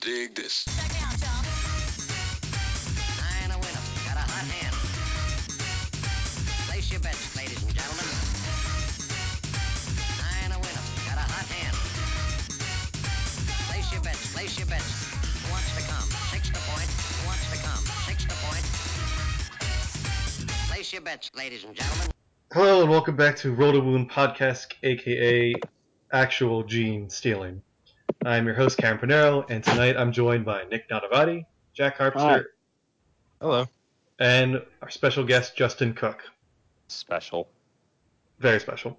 dig 0.00 0.34
this. 0.34 0.66
Ladies 7.36 7.62
and 7.62 7.74
gentlemen. 7.74 8.06
Nine 10.20 10.52
a 10.52 10.58
winner. 10.58 10.84
Got 11.04 11.16
a 11.16 11.26
hot 11.28 11.46
hand. 11.48 11.76
Place 13.68 13.92
your 13.92 14.00
bets. 14.02 14.32
Place 14.32 14.58
your 14.58 14.66
bets. 14.66 14.90
Who 15.44 15.52
wants 15.52 15.74
to 15.76 15.82
come? 15.82 16.08
Six 16.32 16.48
to 16.48 16.60
point. 16.68 16.88
Who 16.88 17.26
wants 17.26 17.50
to 17.50 17.58
come? 17.62 17.84
Six 18.06 18.24
to 18.24 18.34
point. 18.44 18.64
Place 20.68 20.92
your 20.92 21.02
bets, 21.02 21.30
ladies 21.36 21.64
and 21.64 21.74
gentlemen. 21.74 22.08
Hello 22.52 22.80
and 22.82 22.90
welcome 22.90 23.16
back 23.16 23.36
to 23.36 23.52
Roll 23.52 23.78
Wound 23.80 24.10
Podcast, 24.10 24.74
aka 24.82 25.54
Actual 26.12 26.62
Gene 26.64 27.08
Stealing. 27.10 27.62
I'm 28.24 28.44
your 28.44 28.54
host, 28.54 28.76
Cameron 28.76 29.08
Panero, 29.08 29.46
and 29.48 29.64
tonight 29.64 29.96
I'm 29.96 30.12
joined 30.12 30.44
by 30.44 30.64
Nick 30.64 30.90
Donavati, 30.90 31.46
Jack 31.72 31.96
Harpster, 31.96 32.44
Hello. 33.40 33.66
and 34.18 34.60
our 34.82 34.90
special 34.90 35.24
guest, 35.24 35.56
Justin 35.56 35.94
Cook. 35.94 36.22
Special. 36.88 37.48
Very 38.38 38.60
special. 38.60 38.98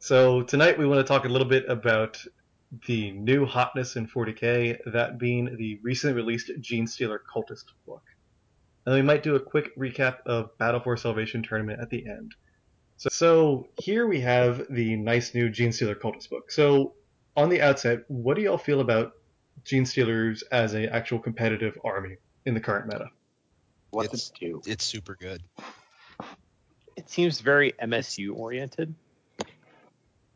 So 0.00 0.42
tonight 0.42 0.76
we 0.76 0.86
want 0.86 0.98
to 0.98 1.04
talk 1.04 1.24
a 1.24 1.28
little 1.28 1.46
bit 1.46 1.66
about 1.68 2.20
the 2.86 3.12
new 3.12 3.46
hotness 3.46 3.94
in 3.94 4.08
40k, 4.08 4.78
that 4.92 5.18
being 5.18 5.56
the 5.56 5.78
recently 5.84 6.16
released 6.16 6.50
Gene 6.60 6.88
Stealer 6.88 7.22
Cultist 7.32 7.66
book. 7.86 8.02
And 8.86 8.94
we 8.96 9.02
might 9.02 9.22
do 9.22 9.36
a 9.36 9.40
quick 9.40 9.76
recap 9.78 10.18
of 10.26 10.56
Battle 10.58 10.80
for 10.80 10.96
Salvation 10.96 11.44
tournament 11.44 11.80
at 11.80 11.90
the 11.90 12.04
end. 12.08 12.34
So, 12.96 13.08
so 13.12 13.68
here 13.78 14.08
we 14.08 14.20
have 14.22 14.66
the 14.68 14.96
nice 14.96 15.32
new 15.32 15.48
Gene 15.48 15.70
Stealer 15.70 15.94
Cultist 15.94 16.28
book. 16.28 16.50
So 16.50 16.94
on 17.38 17.48
the 17.48 17.62
outset, 17.62 18.04
what 18.08 18.34
do 18.34 18.42
y'all 18.42 18.58
feel 18.58 18.80
about 18.80 19.12
Gene 19.64 19.84
Stealers 19.84 20.42
as 20.50 20.74
an 20.74 20.86
actual 20.86 21.20
competitive 21.20 21.78
army 21.84 22.16
in 22.46 22.54
the 22.54 22.60
current 22.60 22.88
meta? 22.88 23.10
What's 23.90 24.06
It's- 24.06 24.30
it 24.30 24.40
do? 24.40 24.62
It's 24.66 24.84
super 24.84 25.14
good. 25.14 25.42
It 26.96 27.08
seems 27.08 27.40
very 27.40 27.72
MSU 27.80 28.34
oriented, 28.34 28.92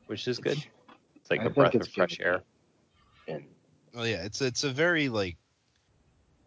which 0.07 0.29
is 0.29 0.39
good. 0.39 0.65
It's 1.17 1.29
like 1.29 1.41
I 1.41 1.47
a 1.47 1.51
breath 1.51 1.75
of 1.75 1.89
fresh 1.89 2.19
good. 2.19 2.25
air. 2.25 2.43
And 3.27 3.45
Well, 3.93 4.07
yeah, 4.07 4.23
it's 4.23 4.41
it's 4.41 4.63
a 4.63 4.71
very 4.71 5.09
like 5.09 5.37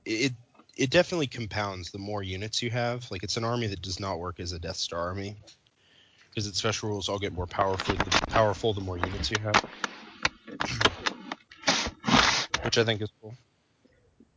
it 0.05 0.31
it 0.77 0.89
definitely 0.89 1.27
compounds 1.27 1.91
the 1.91 1.99
more 1.99 2.23
units 2.23 2.63
you 2.63 2.69
have. 2.69 3.11
Like 3.11 3.23
it's 3.23 3.35
an 3.35 3.43
army 3.43 3.67
that 3.67 3.81
does 3.81 3.99
not 3.99 4.19
work 4.19 4.39
as 4.39 4.53
a 4.53 4.59
Death 4.59 4.77
Star 4.77 5.01
army 5.01 5.35
because 6.29 6.47
its 6.47 6.59
special 6.59 6.89
rules 6.89 7.09
all 7.09 7.19
get 7.19 7.33
more 7.33 7.45
powerful. 7.47 7.95
The 7.95 8.25
powerful 8.29 8.73
the 8.73 8.81
more 8.81 8.97
units 8.97 9.31
you 9.31 9.37
have, 9.39 9.65
which 12.63 12.77
I 12.77 12.83
think 12.83 13.01
is 13.01 13.09
cool. 13.21 13.35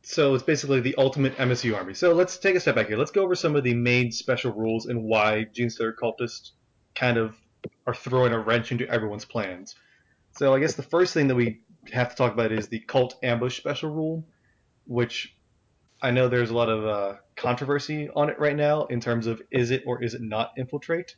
So 0.03 0.35
it's 0.35 0.45
basically 0.45 0.81
the 0.81 0.95
ultimate 0.97 1.37
MSU 1.37 1.77
army. 1.77 1.93
So 1.95 2.15
let's 2.15 2.39
take 2.39 2.57
a 2.57 2.61
step 2.61 2.77
back 2.77 2.89
here. 2.89 2.97
Let's 2.97 3.11
go 3.11 3.23
over 3.23 3.35
some 3.35 3.57
of 3.57 3.65
the 3.65 3.75
main 3.75 4.11
special 4.11 4.53
rules 4.53 4.87
and 4.87 5.03
why 5.03 5.45
Gene 5.53 5.69
Cultists 5.69 6.53
kind 6.95 7.19
of 7.19 7.37
are 7.87 7.95
throwing 7.95 8.33
a 8.33 8.39
wrench 8.39 8.73
into 8.73 8.89
everyone's 8.89 9.25
plans. 9.25 9.75
So 10.33 10.55
I 10.55 10.61
guess 10.61 10.75
the 10.75 10.83
first 10.83 11.15
thing 11.15 11.29
that 11.29 11.35
we 11.35 11.61
have 11.93 12.11
to 12.11 12.17
talk 12.17 12.33
about 12.33 12.53
is 12.53 12.69
the 12.69 12.81
Cult 12.81 13.17
Ambush 13.23 13.57
special 13.57 13.91
rule, 13.91 14.25
which 14.87 15.37
I 16.01 16.11
know 16.11 16.29
there's 16.29 16.51
a 16.51 16.55
lot 16.55 16.69
of 16.69 16.87
uh, 16.87 17.17
controversy 17.37 18.09
on 18.15 18.31
it 18.31 18.39
right 18.39 18.57
now 18.57 18.87
in 18.87 19.01
terms 19.01 19.27
of 19.27 19.43
is 19.51 19.71
it 19.71 19.83
or 19.87 20.03
is 20.03 20.15
it 20.15 20.23
not 20.23 20.53
infiltrate. 20.57 21.17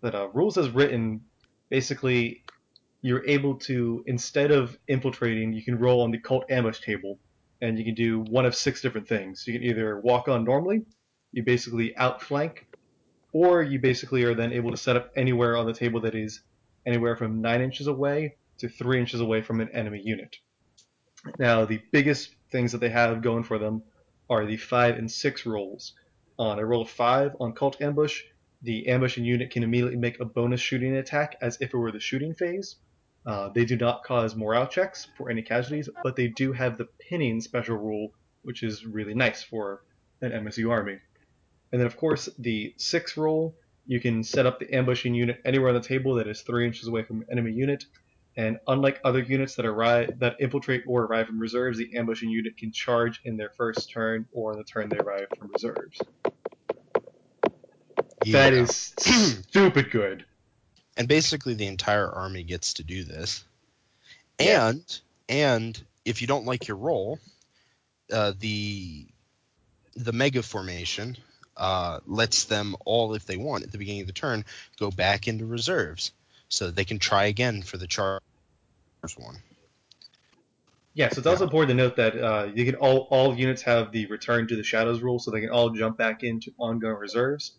But 0.00 0.14
uh, 0.14 0.28
rules 0.34 0.58
as 0.58 0.68
written, 0.70 1.22
basically, 1.70 2.44
you're 3.06 3.24
able 3.28 3.54
to 3.54 4.02
instead 4.06 4.50
of 4.50 4.76
infiltrating, 4.88 5.52
you 5.52 5.62
can 5.62 5.78
roll 5.78 6.02
on 6.02 6.10
the 6.10 6.18
Cult 6.18 6.50
Ambush 6.50 6.80
table 6.80 7.20
and 7.62 7.78
you 7.78 7.84
can 7.84 7.94
do 7.94 8.18
one 8.22 8.44
of 8.44 8.52
six 8.52 8.80
different 8.80 9.06
things. 9.06 9.46
You 9.46 9.52
can 9.52 9.62
either 9.62 10.00
walk 10.00 10.26
on 10.26 10.42
normally, 10.42 10.84
you 11.30 11.44
basically 11.44 11.96
outflank, 11.96 12.66
or 13.32 13.62
you 13.62 13.78
basically 13.78 14.24
are 14.24 14.34
then 14.34 14.52
able 14.52 14.72
to 14.72 14.76
set 14.76 14.96
up 14.96 15.12
anywhere 15.14 15.56
on 15.56 15.66
the 15.66 15.72
table 15.72 16.00
that 16.00 16.16
is 16.16 16.40
anywhere 16.84 17.14
from 17.14 17.40
nine 17.40 17.60
inches 17.60 17.86
away 17.86 18.34
to 18.58 18.68
three 18.68 18.98
inches 18.98 19.20
away 19.20 19.40
from 19.40 19.60
an 19.60 19.68
enemy 19.68 20.02
unit. 20.04 20.36
Now, 21.38 21.64
the 21.64 21.80
biggest 21.92 22.34
things 22.50 22.72
that 22.72 22.78
they 22.78 22.88
have 22.88 23.22
going 23.22 23.44
for 23.44 23.58
them 23.58 23.84
are 24.28 24.44
the 24.44 24.56
five 24.56 24.96
and 24.96 25.08
six 25.08 25.46
rolls. 25.46 25.92
On 26.40 26.58
a 26.58 26.66
roll 26.66 26.82
of 26.82 26.90
five 26.90 27.36
on 27.38 27.52
Cult 27.52 27.80
Ambush, 27.80 28.22
the 28.62 28.88
ambushing 28.88 29.24
unit 29.24 29.52
can 29.52 29.62
immediately 29.62 29.96
make 29.96 30.18
a 30.18 30.24
bonus 30.24 30.60
shooting 30.60 30.96
attack 30.96 31.36
as 31.40 31.56
if 31.60 31.72
it 31.72 31.76
were 31.76 31.92
the 31.92 32.00
shooting 32.00 32.34
phase. 32.34 32.74
Uh, 33.26 33.48
they 33.48 33.64
do 33.64 33.76
not 33.76 34.04
cause 34.04 34.36
morale 34.36 34.68
checks 34.68 35.08
for 35.16 35.28
any 35.30 35.42
casualties, 35.42 35.88
but 36.04 36.14
they 36.14 36.28
do 36.28 36.52
have 36.52 36.78
the 36.78 36.86
pinning 37.08 37.40
special 37.40 37.76
rule, 37.76 38.10
which 38.42 38.62
is 38.62 38.86
really 38.86 39.14
nice 39.14 39.42
for 39.42 39.82
an 40.22 40.30
MSU 40.30 40.70
army. 40.70 40.98
And 41.72 41.80
then, 41.80 41.86
of 41.86 41.96
course, 41.96 42.28
the 42.38 42.72
six 42.78 43.16
roll, 43.16 43.56
you 43.84 44.00
can 44.00 44.22
set 44.22 44.46
up 44.46 44.60
the 44.60 44.72
ambushing 44.72 45.14
unit 45.14 45.40
anywhere 45.44 45.70
on 45.70 45.74
the 45.74 45.80
table 45.86 46.14
that 46.14 46.28
is 46.28 46.42
three 46.42 46.66
inches 46.66 46.86
away 46.86 47.02
from 47.02 47.22
an 47.22 47.26
enemy 47.32 47.52
unit. 47.52 47.84
And 48.36 48.58
unlike 48.68 49.00
other 49.02 49.20
units 49.20 49.56
that 49.56 49.66
arrive 49.66 50.18
that 50.20 50.36
infiltrate 50.40 50.84
or 50.86 51.04
arrive 51.04 51.26
from 51.26 51.40
reserves, 51.40 51.78
the 51.78 51.96
ambushing 51.96 52.28
unit 52.28 52.56
can 52.58 52.70
charge 52.70 53.20
in 53.24 53.36
their 53.36 53.50
first 53.56 53.90
turn 53.90 54.26
or 54.32 54.52
on 54.52 54.58
the 54.58 54.64
turn 54.64 54.88
they 54.90 54.98
arrive 54.98 55.26
from 55.38 55.50
reserves. 55.50 56.00
That 58.30 58.52
Yeah. 58.52 58.60
is 58.60 58.92
stupid 59.48 59.90
good. 59.90 60.24
And 60.96 61.08
basically 61.08 61.54
the 61.54 61.66
entire 61.66 62.08
army 62.10 62.42
gets 62.42 62.74
to 62.74 62.84
do 62.84 63.04
this. 63.04 63.44
Yeah. 64.40 64.68
And 64.68 65.00
and 65.28 65.84
if 66.04 66.20
you 66.20 66.26
don't 66.26 66.46
like 66.46 66.68
your 66.68 66.76
roll, 66.76 67.18
uh, 68.12 68.32
the 68.38 69.06
the 69.94 70.12
mega 70.12 70.42
formation 70.42 71.16
uh, 71.56 72.00
lets 72.06 72.44
them 72.44 72.76
all, 72.84 73.14
if 73.14 73.26
they 73.26 73.36
want, 73.36 73.64
at 73.64 73.72
the 73.72 73.78
beginning 73.78 74.02
of 74.02 74.06
the 74.06 74.12
turn, 74.12 74.44
go 74.78 74.90
back 74.90 75.26
into 75.26 75.46
reserves, 75.46 76.12
so 76.48 76.70
they 76.70 76.84
can 76.84 76.98
try 76.98 77.24
again 77.24 77.62
for 77.62 77.78
the 77.78 77.86
charge 77.86 78.20
one. 79.16 79.36
Yeah, 80.94 81.10
so 81.10 81.18
it's 81.18 81.26
also 81.26 81.44
important 81.44 81.76
to 81.76 81.82
note 81.82 81.96
that 81.96 82.16
uh, 82.16 82.48
you 82.54 82.64
can 82.64 82.74
all 82.76 83.06
all 83.10 83.36
units 83.36 83.62
have 83.62 83.92
the 83.92 84.06
return 84.06 84.48
to 84.48 84.56
the 84.56 84.62
shadows 84.62 85.00
rule, 85.00 85.18
so 85.18 85.30
they 85.30 85.40
can 85.40 85.50
all 85.50 85.70
jump 85.70 85.98
back 85.98 86.22
into 86.22 86.52
ongoing 86.58 86.96
reserves. 86.96 87.52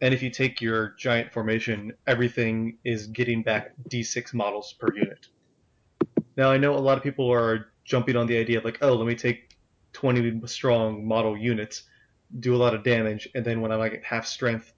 And 0.00 0.12
if 0.12 0.22
you 0.22 0.30
take 0.30 0.60
your 0.60 0.94
giant 0.98 1.32
formation, 1.32 1.92
everything 2.06 2.78
is 2.84 3.06
getting 3.06 3.42
back 3.42 3.72
D6 3.88 4.34
models 4.34 4.74
per 4.78 4.94
unit. 4.94 5.28
Now 6.36 6.50
I 6.50 6.58
know 6.58 6.74
a 6.74 6.80
lot 6.80 6.98
of 6.98 7.04
people 7.04 7.32
are 7.32 7.68
jumping 7.84 8.16
on 8.16 8.26
the 8.26 8.38
idea 8.38 8.58
of 8.58 8.64
like, 8.64 8.78
oh, 8.82 8.94
let 8.94 9.06
me 9.06 9.14
take 9.14 9.56
20 9.92 10.46
strong 10.46 11.06
model 11.06 11.36
units, 11.36 11.84
do 12.40 12.54
a 12.54 12.58
lot 12.58 12.74
of 12.74 12.82
damage, 12.82 13.28
and 13.34 13.44
then 13.44 13.60
when 13.60 13.70
I'm 13.70 13.78
like 13.78 13.94
at 13.94 14.04
half 14.04 14.26
strength, 14.26 14.72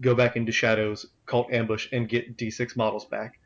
go 0.00 0.14
back 0.14 0.36
into 0.36 0.52
shadows, 0.52 1.06
cult 1.26 1.52
ambush, 1.52 1.88
and 1.92 2.08
get 2.08 2.36
D6 2.36 2.76
models 2.76 3.04
back. 3.06 3.38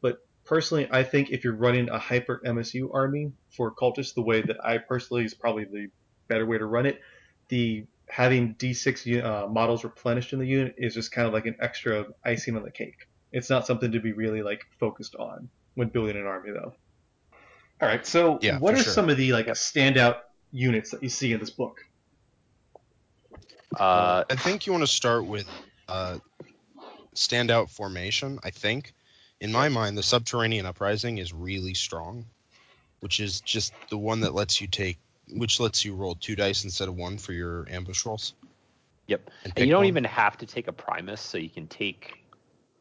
But 0.00 0.26
personally, 0.44 0.88
I 0.90 1.02
think 1.02 1.30
if 1.30 1.44
you're 1.44 1.56
running 1.56 1.88
a 1.88 1.98
hyper 1.98 2.40
MSU 2.46 2.88
army 2.94 3.32
for 3.50 3.74
cultists, 3.74 4.14
the 4.14 4.22
way 4.22 4.40
that 4.42 4.64
I 4.64 4.78
personally 4.78 5.24
is 5.24 5.34
probably 5.34 5.64
the 5.64 5.88
better 6.28 6.46
way 6.46 6.58
to 6.58 6.66
run 6.66 6.86
it. 6.86 7.00
The 7.48 7.84
having 8.10 8.54
D6 8.54 9.24
uh, 9.24 9.46
models 9.48 9.84
replenished 9.84 10.32
in 10.32 10.38
the 10.38 10.46
unit 10.46 10.74
is 10.78 10.94
just 10.94 11.12
kind 11.12 11.26
of 11.26 11.34
like 11.34 11.46
an 11.46 11.56
extra 11.60 12.06
icing 12.24 12.56
on 12.56 12.62
the 12.62 12.70
cake. 12.70 13.06
It's 13.32 13.50
not 13.50 13.66
something 13.66 13.92
to 13.92 14.00
be 14.00 14.12
really 14.12 14.42
like 14.42 14.62
focused 14.80 15.14
on 15.16 15.48
when 15.74 15.88
building 15.88 16.16
an 16.16 16.26
army, 16.26 16.50
though. 16.52 16.72
All 17.80 17.88
right, 17.88 18.04
so 18.06 18.38
Yeah, 18.42 18.58
what 18.58 18.74
are 18.74 18.78
sure. 18.78 18.92
some 18.92 19.08
of 19.08 19.16
the 19.16 19.32
like 19.32 19.46
standout 19.48 20.16
units 20.50 20.90
that 20.90 21.02
you 21.02 21.08
see 21.08 21.32
in 21.32 21.40
this 21.40 21.50
book? 21.50 21.80
Uh, 23.78 24.24
I 24.28 24.34
think 24.34 24.66
you 24.66 24.72
want 24.72 24.82
to 24.82 24.92
start 24.92 25.26
with 25.26 25.46
uh, 25.88 26.18
standout 27.14 27.70
formation. 27.70 28.38
I 28.42 28.50
think, 28.50 28.94
in 29.40 29.52
my 29.52 29.68
mind, 29.68 29.96
the 29.96 30.02
subterranean 30.02 30.66
uprising 30.66 31.18
is 31.18 31.32
really 31.32 31.74
strong, 31.74 32.24
which 33.00 33.20
is 33.20 33.40
just 33.42 33.72
the 33.90 33.98
one 33.98 34.20
that 34.20 34.34
lets 34.34 34.60
you 34.60 34.66
take, 34.66 34.98
which 35.32 35.60
lets 35.60 35.84
you 35.84 35.94
roll 35.94 36.14
two 36.14 36.36
dice 36.36 36.64
instead 36.64 36.88
of 36.88 36.96
one 36.96 37.18
for 37.18 37.32
your 37.32 37.66
ambush 37.68 38.04
rolls. 38.06 38.34
Yep. 39.06 39.30
And, 39.44 39.52
and 39.56 39.66
you 39.66 39.72
don't 39.72 39.80
one. 39.80 39.86
even 39.86 40.04
have 40.04 40.36
to 40.38 40.46
take 40.46 40.68
a 40.68 40.72
Primus, 40.72 41.20
so 41.20 41.38
you 41.38 41.48
can 41.48 41.66
take 41.66 42.24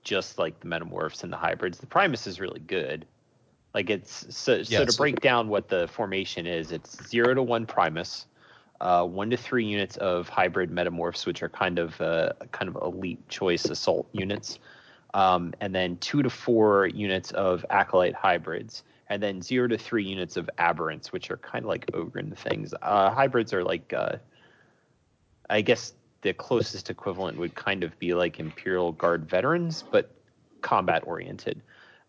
just 0.04 0.38
like 0.38 0.60
the 0.60 0.68
Metamorphs 0.68 1.24
and 1.24 1.32
the 1.32 1.38
hybrids. 1.38 1.80
The 1.80 1.88
Primus 1.88 2.28
is 2.28 2.40
really 2.40 2.60
good. 2.60 3.06
Like 3.74 3.90
it's 3.90 4.36
so, 4.36 4.64
to 4.64 4.92
so- 4.92 4.98
break 4.98 5.20
down 5.22 5.50
what 5.50 5.70
the 5.70 5.88
formation 5.88 6.48
is, 6.48 6.72
it's 6.72 7.08
zero 7.08 7.34
to 7.34 7.44
one 7.44 7.66
Primus, 7.66 8.26
uh, 8.82 9.06
one 9.06 9.30
to 9.30 9.38
three 9.38 9.66
units 9.66 9.98
of 9.98 10.30
hybrid 10.30 10.72
Metamorphs, 10.72 11.26
which 11.26 11.44
are 11.44 11.50
kind 11.50 11.80
of 11.80 12.00
uh, 12.02 12.32
kind 12.52 12.70
of 12.70 12.82
elite 12.82 13.28
choice 13.30 13.66
assault 13.66 14.08
units, 14.14 14.60
um, 15.14 15.54
and 15.62 15.76
then 15.76 15.98
two 15.98 16.24
to 16.24 16.30
four 16.30 16.88
units 16.88 17.32
of 17.32 17.66
acolyte 17.70 18.16
hybrids, 18.16 18.84
and 19.10 19.22
then 19.22 19.42
zero 19.42 19.68
to 19.68 19.78
three 19.78 20.04
units 20.04 20.38
of 20.38 20.50
aberrants, 20.58 21.08
which 21.08 21.32
are 21.32 21.38
kind 21.38 21.66
of 21.66 21.70
like 21.70 21.86
Ogryn 21.88 22.38
things. 22.38 22.74
Uh, 22.82 23.10
hybrids 23.10 23.54
are 23.54 23.64
like, 23.64 23.94
uh, 23.94 24.18
I 25.50 25.62
guess 25.62 25.94
the 26.22 26.34
closest 26.34 26.90
equivalent 26.90 27.38
would 27.38 27.56
kind 27.56 27.84
of 27.84 27.98
be 28.00 28.14
like 28.14 28.40
Imperial 28.40 28.92
Guard 28.92 29.30
veterans, 29.30 29.84
but 29.92 30.12
combat 30.62 31.04
oriented. 31.06 31.62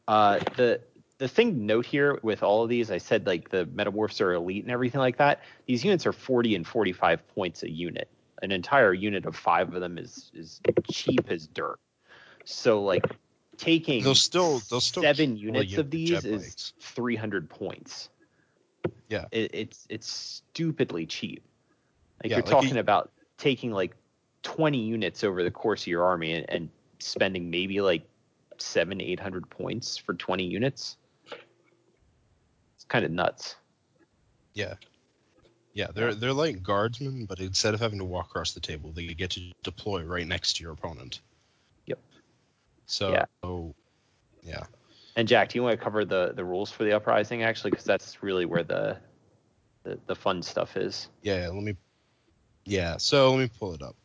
Uh, 0.08 0.40
the 0.56 0.80
the 1.18 1.28
thing 1.28 1.54
to 1.54 1.60
note 1.60 1.84
here 1.84 2.18
with 2.22 2.44
all 2.44 2.62
of 2.62 2.68
these, 2.68 2.90
I 2.90 2.98
said 2.98 3.26
like 3.26 3.50
the 3.50 3.66
metamorphs 3.66 4.20
are 4.20 4.34
elite 4.34 4.64
and 4.64 4.72
everything 4.72 5.00
like 5.00 5.18
that. 5.18 5.42
These 5.66 5.84
units 5.84 6.06
are 6.06 6.12
40 6.12 6.54
and 6.54 6.66
45 6.66 7.26
points 7.34 7.64
a 7.64 7.70
unit. 7.70 8.08
An 8.40 8.52
entire 8.52 8.94
unit 8.94 9.26
of 9.26 9.34
five 9.34 9.74
of 9.74 9.80
them 9.80 9.98
is 9.98 10.30
is 10.34 10.60
cheap 10.90 11.30
as 11.30 11.46
dirt. 11.48 11.78
So 12.44 12.82
like 12.82 13.04
taking 13.58 14.02
They'll 14.02 14.14
still 14.14 14.60
they'll 14.70 14.80
still 14.80 15.02
seven 15.02 15.36
units 15.36 15.76
of 15.76 15.90
these 15.90 16.24
is 16.24 16.42
bikes. 16.42 16.72
300 16.80 17.50
points. 17.50 18.08
Yeah. 19.08 19.26
It, 19.30 19.50
it's 19.52 19.86
it's 19.90 20.10
stupidly 20.10 21.04
cheap. 21.04 21.42
Like 22.22 22.30
Yeah, 22.30 22.38
you're 22.38 22.46
like 22.46 22.50
talking 22.50 22.78
about 22.78 23.10
taking 23.36 23.72
like 23.72 23.94
20 24.44 24.78
units 24.78 25.24
over 25.24 25.42
the 25.42 25.50
course 25.50 25.82
of 25.82 25.88
your 25.88 26.04
army 26.04 26.32
and, 26.32 26.46
and 26.48 26.68
spending 27.00 27.50
maybe 27.50 27.80
like 27.80 28.02
seven, 28.58 29.00
eight 29.00 29.20
hundred 29.20 29.50
points 29.50 29.98
for 29.98 30.14
20 30.14 30.44
units. 30.44 30.96
It's 32.76 32.84
kind 32.88 33.04
of 33.04 33.10
nuts. 33.10 33.56
Yeah. 34.54 34.74
Yeah, 35.74 35.88
they're 35.94 36.14
they're 36.14 36.32
like 36.32 36.62
guardsmen, 36.62 37.26
but 37.26 37.38
instead 37.38 37.74
of 37.74 37.80
having 37.80 38.00
to 38.00 38.04
walk 38.04 38.30
across 38.30 38.52
the 38.52 38.58
table, 38.60 38.90
they 38.90 39.06
get 39.06 39.30
to 39.32 39.52
deploy 39.62 40.02
right 40.02 40.26
next 40.26 40.54
to 40.54 40.64
your 40.64 40.72
opponent. 40.72 41.20
So 42.88 43.12
Yeah. 43.12 43.24
yeah. 44.42 44.64
And 45.14 45.28
Jack, 45.28 45.50
do 45.50 45.58
you 45.58 45.62
want 45.62 45.78
to 45.78 45.84
cover 45.84 46.04
the 46.04 46.32
the 46.34 46.44
rules 46.44 46.70
for 46.70 46.84
the 46.84 46.92
uprising 46.92 47.42
actually? 47.42 47.70
Because 47.70 47.84
that's 47.84 48.22
really 48.22 48.44
where 48.46 48.64
the, 48.64 48.98
the 49.84 49.98
the 50.06 50.14
fun 50.14 50.42
stuff 50.42 50.76
is. 50.76 51.08
Yeah, 51.22 51.48
let 51.52 51.62
me. 51.62 51.76
Yeah, 52.64 52.96
so 52.98 53.30
let 53.32 53.38
me 53.38 53.50
pull 53.58 53.74
it 53.74 53.82
up. 53.82 53.96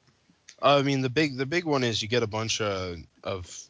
I 0.61 0.81
mean, 0.81 1.01
the 1.01 1.09
big 1.09 1.37
the 1.37 1.45
big 1.45 1.65
one 1.65 1.83
is 1.83 2.01
you 2.01 2.07
get 2.07 2.23
a 2.23 2.27
bunch 2.27 2.61
of 2.61 2.97
of 3.23 3.69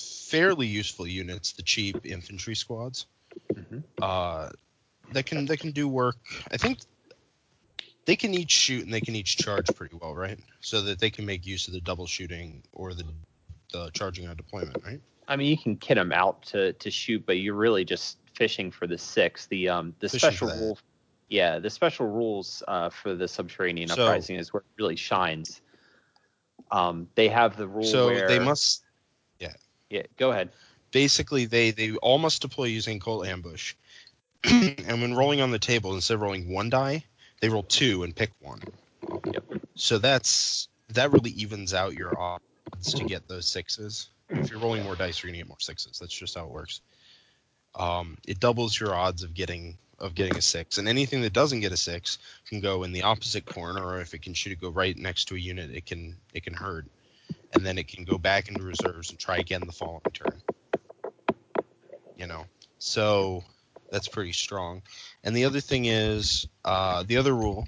fairly 0.00 0.66
useful 0.66 1.06
units, 1.06 1.52
the 1.52 1.62
cheap 1.62 2.04
infantry 2.04 2.54
squads, 2.54 3.06
Mm-hmm. 3.54 3.78
uh, 4.00 4.50
that 5.12 5.26
can 5.26 5.46
that 5.46 5.58
can 5.58 5.72
do 5.72 5.88
work. 5.88 6.16
I 6.50 6.56
think 6.56 6.78
they 8.06 8.16
can 8.16 8.32
each 8.34 8.50
shoot 8.50 8.84
and 8.84 8.92
they 8.92 9.00
can 9.00 9.14
each 9.14 9.36
charge 9.36 9.66
pretty 9.74 9.96
well, 10.00 10.14
right? 10.14 10.38
So 10.60 10.82
that 10.82 10.98
they 10.98 11.10
can 11.10 11.26
make 11.26 11.46
use 11.46 11.68
of 11.68 11.74
the 11.74 11.80
double 11.80 12.06
shooting 12.06 12.62
or 12.72 12.94
the 12.94 13.04
the 13.72 13.90
charging 13.94 14.26
on 14.28 14.36
deployment, 14.36 14.82
right? 14.84 15.00
I 15.26 15.36
mean, 15.36 15.48
you 15.50 15.58
can 15.58 15.76
kit 15.76 15.96
them 15.96 16.12
out 16.12 16.42
to 16.46 16.72
to 16.74 16.90
shoot, 16.90 17.24
but 17.26 17.38
you're 17.38 17.54
really 17.54 17.84
just 17.84 18.18
fishing 18.34 18.70
for 18.70 18.86
the 18.86 18.98
six. 18.98 19.46
The 19.46 19.68
um 19.68 19.94
the 20.00 20.08
Fishing 20.08 20.30
special 20.30 20.48
rule, 20.48 20.78
yeah, 21.28 21.58
the 21.58 21.70
special 21.70 22.06
rules 22.06 22.62
uh, 22.68 22.88
for 22.90 23.14
the 23.14 23.28
subterranean 23.28 23.88
So- 23.88 24.04
uprising 24.04 24.36
is 24.36 24.52
where 24.52 24.60
it 24.60 24.82
really 24.82 24.96
shines. 24.96 25.60
Um, 26.70 27.08
they 27.14 27.28
have 27.28 27.56
the 27.56 27.66
rule 27.68 27.84
So 27.84 28.06
where 28.06 28.28
they 28.28 28.38
must 28.38 28.84
Yeah, 29.38 29.54
yeah. 29.90 30.02
go 30.18 30.30
ahead. 30.32 30.50
basically 30.90 31.44
they 31.46 31.70
they 31.70 31.94
all 31.96 32.18
must 32.18 32.42
deploy 32.42 32.64
using 32.64 32.98
cult 33.00 33.26
ambush 33.26 33.74
and 34.44 35.00
when 35.00 35.14
rolling 35.14 35.40
on 35.40 35.50
the 35.50 35.58
table 35.58 35.94
instead 35.94 36.14
of 36.14 36.20
rolling 36.20 36.50
one 36.52 36.68
die 36.70 37.04
they 37.40 37.48
roll 37.48 37.62
two 37.62 38.02
and 38.02 38.14
pick 38.16 38.30
one 38.40 38.60
Yep. 39.32 39.44
so 39.76 39.98
that's 39.98 40.68
that 40.90 41.10
really 41.12 41.30
evens 41.30 41.72
out 41.74 41.94
your 41.94 42.18
odds 42.18 42.42
to 42.94 43.04
get 43.04 43.28
those 43.28 43.46
sixes. 43.46 44.08
If 44.28 44.50
you're 44.50 44.60
rolling 44.60 44.84
more 44.84 44.94
dice 44.94 45.22
you're 45.22 45.30
gonna 45.30 45.38
get 45.38 45.48
more 45.48 45.60
sixes. 45.60 45.98
That's 45.98 46.12
just 46.12 46.36
how 46.36 46.44
it 46.44 46.50
works. 46.50 46.80
Um, 47.74 48.18
it 48.26 48.40
doubles 48.40 48.78
your 48.78 48.94
odds 48.94 49.22
of 49.22 49.34
getting 49.34 49.78
of 49.98 50.14
getting 50.14 50.36
a 50.36 50.42
six 50.42 50.78
and 50.78 50.88
anything 50.88 51.22
that 51.22 51.32
doesn't 51.32 51.60
get 51.60 51.72
a 51.72 51.76
six 51.76 52.18
can 52.46 52.60
go 52.60 52.84
in 52.84 52.92
the 52.92 53.02
opposite 53.02 53.44
corner 53.44 53.84
or 53.84 54.00
if 54.00 54.14
it 54.14 54.22
can 54.22 54.32
shoot 54.32 54.52
it 54.52 54.60
go 54.60 54.68
right 54.68 54.96
next 54.96 55.24
to 55.24 55.34
a 55.34 55.38
unit 55.38 55.70
it 55.72 55.86
can 55.86 56.16
it 56.34 56.44
can 56.44 56.54
hurt. 56.54 56.86
And 57.54 57.64
then 57.64 57.78
it 57.78 57.88
can 57.88 58.04
go 58.04 58.18
back 58.18 58.48
into 58.48 58.62
reserves 58.62 59.10
and 59.10 59.18
try 59.18 59.38
again 59.38 59.62
the 59.64 59.72
following 59.72 60.02
turn. 60.12 60.42
You 62.16 62.26
know, 62.26 62.44
so 62.78 63.42
that's 63.90 64.08
pretty 64.08 64.32
strong. 64.32 64.82
And 65.24 65.34
the 65.34 65.44
other 65.44 65.60
thing 65.60 65.86
is, 65.86 66.46
uh, 66.64 67.04
the 67.06 67.16
other 67.16 67.34
rule 67.34 67.66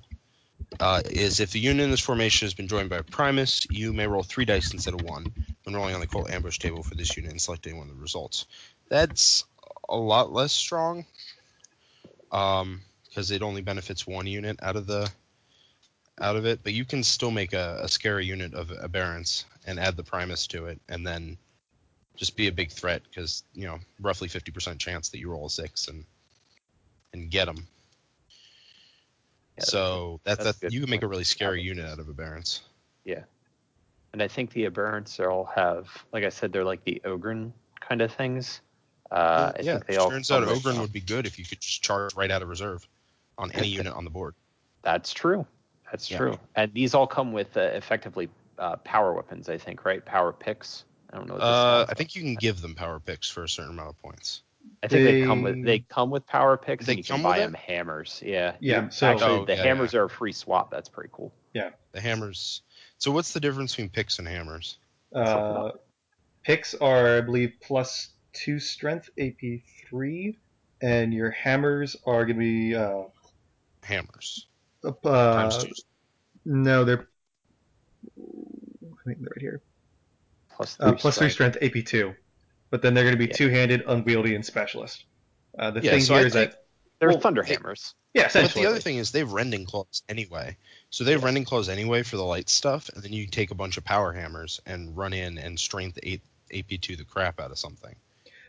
uh, 0.79 1.03
is 1.11 1.41
if 1.41 1.53
the 1.53 1.61
unit 1.61 1.85
in 1.85 1.91
this 1.91 2.01
formation 2.01 2.47
has 2.47 2.55
been 2.55 2.69
joined 2.69 2.91
by 2.91 2.99
a 2.99 3.03
Primus, 3.03 3.67
you 3.71 3.93
may 3.93 4.07
roll 4.07 4.23
three 4.23 4.45
dice 4.45 4.73
instead 4.73 4.95
of 4.95 5.03
one 5.03 5.27
when 5.65 5.75
rolling 5.75 5.95
on 5.95 6.01
the 6.01 6.07
cult 6.07 6.31
ambush 6.31 6.59
table 6.59 6.83
for 6.83 6.95
this 6.95 7.17
unit 7.17 7.31
and 7.31 7.41
selecting 7.41 7.77
one 7.77 7.89
of 7.89 7.97
the 7.97 8.01
results. 8.03 8.47
That's 8.89 9.45
a 9.89 9.97
lot 9.97 10.33
less 10.33 10.53
strong 10.53 11.05
because 12.31 13.31
it 13.31 13.43
only 13.43 13.63
benefits 13.63 14.07
one 14.07 14.27
unit 14.27 14.59
out 14.63 14.77
of 14.77 14.87
the 14.87 15.11
out 16.21 16.37
of 16.37 16.45
it, 16.45 16.61
but 16.63 16.73
you 16.73 16.85
can 16.85 17.03
still 17.03 17.31
make 17.31 17.53
a, 17.55 17.81
a 17.83 17.89
scary 17.89 18.27
unit 18.27 18.55
of 18.55 18.69
aberrants 18.69 19.45
and 19.67 19.81
add 19.81 19.97
the 19.97 20.05
Primus 20.05 20.47
to 20.49 20.67
it, 20.67 20.79
and 20.89 21.07
then 21.07 21.39
just 22.17 22.37
be 22.37 22.49
a 22.49 22.53
big 22.53 22.71
threat 22.71 23.03
because 23.09 23.43
you 23.55 23.67
know 23.67 23.79
roughly 24.01 24.29
50% 24.29 24.79
chance 24.79 25.09
that 25.09 25.19
you 25.19 25.31
roll 25.31 25.47
a 25.47 25.51
six 25.51 25.89
and 25.89 26.05
and 27.13 27.31
get 27.31 27.47
them. 27.47 27.67
Yeah, 29.61 29.67
so 29.67 30.21
that, 30.25 30.39
that's 30.39 30.59
that 30.59 30.73
you 30.73 30.81
can 30.81 30.91
make 30.91 31.03
a 31.03 31.07
really 31.09 31.25
scary 31.25 31.63
unit 31.63 31.87
out 31.87 31.99
of 31.99 32.07
aberrants. 32.07 32.61
Yeah. 33.05 33.25
And 34.13 34.23
I 34.23 34.29
think 34.29 34.53
the 34.53 34.65
aberrants 34.69 35.21
all 35.21 35.45
have, 35.55 35.89
like 36.13 36.25
I 36.25 36.31
said, 36.31 36.53
they're 36.53 36.65
like 36.65 36.85
the 36.85 37.01
Ogryn 37.05 37.53
kind 37.81 38.03
of 38.03 38.13
things. 38.13 38.61
Uh, 39.11 39.53
I 39.57 39.63
yeah, 39.63 39.81
they 39.87 39.95
it 39.95 39.99
all 39.99 40.11
turns 40.11 40.31
out 40.31 40.43
Ogryn 40.45 40.81
would 40.81 40.93
be 40.93 41.01
good 41.01 41.27
if 41.27 41.39
you 41.39 41.45
could 41.45 41.61
just 41.61 41.83
charge 41.83 42.15
right 42.15 42.31
out 42.31 42.43
of 42.43 42.49
reserve 42.49 42.87
on 43.39 43.51
any 43.53 43.69
unit 43.69 43.93
on 43.93 44.05
the 44.05 44.11
board. 44.11 44.35
That's 44.83 45.13
true. 45.13 45.47
That's 45.91 46.11
Yeah. 46.11 46.19
true. 46.19 46.39
And 46.55 46.73
these 46.73 46.95
all 46.95 47.07
come 47.07 47.33
with 47.33 47.57
uh, 47.57 47.61
effectively 47.61 48.29
uh, 48.59 48.77
power 48.77 49.13
weapons, 49.13 49.49
I 49.49 49.59
think, 49.59 49.85
right? 49.85 50.05
Power 50.05 50.33
picks. 50.33 50.85
I 51.13 51.17
don't 51.17 51.27
know. 51.27 51.35
What 51.35 51.41
this 51.41 51.49
Uh, 51.49 51.87
I 51.89 51.95
think 51.95 52.15
you 52.15 52.23
can 52.23 52.35
give 52.35 52.61
them 52.61 52.75
power 52.75 53.01
picks 53.01 53.29
for 53.29 53.43
a 53.43 53.49
certain 53.49 53.73
amount 53.73 53.91
of 53.91 53.99
points. 54.03 54.43
I 54.83 54.89
think 54.89 55.05
they, 55.05 55.23
come 55.27 55.43
with 55.43 55.65
they 55.65 55.79
come 55.81 56.11
with 56.11 56.27
power 56.27 56.57
picks. 56.57 56.87
They 56.87 56.93
and 56.93 56.99
you 56.99 57.05
come 57.05 57.21
can 57.21 57.31
buy 57.31 57.39
them 57.39 57.55
hammers. 57.55 58.23
Yeah. 58.25 58.57
Yeah, 58.61 58.89
so- 58.89 59.07
actually, 59.09 59.41
Oh, 59.41 59.45
the 59.45 59.55
yeah, 59.57 59.63
hammers 59.63 59.95
are 59.95 60.05
a 60.05 60.11
free 60.11 60.33
swap. 60.33 60.71
That's 60.71 60.89
pretty 60.89 61.11
cool. 61.13 61.33
Yeah. 61.53 61.71
The 61.93 62.01
hammers. 62.01 62.63
So 62.99 63.11
what's 63.11 63.33
the 63.33 63.41
difference 63.41 63.73
between 63.73 63.91
picks 63.91 64.19
and 64.19 64.27
hammers? 64.29 64.79
Uh, 65.15 65.71
picks 66.45 66.75
are, 66.75 67.19
I 67.19 67.21
believe, 67.21 67.55
plus 67.61 68.11
two 68.33 68.59
strength, 68.61 69.11
AP 69.19 69.61
three, 69.89 70.39
and 70.81 71.13
your 71.13 71.31
hammers 71.31 71.97
are 72.07 72.25
going 72.25 72.37
to 72.37 72.41
be 72.41 72.75
uh, 72.75 73.03
Hammers 73.83 74.47
up, 74.85 75.03
times 75.03 75.57
uh, 75.57 75.63
two. 75.63 75.73
no, 76.45 76.85
they're 76.85 77.09
I 78.19 79.05
think 79.05 79.19
they're 79.21 79.29
right 79.35 79.41
here. 79.41 79.63
Plus 80.55 80.77
Uh, 80.81 80.93
plus 80.93 81.19
three 81.19 81.31
strength, 81.31 81.59
AP 81.63 81.85
two, 81.85 82.15
but 82.71 82.83
then 82.83 82.95
they're 82.95 83.05
going 83.05 83.15
to 83.15 83.19
be 83.19 83.27
Yeah. 83.27 83.37
two-handed, 83.37 83.83
unwieldy, 83.87 84.35
and 84.35 84.45
specialist. 84.45 85.05
Uh, 85.59 85.71
the 85.71 85.81
Yeah, 85.83 85.93
thing 85.93 86.01
so 86.03 86.15
here 86.15 86.23
I 86.23 86.27
is 86.27 86.33
that 86.35 86.65
They're 87.01 87.09
well, 87.11 87.21
thunder 87.21 87.43
it- 87.43 87.49
hammers. 87.49 87.95
yeah, 88.15 88.29
But 88.33 88.53
the 88.53 88.67
other 88.67 88.79
thing 88.79 88.99
is 88.99 89.11
they 89.11 89.21
have 89.21 89.33
rending 89.33 89.65
claws 89.65 90.03
anyway. 90.09 90.57
So 90.91 91.03
they 91.05 91.13
have 91.13 91.25
rending 91.25 91.45
claws 91.45 91.69
anyway 91.69 92.03
for 92.03 92.17
the 92.17 92.25
light 92.25 92.49
stuff, 92.49 92.89
and 92.95 93.03
then 93.03 93.13
you 93.13 93.27
take 93.27 93.51
a 93.51 93.55
bunch 93.55 93.77
of 93.79 93.85
power 93.85 94.13
hammers 94.13 94.61
and 94.67 94.97
run 94.97 95.13
in 95.13 95.39
and 95.39 95.59
strength 95.59 95.99
eight 96.03 96.23
AP2 96.53 96.97
the 96.97 97.05
crap 97.05 97.41
out 97.41 97.51
of 97.51 97.59
something. 97.59 97.95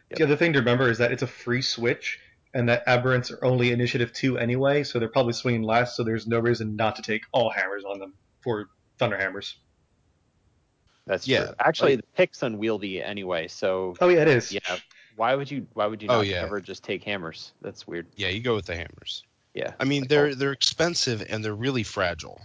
The 0.10 0.24
other 0.24 0.36
thing 0.36 0.51
to 0.53 0.60
remember 0.60 0.89
is 0.89 0.98
that 0.98 1.12
it's 1.13 1.22
a 1.24 1.27
free 1.27 1.62
switch, 1.62 2.19
and 2.53 2.67
that 2.67 2.86
aberrants 2.86 3.31
are 3.31 3.43
only 3.45 3.72
initiative 3.72 4.12
two 4.12 4.38
anyway, 4.38 4.84
so 4.84 5.00
they're 5.00 5.07
probably 5.07 5.31
swinging 5.34 5.63
last. 5.63 5.95
So 5.95 6.03
there's 6.03 6.27
no 6.27 6.39
reason 6.39 6.75
not 6.75 6.98
to 6.98 7.01
take 7.01 7.22
all 7.31 7.50
hammers 7.50 7.86
on 7.86 8.00
them 8.00 8.13
for 8.41 8.67
thunder 8.98 9.17
hammers. 9.17 9.55
That's 11.08 11.27
Yeah, 11.27 11.46
true. 11.46 11.53
Actually, 11.60 11.96
like- 11.96 12.05
the 12.05 12.12
pick's 12.15 12.43
unwieldy 12.43 13.01
anyway. 13.01 13.48
So 13.48 13.96
Oh 14.01 14.10
yeah, 14.10 14.22
it 14.22 14.27
is. 14.27 14.51
yeah, 14.51 14.60
why 15.15 15.36
would 15.36 15.50
you 15.50 15.67
why 15.74 15.88
would 15.88 16.01
you 16.01 16.10
Oh, 16.10 16.17
not 16.17 16.27
yeah. 16.27 16.41
ever 16.43 16.62
just 16.62 16.84
take 16.84 17.03
hammers? 17.03 17.53
That's 17.62 17.88
weird. 17.88 18.08
Yeah, 18.15 18.29
you 18.29 18.39
go 18.41 18.55
with 18.55 18.65
the 18.65 18.75
hammers. 18.75 19.24
Yeah. 19.53 19.74
I 19.79 19.84
mean, 19.86 20.01
Like, 20.03 20.10
they're 20.10 20.36
they're 20.36 20.51
expensive 20.51 21.25
and 21.29 21.43
they're 21.43 21.55
really 21.55 21.84
fragile. 21.84 22.39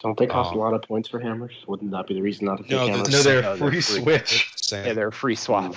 Don't 0.00 0.16
they 0.18 0.26
cost 0.26 0.52
Um, 0.52 0.58
a 0.58 0.60
lot 0.60 0.74
of 0.74 0.82
points 0.82 1.08
for 1.08 1.18
hammers? 1.18 1.54
Wouldn't 1.66 1.90
that 1.92 2.06
be 2.06 2.14
the 2.14 2.20
reason 2.22 2.44
not 2.46 2.58
to 2.58 2.62
take 2.64 2.70
No, 2.72 2.86
hammers? 2.86 3.08
No, 3.10 3.22
they're 3.22 3.42
No, 3.42 3.52
a 3.54 3.56
they're 3.56 3.70
free 3.70 3.80
free. 3.80 4.02
switch. 4.02 4.52
Same. 4.56 4.86
yeah, 4.86 4.92
they're 4.92 5.10
free 5.10 5.34
swap. 5.34 5.74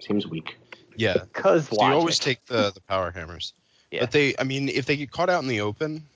Seems 0.00 0.26
weak. 0.26 0.56
yeah. 0.96 1.24
Cause 1.32 1.68
So 1.68 1.76
logic. 1.76 1.92
you 1.92 1.98
always 1.98 2.18
take 2.18 2.44
the 2.46 2.70
the 2.74 2.80
power 2.80 3.10
hammers. 3.10 3.52
Yeah. 3.92 4.00
But 4.00 4.12
they, 4.12 4.34
I 4.38 4.44
mean, 4.44 4.70
if 4.70 4.86
they 4.86 4.96
get 4.96 5.10
caught 5.10 5.28
out 5.28 5.42
in 5.42 5.48
the 5.48 5.60
open, 5.60 6.08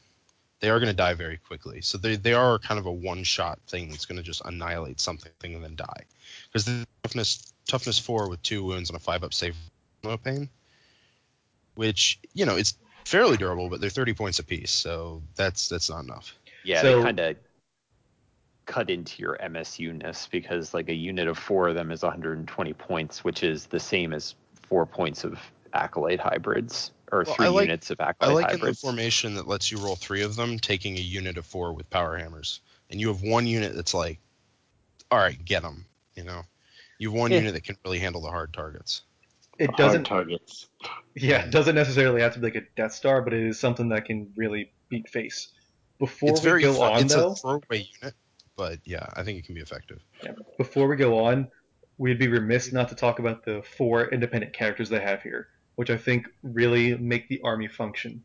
they 0.60 0.70
are 0.70 0.78
going 0.78 0.90
to 0.90 0.96
die 0.96 1.14
very 1.14 1.36
quickly. 1.36 1.80
So 1.82 1.98
they, 1.98 2.16
they 2.16 2.32
are 2.32 2.58
kind 2.58 2.78
of 2.78 2.86
a 2.86 2.92
one 2.92 3.24
shot 3.24 3.58
thing 3.68 3.90
that's 3.90 4.06
going 4.06 4.16
to 4.16 4.22
just 4.22 4.42
annihilate 4.44 5.00
something 5.00 5.32
and 5.42 5.62
then 5.62 5.76
die. 5.76 6.04
Because 6.48 6.64
the 6.64 6.86
toughness 7.02 7.52
toughness 7.68 7.98
four 7.98 8.28
with 8.28 8.42
two 8.42 8.64
wounds 8.64 8.90
and 8.90 8.96
a 8.96 9.00
five 9.00 9.22
up 9.22 9.34
save 9.34 9.56
no 10.02 10.16
pain, 10.16 10.48
which 11.74 12.18
you 12.34 12.46
know 12.46 12.56
it's 12.56 12.76
fairly 13.04 13.36
durable, 13.36 13.68
but 13.68 13.80
they're 13.80 13.90
thirty 13.90 14.14
points 14.14 14.38
apiece, 14.38 14.70
so 14.70 15.22
that's 15.34 15.68
that's 15.68 15.90
not 15.90 16.04
enough. 16.04 16.34
Yeah, 16.64 16.82
So- 16.82 16.98
they 16.98 17.02
kind 17.02 17.20
of 17.20 17.36
cut 18.64 18.90
into 18.90 19.22
your 19.22 19.36
MSU 19.40 19.96
ness 19.96 20.26
because 20.26 20.74
like 20.74 20.88
a 20.88 20.94
unit 20.94 21.28
of 21.28 21.38
four 21.38 21.68
of 21.68 21.76
them 21.76 21.92
is 21.92 22.02
120 22.02 22.72
points, 22.72 23.22
which 23.22 23.44
is 23.44 23.66
the 23.66 23.78
same 23.78 24.12
as 24.12 24.34
four 24.68 24.84
points 24.84 25.22
of 25.22 25.38
acolyte 25.72 26.18
hybrids 26.18 26.90
or 27.12 27.24
Well, 27.26 27.34
three 27.34 27.48
like- 27.48 27.62
units 27.66 27.90
of 27.90 28.00
I 28.00 28.10
acolyte 28.10 28.34
like 28.34 28.44
in 28.46 28.52
the 28.52 28.58
hybrids. 28.58 28.80
formation 28.80 29.34
that 29.34 29.46
lets 29.46 29.70
you 29.70 29.78
roll 29.78 29.96
three 29.96 30.22
of 30.22 30.36
them, 30.36 30.58
taking 30.58 30.96
a 30.96 31.00
unit 31.00 31.38
of 31.38 31.46
four 31.46 31.72
with 31.72 31.88
power 31.90 32.16
hammers, 32.16 32.60
and 32.90 33.00
you 33.00 33.08
have 33.08 33.22
one 33.22 33.46
unit 33.46 33.74
that's 33.74 33.94
like, 33.94 34.18
all 35.10 35.18
right, 35.18 35.42
get 35.44 35.62
them. 35.62 35.84
You 36.14 36.24
know, 36.24 36.42
you 36.98 37.10
have 37.10 37.18
one 37.18 37.30
Yeah. 37.30 37.38
unit 37.38 37.54
that 37.54 37.64
can 37.64 37.76
really 37.84 37.98
handle 37.98 38.20
the 38.22 38.30
hard 38.30 38.52
targets. 38.52 39.02
it 39.58 39.66
Hard 39.70 39.76
doesn't 39.78 40.04
targets. 40.04 40.66
Yeah, 41.14 41.44
it 41.46 41.50
doesn't 41.50 41.74
necessarily 41.74 42.20
have 42.20 42.34
to 42.34 42.40
be 42.40 42.46
like 42.48 42.56
a 42.56 42.66
Death 42.76 42.92
Star, 42.92 43.22
but 43.22 43.32
it 43.32 43.42
is 43.42 43.58
something 43.58 43.88
that 43.88 44.04
can 44.04 44.30
really 44.36 44.70
beat 44.90 45.08
face. 45.08 45.48
Before 45.98 46.28
it's 46.30 46.40
we 46.40 46.44
very 46.44 46.60
go 46.62 46.74
fun. 46.74 46.92
on, 46.92 47.00
it's 47.04 47.14
though, 47.14 47.30
a 47.30 47.34
throwaway 47.34 47.88
unit, 48.02 48.14
but 48.54 48.80
yeah, 48.84 49.06
I 49.14 49.22
think 49.22 49.38
it 49.38 49.46
can 49.46 49.54
be 49.54 49.62
effective. 49.62 50.02
before 50.58 50.88
we 50.88 50.96
go 50.96 51.24
on, 51.24 51.48
we'd 51.96 52.18
be 52.18 52.28
remiss 52.28 52.70
not 52.70 52.90
to 52.90 52.94
talk 52.94 53.18
about 53.18 53.46
the 53.46 53.62
four 53.78 54.08
independent 54.12 54.52
characters 54.52 54.90
they 54.90 55.00
have 55.00 55.22
here, 55.22 55.48
which 55.76 55.90
I 55.90 55.96
think 55.96 56.26
really 56.42 56.96
make 56.96 57.28
the 57.28 57.40
army 57.42 57.68
function. 57.68 58.24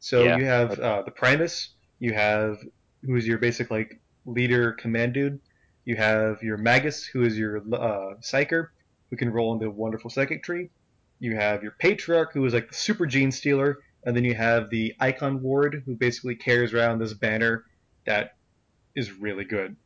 So 0.00 0.24
Yeah. 0.24 0.36
you 0.38 0.44
have 0.44 0.78
uh, 0.78 1.02
the 1.02 1.10
Primus, 1.10 1.74
you 1.98 2.12
have 2.12 2.58
who 3.02 3.16
is 3.16 3.26
your 3.26 3.38
basic 3.38 3.70
like 3.70 4.00
leader 4.26 4.72
command 4.72 5.14
dude. 5.14 5.40
You 5.84 5.96
have 5.96 6.42
your 6.42 6.58
Magus, 6.58 7.04
who 7.06 7.22
is 7.22 7.38
your 7.38 7.58
uh, 7.58 8.14
psyker, 8.20 8.68
who 9.10 9.16
can 9.16 9.30
roll 9.30 9.54
into 9.54 9.70
wonderful 9.70 10.10
psychic 10.10 10.42
tree. 10.42 10.70
You 11.18 11.36
have 11.36 11.62
your 11.62 11.72
Patriarch, 11.78 12.32
who 12.32 12.44
is 12.44 12.54
like 12.54 12.68
the 12.68 12.74
super 12.74 13.06
gene 13.06 13.32
stealer, 13.32 13.78
and 14.04 14.14
then 14.16 14.24
you 14.24 14.34
have 14.34 14.70
the 14.70 14.94
Icon 15.00 15.42
Ward, 15.42 15.82
who 15.86 15.96
basically 15.96 16.34
carries 16.36 16.72
around 16.74 16.98
this 16.98 17.14
banner 17.14 17.64
that 18.06 18.36
is 18.94 19.12
really 19.12 19.44
good. 19.44 19.76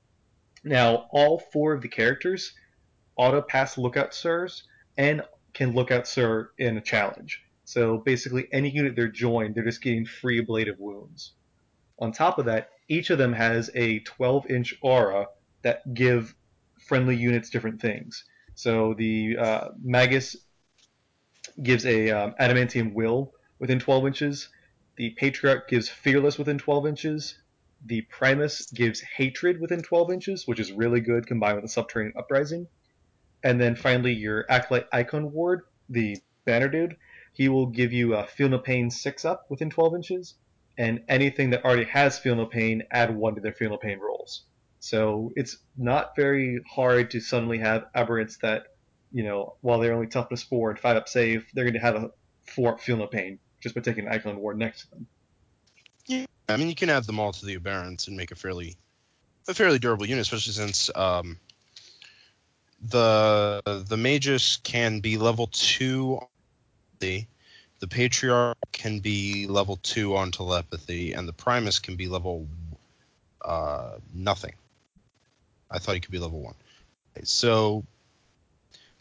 Now, 0.62 1.06
all 1.10 1.38
four 1.52 1.72
of 1.74 1.82
the 1.82 1.88
characters 1.88 2.52
auto 3.16 3.42
pass 3.42 3.78
lookout 3.78 4.14
sirs 4.14 4.64
and 4.96 5.22
can 5.54 5.72
lookout 5.72 6.06
sir 6.06 6.50
in 6.58 6.76
a 6.76 6.80
challenge. 6.80 7.42
So 7.64 7.98
basically, 7.98 8.48
any 8.52 8.68
unit 8.68 8.94
they're 8.94 9.08
joined, 9.08 9.54
they're 9.54 9.64
just 9.64 9.82
getting 9.82 10.04
free 10.04 10.38
ablative 10.38 10.78
wounds. 10.78 11.32
On 11.98 12.12
top 12.12 12.38
of 12.38 12.44
that, 12.46 12.70
each 12.88 13.10
of 13.10 13.18
them 13.18 13.32
has 13.32 13.70
a 13.74 14.00
12 14.00 14.50
inch 14.50 14.74
aura 14.82 15.28
that 15.62 15.94
give 15.94 16.34
friendly 16.80 17.16
units 17.16 17.48
different 17.48 17.80
things. 17.80 18.24
So 18.54 18.94
the 18.94 19.38
uh, 19.38 19.68
Magus 19.82 20.36
gives 21.62 21.86
a 21.86 22.10
um, 22.10 22.34
adamantium 22.40 22.92
will 22.92 23.32
within 23.58 23.78
12 23.78 24.06
inches. 24.06 24.48
The 24.96 25.10
Patriarch 25.10 25.68
gives 25.68 25.88
fearless 25.88 26.38
within 26.38 26.58
12 26.58 26.86
inches. 26.86 27.38
The 27.86 28.02
Primus 28.02 28.70
gives 28.70 29.00
hatred 29.00 29.60
within 29.60 29.82
12 29.82 30.10
inches, 30.10 30.46
which 30.46 30.60
is 30.60 30.72
really 30.72 31.00
good 31.00 31.26
combined 31.26 31.56
with 31.56 31.64
the 31.64 31.68
subterranean 31.68 32.14
uprising. 32.16 32.68
And 33.44 33.60
then 33.60 33.76
finally, 33.76 34.14
your 34.14 34.46
Acolyte 34.48 34.88
Icon 34.90 35.30
Ward, 35.30 35.62
the 35.90 36.16
banner 36.46 36.68
dude, 36.68 36.96
he 37.34 37.48
will 37.48 37.66
give 37.66 37.92
you 37.92 38.14
a 38.14 38.26
Feel 38.26 38.48
No 38.48 38.58
Pain 38.58 38.90
6 38.90 39.24
up 39.24 39.46
within 39.50 39.68
12 39.68 39.94
inches. 39.94 40.34
And 40.76 41.02
anything 41.08 41.50
that 41.50 41.64
already 41.64 41.84
has 41.84 42.18
Feel 42.18 42.36
No 42.36 42.46
Pain, 42.46 42.82
add 42.90 43.14
1 43.14 43.34
to 43.34 43.40
their 43.42 43.52
Feel 43.52 43.70
No 43.70 43.76
Pain 43.76 44.00
rolls. 44.00 44.44
So 44.80 45.32
it's 45.36 45.58
not 45.76 46.16
very 46.16 46.60
hard 46.68 47.10
to 47.12 47.20
suddenly 47.20 47.58
have 47.58 47.86
aberrants 47.94 48.40
that, 48.40 48.68
you 49.12 49.22
know, 49.22 49.56
while 49.60 49.78
they're 49.78 49.94
only 49.94 50.06
toughness 50.06 50.42
4 50.42 50.70
and 50.70 50.78
5 50.78 50.96
up 50.96 51.08
save, 51.08 51.44
they're 51.54 51.64
going 51.64 51.74
to 51.74 51.80
have 51.80 51.96
a 51.96 52.10
4 52.46 52.72
up 52.72 52.80
Feel 52.80 52.96
No 52.96 53.06
Pain 53.06 53.38
just 53.60 53.74
by 53.74 53.82
taking 53.82 54.06
an 54.06 54.12
Icon 54.12 54.36
Ward 54.36 54.58
next 54.58 54.82
to 54.82 54.90
them. 54.90 55.06
Yeah, 56.06 56.26
I 56.48 56.56
mean, 56.56 56.68
you 56.68 56.74
can 56.74 56.90
add 56.90 57.04
them 57.04 57.20
all 57.20 57.32
to 57.32 57.46
the 57.46 57.58
aberrants 57.58 58.08
and 58.08 58.16
make 58.16 58.30
a 58.30 58.34
fairly 58.34 58.76
a 59.46 59.54
fairly 59.54 59.78
durable 59.78 60.06
unit, 60.06 60.22
especially 60.22 60.54
since 60.54 60.90
um, 60.94 61.38
the 62.88 63.84
the 63.88 63.96
magus 63.96 64.56
can 64.58 65.00
be 65.00 65.18
level 65.18 65.48
two. 65.48 66.18
on 66.20 66.28
The 67.00 67.26
the 67.80 67.88
patriarch 67.88 68.56
can 68.72 69.00
be 69.00 69.46
level 69.46 69.76
two 69.76 70.16
on 70.16 70.30
telepathy, 70.30 71.12
and 71.12 71.28
the 71.28 71.32
primus 71.32 71.78
can 71.78 71.96
be 71.96 72.08
level 72.08 72.46
uh, 73.44 73.96
nothing. 74.12 74.54
I 75.70 75.78
thought 75.78 75.94
he 75.94 76.00
could 76.00 76.12
be 76.12 76.18
level 76.18 76.40
one. 76.40 76.54
So, 77.22 77.84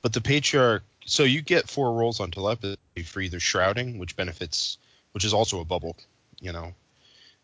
but 0.02 0.14
the 0.14 0.22
patriarch. 0.22 0.84
So 1.06 1.24
you 1.24 1.42
get 1.42 1.70
four 1.70 1.94
rolls 1.94 2.22
on 2.22 2.32
telepathy 2.32 2.78
for 3.04 3.20
either 3.20 3.40
shrouding, 3.40 3.98
which 3.98 4.16
benefits, 4.16 4.78
which 5.12 5.26
is 5.26 5.34
also 5.34 5.60
a 5.60 5.66
bubble, 5.66 5.98
you 6.40 6.54
know, 6.54 6.74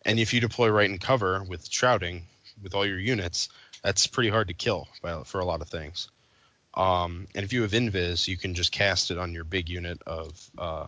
and 0.04 0.20
if 0.20 0.34
you 0.34 0.40
deploy 0.40 0.70
right 0.70 0.90
in 0.90 0.98
cover 0.98 1.44
with 1.44 1.70
shrouding 1.70 2.24
with 2.64 2.74
all 2.74 2.86
your 2.86 3.00
units, 3.00 3.50
that's 3.84 4.08
pretty 4.08 4.30
hard 4.30 4.48
to 4.48 4.54
kill 4.54 4.88
by, 5.02 5.24
for 5.24 5.40
a 5.40 5.46
lot 5.46 5.62
of 5.62 5.70
things. 5.70 6.10
Um, 6.74 7.28
and 7.36 7.44
if 7.44 7.54
you 7.54 7.64
have 7.64 7.72
invis, 7.72 8.28
you 8.28 8.38
can 8.38 8.54
just 8.54 8.72
cast 8.72 9.12
it 9.12 9.18
on 9.18 9.34
your 9.34 9.44
big 9.44 9.70
unit 9.70 10.02
of 10.06 10.50
uh, 10.58 10.88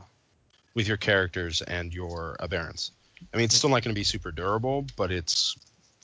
with 0.74 0.88
your 0.88 0.98
characters 0.98 1.62
and 1.62 1.94
your 1.94 2.38
aberrants. 2.40 2.92
I 3.34 3.38
mean, 3.38 3.46
it's 3.46 3.56
still 3.56 3.70
not 3.70 3.84
going 3.84 3.94
to 3.94 4.00
be 4.00 4.04
super 4.04 4.32
durable, 4.32 4.86
but 4.96 5.12
it's 5.12 5.58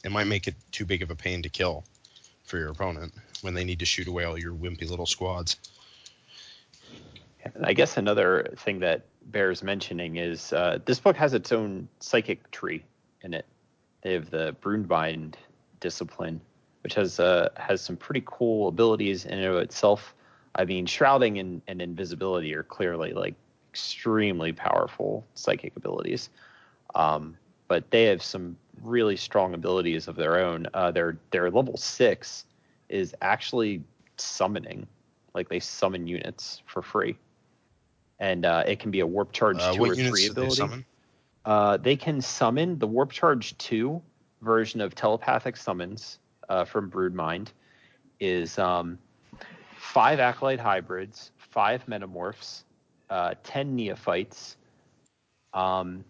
it 0.04 0.12
might 0.12 0.28
make 0.28 0.48
it 0.48 0.56
too 0.72 0.86
big 0.86 1.02
of 1.02 1.12
a 1.12 1.16
pain 1.16 1.42
to 1.44 1.50
kill 1.50 1.84
for 2.46 2.58
your 2.58 2.70
opponent 2.70 3.14
when 3.42 3.54
they 3.54 3.64
need 3.64 3.80
to 3.80 3.86
shoot 3.86 4.08
away 4.08 4.24
all 4.24 4.38
your 4.38 4.54
wimpy 4.54 4.90
little 4.90 5.06
squads. 5.06 5.58
I 7.64 7.74
guess 7.74 7.98
another 7.98 8.54
thing 8.58 8.80
that 8.80 9.06
bears 9.26 9.64
mentioning 9.64 10.18
is 10.18 10.54
uh, 10.54 10.80
this 10.86 11.00
book 11.00 11.16
has 11.18 11.34
its 11.34 11.52
own 11.52 11.88
psychic 12.00 12.50
tree 12.52 12.84
in 13.22 13.34
it. 13.34 13.46
They 14.02 14.14
have 14.14 14.30
the 14.30 14.56
Broodmind 14.62 15.36
discipline, 15.80 16.42
which 16.88 16.94
has 16.94 17.20
uh, 17.20 17.50
has 17.58 17.82
some 17.82 17.98
pretty 17.98 18.24
cool 18.26 18.70
abilities 18.70 19.26
in 19.26 19.34
and 19.34 19.44
of 19.44 19.58
itself. 19.58 20.16
I 20.56 20.64
mean, 20.64 20.86
shrouding 20.86 21.38
and, 21.38 21.62
and 21.68 21.82
invisibility 21.82 22.56
are 22.56 22.64
clearly 22.64 23.12
like 23.12 23.36
extremely 23.70 24.54
powerful 24.54 25.26
psychic 25.34 25.76
abilities, 25.76 26.30
um, 26.96 27.36
but 27.68 27.92
they 27.92 28.06
have 28.06 28.24
some 28.24 28.56
really 28.84 29.18
strong 29.18 29.54
abilities 29.54 30.08
of 30.08 30.16
their 30.16 30.40
own. 30.40 30.66
Uh, 30.74 30.90
their 30.90 31.18
their 31.32 31.52
level 31.52 31.76
six 31.76 32.46
is 32.88 33.14
actually 33.22 33.84
summoning, 34.16 34.88
like 35.34 35.50
they 35.50 35.60
summon 35.60 36.08
units 36.08 36.62
for 36.68 36.82
free, 36.82 37.18
and 38.22 38.46
uh, 38.46 38.64
it 38.66 38.80
can 38.80 38.92
be 38.92 39.02
a 39.02 39.06
warp 39.06 39.34
charge 39.34 39.62
Uh, 39.62 39.74
two 39.74 39.84
or 39.84 39.94
three 39.94 40.24
they 40.24 40.30
ability. 40.30 40.62
summon? 40.62 40.86
Uh, 41.44 41.76
they 41.76 41.98
can 41.98 42.22
summon 42.22 42.80
the 42.80 42.88
Warp 42.88 43.12
Charge 43.12 43.58
2 43.58 44.02
version 44.42 44.80
of 44.80 44.96
telepathic 44.96 45.58
summons 45.58 46.20
uh, 46.50 46.66
from 46.66 46.90
Broodmind 46.90 47.50
is 48.20 48.58
um, 48.58 48.98
five 49.78 50.20
Acolyte 50.20 50.60
hybrids, 50.60 51.32
five 51.38 51.86
Metamorphs, 51.88 52.64
uh, 53.10 53.36
10 53.44 53.76
Neophytes, 53.76 54.58
um, 55.54 56.04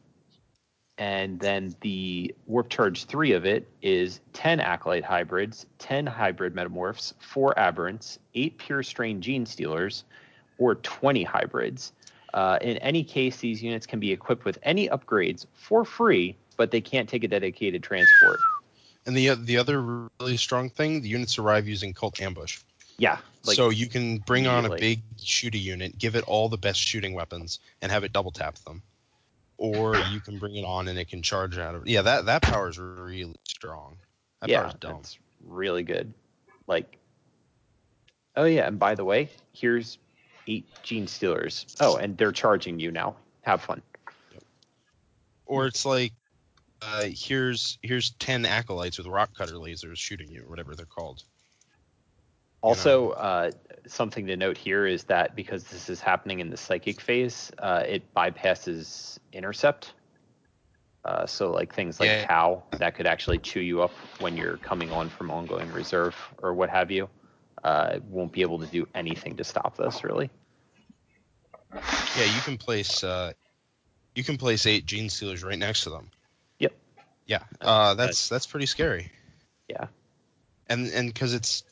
and 0.97 1.39
then 1.39 1.75
the 1.81 2.33
Warp 2.47 2.69
Charge 2.69 3.05
3 3.05 3.33
of 3.33 3.45
it 3.45 3.67
is 3.81 4.19
10 4.33 4.59
Acolyte 4.59 5.03
hybrids, 5.03 5.67
10 5.77 6.07
Hybrid 6.07 6.55
Metamorphs, 6.55 7.13
4 7.19 7.53
Aberrants, 7.55 8.17
8 8.33 8.57
Pure 8.57 8.83
Strain 8.83 9.21
Gene 9.21 9.45
Stealers, 9.45 10.05
or 10.57 10.75
20 10.75 11.23
hybrids. 11.23 11.93
Uh, 12.33 12.57
in 12.61 12.77
any 12.77 13.03
case, 13.03 13.37
these 13.37 13.61
units 13.61 13.85
can 13.85 13.99
be 13.99 14.11
equipped 14.11 14.43
with 14.43 14.57
any 14.63 14.89
upgrades 14.89 15.45
for 15.53 15.85
free, 15.85 16.35
but 16.57 16.71
they 16.71 16.81
can't 16.81 17.07
take 17.07 17.23
a 17.23 17.27
dedicated 17.27 17.83
transport. 17.83 18.39
And 19.07 19.15
the 19.15 19.35
the 19.35 19.57
other 19.57 20.09
really 20.19 20.37
strong 20.37 20.69
thing, 20.69 21.01
the 21.01 21.07
units 21.07 21.39
arrive 21.39 21.67
using 21.67 21.93
cult 21.93 22.21
ambush. 22.21 22.59
Yeah, 22.97 23.17
like 23.45 23.55
so 23.55 23.69
you 23.69 23.87
can 23.87 24.17
bring 24.17 24.45
on 24.47 24.65
a 24.65 24.75
big 24.75 25.01
shooty 25.17 25.61
unit, 25.61 25.97
give 25.97 26.15
it 26.15 26.25
all 26.25 26.49
the 26.49 26.57
best 26.57 26.81
shooting 26.81 27.13
weapons, 27.13 27.59
and 27.81 27.91
have 27.91 28.03
it 28.03 28.11
double 28.11 28.31
tap 28.31 28.57
them. 28.59 28.83
Or 29.57 29.95
you 30.11 30.19
can 30.19 30.37
bring 30.37 30.55
it 30.57 30.65
on 30.65 30.89
and 30.89 30.99
it 30.99 31.07
can 31.07 31.21
charge 31.21 31.57
out 31.57 31.73
of. 31.73 31.87
Yeah, 31.87 32.01
that 32.01 32.25
that 32.25 32.41
power 32.41 32.67
is 32.67 32.77
really 32.77 33.35
strong. 33.47 33.95
That 34.41 34.49
yeah, 34.49 34.73
that's 34.79 35.17
really 35.45 35.83
good. 35.83 36.13
Like, 36.67 36.97
oh 38.35 38.43
yeah, 38.43 38.67
and 38.67 38.77
by 38.77 38.95
the 38.95 39.05
way, 39.05 39.29
here's 39.53 39.97
eight 40.47 40.65
Gene 40.83 41.07
Stealers. 41.07 41.65
Oh, 41.79 41.95
and 41.95 42.17
they're 42.17 42.33
charging 42.33 42.77
you 42.79 42.91
now. 42.91 43.15
Have 43.43 43.61
fun. 43.61 43.81
Or 45.45 45.65
it's 45.65 45.85
like, 45.85 46.11
uh, 46.81 47.05
here's 47.07 47.77
here's 47.81 48.11
ten 48.11 48.45
acolytes 48.45 48.97
with 48.97 49.07
rock 49.07 49.35
cutter 49.35 49.55
lasers 49.55 49.97
shooting 49.97 50.29
you, 50.31 50.43
or 50.43 50.49
whatever 50.49 50.75
they're 50.75 50.85
called. 50.85 51.23
Also, 52.61 53.11
uh, 53.11 53.51
something 53.85 54.25
to 54.27 54.35
note 54.35 54.57
here 54.57 54.85
is 54.85 55.03
that 55.05 55.35
because 55.35 55.63
this 55.65 55.89
is 55.89 56.01
happening 56.01 56.39
in 56.39 56.49
the 56.49 56.57
psychic 56.57 56.99
phase, 56.99 57.51
uh, 57.59 57.83
it 57.87 58.13
bypasses 58.15 59.19
intercept. 59.31 59.93
Uh, 61.05 61.25
so, 61.25 61.51
like 61.51 61.73
things 61.73 61.99
like 61.99 62.09
Yeah. 62.09 62.25
Tau 62.25 62.63
that 62.79 62.95
could 62.95 63.07
actually 63.07 63.37
chew 63.37 63.61
you 63.61 63.81
up 63.81 63.91
when 64.19 64.35
you're 64.35 64.57
coming 64.57 64.91
on 64.91 65.09
from 65.09 65.31
ongoing 65.31 65.71
reserve 65.71 66.15
or 66.41 66.53
what 66.53 66.69
have 66.69 66.91
you, 66.91 67.07
uh, 67.63 67.99
won't 68.09 68.33
be 68.33 68.41
able 68.41 68.59
to 68.59 68.65
do 68.65 68.87
anything 68.93 69.37
to 69.37 69.43
stop 69.43 69.77
this 69.77 70.03
really. 70.03 70.29
Yeah, 71.73 72.25
you 72.25 72.41
can 72.41 72.57
place 72.57 73.03
uh, 73.03 73.33
you 74.15 74.23
can 74.23 74.37
place 74.37 74.65
eight 74.65 74.85
gene 74.85 75.09
stealers 75.09 75.43
right 75.43 75.59
next 75.59 75.83
to 75.83 75.91
them. 75.91 76.09
Yeah, 77.27 77.43
uh, 77.61 77.93
that's 77.93 78.29
that's 78.29 78.47
pretty 78.47 78.65
scary. 78.65 79.11
Yeah. 79.69 79.87
And 80.67 80.87
and 80.87 81.13
because 81.13 81.33
it's 81.33 81.63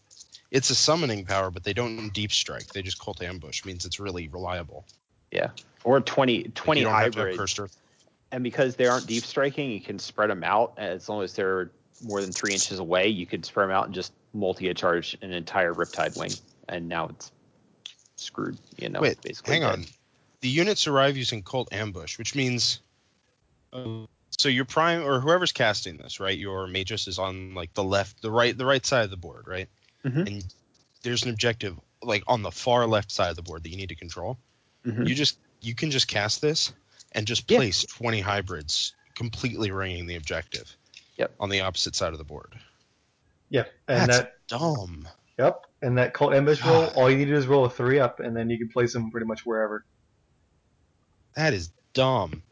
it's 0.52 0.70
a 0.70 0.76
summoning 0.76 1.26
power, 1.26 1.50
but 1.50 1.64
they 1.64 1.74
don't 1.74 2.10
deep 2.10 2.32
strike. 2.32 2.68
They 2.68 2.82
just 2.82 3.00
cult 3.00 3.22
ambush. 3.22 3.66
Means 3.66 3.86
it's 3.86 4.00
really 4.00 4.28
reliable. 4.28 4.86
Yeah. 5.32 5.50
Or 5.84 6.00
20, 6.02 6.44
20 6.56 6.80
you 6.80 6.86
don't 6.86 6.94
have 6.94 7.12
to 7.12 7.20
have 7.20 7.30
hybrids. 7.30 7.60
and 8.32 8.44
because 8.44 8.76
they 8.76 8.86
aren't 8.86 9.08
deep 9.08 9.24
striking, 9.24 9.72
you 9.72 9.82
can 9.82 10.00
spread 10.00 10.30
them 10.30 10.44
out 10.44 10.74
as 10.78 11.08
long 11.10 11.24
as 11.24 11.34
they're 11.34 11.72
more 12.04 12.22
than 12.22 12.32
three 12.32 12.54
inches 12.54 12.80
away. 12.80 13.08
You 13.10 13.26
could 13.26 13.46
spread 13.46 13.66
them 13.66 13.76
out 13.76 13.86
and 13.86 13.94
just 13.94 14.14
multi 14.34 14.74
charge 14.74 15.18
an 15.22 15.32
entire 15.32 15.74
Riptide 15.74 16.18
wing, 16.18 16.32
and 16.68 16.90
now 16.90 17.08
it's 17.10 17.32
screwed. 18.16 18.58
You 18.78 18.90
know, 18.90 19.00
Wait, 19.02 19.22
basically. 19.22 19.54
hang 19.54 19.62
dead. 19.62 19.72
on. 19.72 19.86
The 20.42 20.50
units 20.50 20.88
arrive 20.88 21.18
using 21.18 21.44
Cult 21.44 21.74
Ambush, 21.74 22.18
which 22.18 22.36
means. 22.36 22.80
uh, 23.74 24.06
so 24.38 24.50
your 24.50 24.66
prime 24.66 25.04
or 25.04 25.20
whoever's 25.20 25.52
casting 25.52 25.98
this, 25.98 26.20
right? 26.20 26.38
Your 26.38 26.68
Magus 26.68 27.08
is 27.08 27.20
on 27.20 27.54
like 27.54 27.74
the 27.74 27.84
left, 27.84 28.22
the 28.22 28.32
right, 28.32 28.58
the 28.58 28.66
right 28.66 28.86
side 28.86 29.04
of 29.06 29.10
the 29.10 29.18
board, 29.18 29.48
right? 29.48 29.70
Mhm. 30.04 30.28
And 30.28 30.46
there's 31.04 31.24
an 31.24 31.30
objective 31.30 31.80
like 32.02 32.24
on 32.28 32.42
the 32.42 32.52
far 32.52 32.86
left 32.88 33.12
side 33.12 33.30
of 33.30 33.36
the 33.36 33.42
board 33.42 33.64
that 33.64 33.70
you 33.70 33.78
need 33.78 33.90
to 33.90 33.96
control. 33.96 34.38
Mhm. 34.86 35.08
You 35.08 35.16
just 35.16 35.38
you 35.62 35.74
can 35.74 35.90
just 35.90 36.08
cast 36.08 36.42
this 36.42 36.74
and 37.14 37.26
just 37.26 37.50
Yeah. 37.50 37.58
place 37.60 37.84
20 37.84 38.20
hybrids, 38.22 38.94
completely 39.16 39.72
ringing 39.72 40.06
the 40.06 40.16
objective. 40.16 40.76
Yep. 41.18 41.34
On 41.40 41.50
the 41.50 41.62
opposite 41.62 41.96
side 41.96 42.12
of 42.12 42.18
the 42.20 42.26
board. 42.26 42.54
Yep. 43.50 43.72
And 43.88 44.02
That's 44.12 44.18
that 44.18 44.34
dumb. 44.48 45.08
yep. 45.40 45.62
And 45.82 45.98
that 45.98 46.14
cult 46.14 46.34
ambush 46.34 46.62
roll, 46.64 46.88
all 46.96 47.10
you 47.10 47.18
need 47.18 47.26
to 47.26 47.32
do 47.32 47.38
is 47.38 47.48
roll 47.48 47.66
a 47.66 47.70
three 47.70 48.00
up, 48.00 48.20
and 48.20 48.36
then 48.36 48.50
you 48.50 48.58
can 48.58 48.68
place 48.70 48.92
them 48.94 49.12
pretty 49.12 49.26
much 49.26 49.46
wherever. 49.46 49.86
That 51.36 51.54
is 51.54 51.72
dumb. 51.94 52.44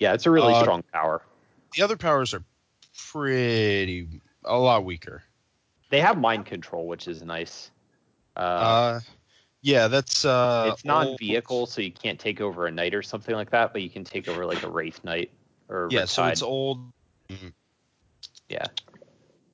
Yeah, 0.00 0.14
it's 0.14 0.26
a 0.26 0.30
really 0.30 0.52
Uh, 0.54 0.62
strong 0.62 0.82
power. 0.92 1.22
The 1.76 1.82
other 1.82 1.96
powers 1.96 2.34
are 2.34 2.42
pretty 3.10 4.08
a 4.44 4.58
lot 4.58 4.84
weaker. 4.84 5.22
They 5.90 6.00
have 6.00 6.18
mind 6.18 6.46
control, 6.46 6.86
which 6.88 7.06
is 7.06 7.22
nice. 7.22 7.70
Uh, 8.36 8.40
Uh, 8.40 9.00
yeah, 9.62 9.88
that's 9.88 10.24
uh. 10.24 10.70
it's 10.72 10.84
non-vehicle, 10.84 11.66
so 11.66 11.82
you 11.82 11.92
can't 11.92 12.18
take 12.18 12.40
over 12.40 12.66
a 12.66 12.70
knight 12.70 12.94
or 12.94 13.02
something 13.02 13.34
like 13.34 13.50
that, 13.50 13.72
but 13.72 13.82
you 13.82 13.90
can 13.90 14.04
take 14.04 14.26
over 14.26 14.46
like 14.46 14.62
a 14.62 14.70
wraith 14.70 15.04
knight 15.04 15.30
or 15.68 15.88
yeah, 15.90 16.06
so 16.06 16.24
it's 16.24 16.42
old. 16.42 16.92
Yeah. 18.48 18.66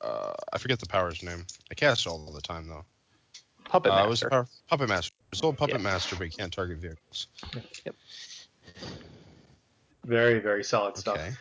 Uh, 0.00 0.32
I 0.52 0.58
forget 0.58 0.78
the 0.78 0.86
power's 0.86 1.22
name. 1.22 1.44
I 1.70 1.74
cast 1.74 2.06
it 2.06 2.08
all 2.08 2.30
the 2.32 2.40
time 2.40 2.68
though. 2.68 2.84
puppet 3.64 3.92
Uh, 3.92 4.04
it 4.04 4.08
was 4.08 4.22
master. 4.22 4.30
power, 4.30 4.48
Puppet 4.68 4.88
Master. 4.88 5.12
It's 5.32 5.42
old 5.42 5.58
Puppet 5.58 5.76
Yeah. 5.76 5.82
Master, 5.82 6.16
but 6.16 6.24
you 6.24 6.30
can't 6.30 6.52
target 6.52 6.78
vehicles. 6.78 7.26
Very, 10.06 10.38
very 10.38 10.62
solid 10.64 10.96
stuff. 10.96 11.16
Okay. 11.16 11.32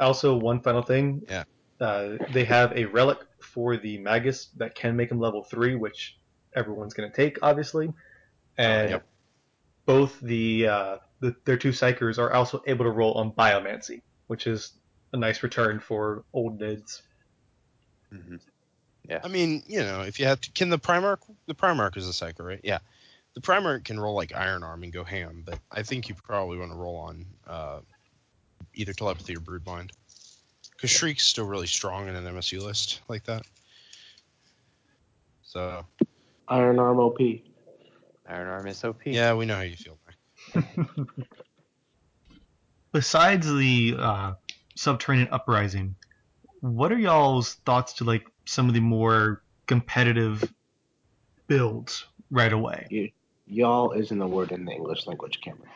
Also, 0.00 0.36
one 0.36 0.60
final 0.60 0.82
thing. 0.82 1.22
Yeah. 1.28 1.44
Uh, 1.80 2.16
they 2.32 2.44
have 2.44 2.76
a 2.76 2.84
relic 2.86 3.18
for 3.40 3.76
the 3.76 3.98
Magus 3.98 4.46
that 4.56 4.74
can 4.74 4.96
make 4.96 5.08
them 5.08 5.20
level 5.20 5.44
three, 5.44 5.76
which 5.76 6.18
everyone's 6.54 6.94
going 6.94 7.08
to 7.10 7.16
take, 7.16 7.38
obviously. 7.42 7.92
And 8.56 8.90
Yep. 8.90 9.06
both 9.86 10.20
the, 10.20 10.66
uh, 10.66 10.96
the 11.20 11.36
their 11.44 11.56
two 11.56 11.70
psykers 11.70 12.18
are 12.18 12.32
also 12.32 12.62
able 12.66 12.84
to 12.84 12.90
roll 12.90 13.14
on 13.14 13.30
biomancy, 13.32 14.02
which 14.26 14.46
is 14.46 14.72
a 15.12 15.16
nice 15.16 15.42
return 15.42 15.78
for 15.78 16.24
old 16.32 16.60
nids. 16.60 17.02
Mhm. 18.12 18.40
I 19.22 19.28
mean, 19.28 19.62
you 19.66 19.80
know, 19.80 20.02
if 20.02 20.18
you 20.20 20.26
have 20.26 20.40
to, 20.42 20.50
can 20.52 20.68
the 20.68 20.78
Primarch? 20.78 21.20
The 21.46 21.54
Primarch 21.54 21.96
is 21.96 22.06
a 22.06 22.12
psycho, 22.12 22.44
right? 22.44 22.60
Yeah. 22.62 22.80
The 23.34 23.40
Primarch 23.40 23.84
can 23.84 23.98
roll 23.98 24.14
like 24.14 24.34
Iron 24.34 24.62
Arm 24.62 24.82
and 24.82 24.92
go 24.92 25.04
ham, 25.04 25.44
but 25.46 25.60
I 25.70 25.82
think 25.82 26.08
you 26.08 26.14
probably 26.14 26.58
want 26.58 26.72
to 26.72 26.76
roll 26.76 26.96
on 26.96 27.26
uh, 27.46 27.80
either 28.78 28.92
Telepathy 28.94 29.36
or 29.36 29.40
Broodmind. 29.40 29.90
Because 30.74 30.90
Shriek's 30.90 31.26
still 31.26 31.44
really 31.44 31.66
strong 31.66 32.08
in 32.08 32.14
an 32.14 32.24
MSU 32.24 32.62
list 32.62 33.00
like 33.08 33.24
that. 33.24 33.42
So, 35.42 35.84
Iron 36.46 36.78
Arm 36.78 37.00
OP. 37.00 37.18
Iron 38.28 38.48
Arm 38.48 38.72
SOP. 38.72 39.00
yeah, 39.06 39.34
we 39.34 39.46
know 39.46 39.56
how 39.56 39.62
you 39.62 39.76
feel. 39.76 39.98
Besides 42.92 43.52
the 43.52 43.96
uh, 43.98 44.32
subterranean 44.76 45.28
uprising, 45.32 45.96
what 46.60 46.92
are 46.92 46.98
y'all's 46.98 47.54
thoughts 47.66 47.94
to 47.94 48.04
like 48.04 48.26
some 48.46 48.68
of 48.68 48.74
the 48.74 48.80
more 48.80 49.42
competitive 49.66 50.52
builds 51.48 52.06
right 52.30 52.52
away? 52.52 53.12
Y'all 53.46 53.92
isn't 53.92 54.20
a 54.20 54.26
word 54.26 54.52
in 54.52 54.64
the 54.64 54.72
English 54.72 55.06
language, 55.06 55.40
Cameron. 55.40 55.70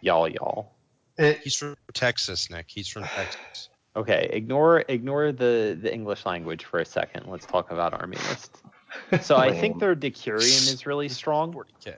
Y'all, 0.00 0.28
y'all. 0.28 0.72
He's 1.18 1.56
from 1.56 1.74
Texas, 1.92 2.48
Nick. 2.50 2.66
He's 2.68 2.88
from 2.88 3.02
Texas. 3.04 3.68
Okay, 3.96 4.28
ignore 4.32 4.84
ignore 4.88 5.32
the 5.32 5.76
the 5.80 5.92
English 5.92 6.24
language 6.24 6.64
for 6.64 6.78
a 6.78 6.84
second. 6.84 7.26
Let's 7.26 7.46
talk 7.46 7.72
about 7.72 7.92
army 7.94 8.18
list. 8.28 8.62
So 9.22 9.36
I 9.36 9.52
think 9.52 9.80
their 9.80 9.96
Decurion 9.96 10.68
is 10.68 10.86
really 10.86 11.08
strong. 11.08 11.52
40k. 11.52 11.96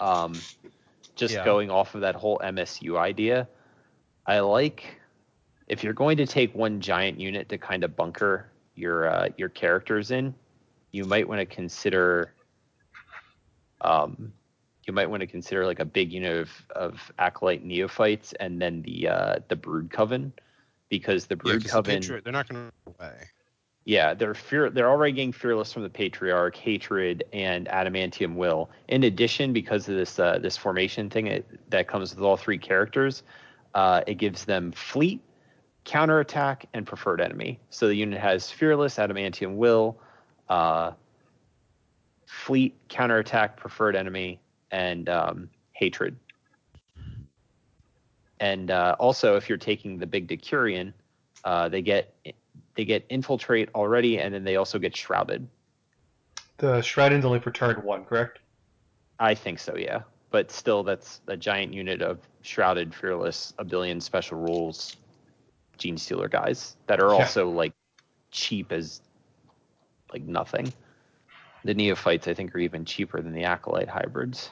Um, 0.00 0.40
just 1.16 1.34
Yeah. 1.34 1.44
going 1.44 1.70
off 1.70 1.94
of 1.94 2.02
that 2.02 2.14
whole 2.14 2.38
MSU 2.42 2.98
idea, 2.98 3.48
I 4.26 4.40
like 4.40 5.00
if 5.66 5.82
you're 5.82 5.94
going 5.94 6.18
to 6.18 6.26
take 6.26 6.54
one 6.54 6.80
giant 6.80 7.18
unit 7.18 7.48
to 7.48 7.58
kind 7.58 7.84
of 7.84 7.96
bunker 7.96 8.50
your 8.74 9.08
uh, 9.08 9.28
your 9.38 9.48
characters 9.48 10.10
in, 10.10 10.34
you 10.92 11.04
might 11.04 11.28
want 11.28 11.40
to 11.40 11.46
consider. 11.46 12.34
Um, 13.80 14.32
you 14.86 14.92
might 14.92 15.08
want 15.08 15.20
to 15.20 15.26
consider 15.26 15.66
like 15.66 15.80
a 15.80 15.84
big 15.84 16.12
unit 16.12 16.36
of, 16.36 16.50
of 16.74 17.12
acolyte 17.18 17.64
neophytes 17.64 18.32
and 18.34 18.60
then 18.60 18.82
the 18.82 19.08
uh, 19.08 19.36
the 19.48 19.56
brood 19.56 19.90
coven, 19.90 20.32
because 20.88 21.26
the 21.26 21.36
Yeah, 21.36 21.52
brood 21.52 21.62
the 21.64 21.68
coven. 21.68 22.00
Patriot, 22.00 22.24
they're 22.24 22.32
not 22.32 22.48
going 22.48 22.70
to 22.70 22.72
run 22.86 22.94
away. 22.98 23.28
Yeah, 23.86 24.14
they're 24.14 24.34
fear. 24.34 24.70
They're 24.70 24.88
already 24.88 25.12
getting 25.12 25.32
fearless 25.32 25.72
from 25.72 25.82
the 25.82 25.90
patriarch, 25.90 26.56
hatred, 26.56 27.24
and 27.34 27.66
adamantium 27.68 28.34
will. 28.34 28.70
In 28.88 29.04
addition, 29.04 29.52
because 29.52 29.88
of 29.88 29.96
this 29.96 30.18
uh, 30.18 30.38
this 30.38 30.56
formation 30.56 31.10
thing 31.10 31.26
it, 31.26 31.46
that 31.70 31.86
comes 31.86 32.14
with 32.14 32.24
all 32.24 32.38
three 32.38 32.56
characters, 32.56 33.22
uh, 33.74 34.00
it 34.06 34.14
gives 34.14 34.46
them 34.46 34.72
fleet, 34.72 35.20
counterattack, 35.84 36.66
and 36.72 36.86
preferred 36.86 37.20
enemy. 37.20 37.60
So 37.68 37.86
the 37.86 37.94
unit 37.94 38.18
has 38.20 38.50
fearless, 38.50 38.96
adamantium 38.96 39.56
will, 39.56 39.98
uh, 40.48 40.92
fleet, 42.24 42.74
counterattack, 42.88 43.58
preferred 43.58 43.96
enemy, 43.96 44.40
and 44.74 45.08
um, 45.08 45.48
hatred. 45.72 46.16
And 48.40 48.72
uh, 48.72 48.96
also, 48.98 49.36
if 49.36 49.48
you're 49.48 49.56
taking 49.56 49.98
the 49.98 50.06
big 50.06 50.26
Decurion, 50.26 50.92
uh, 51.44 51.68
they 51.68 51.80
get 51.80 52.12
they 52.74 52.84
get 52.84 53.06
infiltrate 53.08 53.68
already, 53.74 54.18
and 54.18 54.34
then 54.34 54.42
they 54.42 54.56
also 54.56 54.78
get 54.80 54.96
shrouded. 54.96 55.46
The 56.58 56.82
Shrouding's 56.82 57.24
only 57.24 57.38
for 57.40 57.52
turn 57.52 57.76
one, 57.76 58.04
correct? 58.04 58.40
I 59.20 59.34
think 59.34 59.60
so, 59.60 59.76
yeah. 59.76 60.02
But 60.30 60.50
still, 60.50 60.82
that's 60.82 61.20
a 61.28 61.36
giant 61.36 61.72
unit 61.72 62.02
of 62.02 62.18
shrouded, 62.42 62.92
fearless, 62.92 63.54
a 63.58 63.64
billion 63.64 64.00
special 64.00 64.38
rules, 64.38 64.96
gene 65.78 65.96
stealer 65.96 66.28
guys 66.28 66.76
that 66.88 67.00
are 67.00 67.12
Yeah. 67.12 67.20
also 67.20 67.48
like 67.48 67.72
cheap 68.32 68.72
as 68.72 69.00
like 70.12 70.22
nothing. 70.22 70.72
The 71.64 71.74
neophytes, 71.74 72.26
I 72.26 72.34
think, 72.34 72.54
are 72.54 72.58
even 72.58 72.84
cheaper 72.84 73.22
than 73.22 73.32
the 73.32 73.44
acolyte 73.44 73.88
hybrids. 73.88 74.50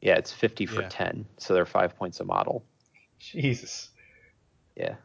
Yeah, 0.00 0.16
it's 0.16 0.32
fifty 0.32 0.66
for 0.66 0.82
Yeah. 0.82 0.88
ten, 0.88 1.26
so 1.38 1.54
they're 1.54 1.66
five 1.66 1.96
points 1.96 2.20
a 2.20 2.24
model. 2.24 2.64
Jesus. 3.18 3.90
Yeah. 4.76 4.96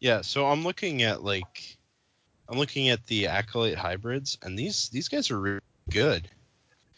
Yeah, 0.00 0.20
so 0.20 0.46
I'm 0.46 0.62
looking 0.64 1.02
at 1.02 1.22
like 1.24 1.76
I'm 2.48 2.58
looking 2.58 2.90
at 2.90 3.06
the 3.06 3.28
acolyte 3.28 3.76
hybrids, 3.76 4.38
and 4.42 4.58
these 4.58 4.90
these 4.90 5.08
guys 5.08 5.30
are 5.30 5.40
really 5.40 5.60
good. 5.90 6.28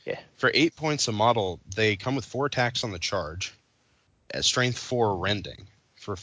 Yeah. 0.04 0.20
For 0.36 0.50
eight 0.52 0.76
points 0.76 1.08
a 1.08 1.12
model, 1.12 1.60
they 1.74 1.96
come 1.96 2.14
with 2.14 2.24
four 2.24 2.46
attacks 2.46 2.84
on 2.84 2.90
the 2.90 2.98
charge, 2.98 3.52
at 4.30 4.44
strength 4.44 4.78
four 4.78 5.16
rending. 5.16 5.68
For 6.00 6.16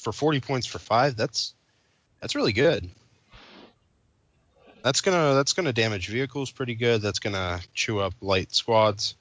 for 0.00 0.12
forty 0.12 0.40
points 0.40 0.66
for 0.66 0.78
five, 0.78 1.16
that's 1.16 1.54
that's 2.20 2.34
really 2.34 2.52
good. 2.52 2.90
That's 4.82 5.02
gonna 5.02 5.34
that's 5.34 5.52
gonna 5.52 5.72
damage 5.72 6.08
vehicles 6.08 6.50
pretty 6.50 6.74
good. 6.74 7.02
That's 7.02 7.18
gonna 7.18 7.60
chew 7.74 8.00
up 8.00 8.14
light 8.20 8.54
squads. 8.54 9.14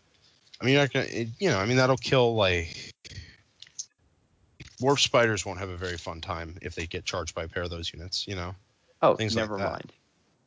I 0.61 0.65
mean, 0.65 0.73
you're 0.73 0.83
not 0.83 0.93
gonna 0.93 1.05
it, 1.05 1.27
you 1.39 1.49
know 1.49 1.57
I 1.59 1.65
mean 1.65 1.77
that'll 1.77 1.97
kill 1.97 2.35
like 2.35 2.93
Warp 4.81 4.99
spiders 4.99 5.45
won't 5.45 5.59
have 5.59 5.69
a 5.69 5.77
very 5.77 5.97
fun 5.97 6.21
time 6.21 6.57
if 6.61 6.73
they 6.75 6.87
get 6.87 7.03
charged 7.03 7.35
by 7.35 7.43
a 7.43 7.47
pair 7.47 7.63
of 7.63 7.69
those 7.69 7.93
units. 7.93 8.27
You 8.27 8.35
know. 8.35 8.55
Oh, 9.01 9.15
Things 9.15 9.35
never 9.35 9.57
that. 9.57 9.69
mind. 9.69 9.91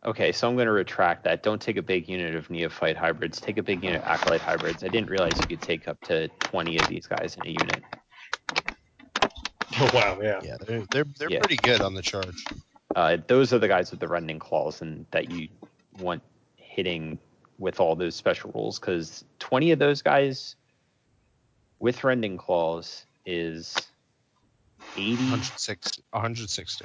Okay, 0.04 0.32
so 0.32 0.48
I'm 0.48 0.56
going 0.56 0.66
to 0.66 0.72
retract 0.72 1.22
that. 1.24 1.42
Don't 1.42 1.60
take 1.62 1.76
a 1.76 1.82
big 1.82 2.08
unit 2.08 2.34
of 2.34 2.50
neophyte 2.50 2.96
hybrids. 2.96 3.40
Take 3.40 3.56
a 3.58 3.62
big 3.62 3.84
unit 3.84 4.02
of 4.02 4.08
acolyte 4.08 4.40
hybrids. 4.40 4.82
I 4.82 4.88
didn't 4.88 5.08
realize 5.08 5.38
you 5.38 5.46
could 5.46 5.62
take 5.62 5.86
up 5.86 6.00
to 6.02 6.26
20 6.40 6.76
of 6.78 6.88
these 6.88 7.06
guys 7.06 7.36
in 7.36 7.46
a 7.46 7.50
unit. 7.50 7.82
Oh 9.80 9.90
wow, 9.94 10.18
yeah. 10.20 10.40
Yeah, 10.42 10.56
they're 10.66 10.82
they're, 10.90 11.04
they're 11.18 11.30
Yeah. 11.30 11.38
pretty 11.38 11.56
good 11.56 11.80
on 11.80 11.94
the 11.94 12.02
charge. 12.02 12.44
Uh, 12.96 13.18
those 13.26 13.52
are 13.52 13.58
the 13.58 13.68
guys 13.68 13.90
with 13.90 14.00
the 14.00 14.08
rending 14.08 14.38
claws 14.38 14.82
and 14.82 15.06
that 15.12 15.30
you 15.30 15.48
want 15.98 16.22
hitting 16.56 17.18
with 17.62 17.78
all 17.78 17.94
those 17.94 18.16
special 18.16 18.50
rules 18.54 18.78
because 18.80 19.24
20 19.38 19.70
of 19.70 19.78
those 19.78 20.02
guys 20.02 20.56
with 21.78 22.02
rending 22.02 22.36
claws 22.36 23.06
is 23.24 23.74
80. 24.96 25.14
106, 25.16 26.00
160. 26.10 26.84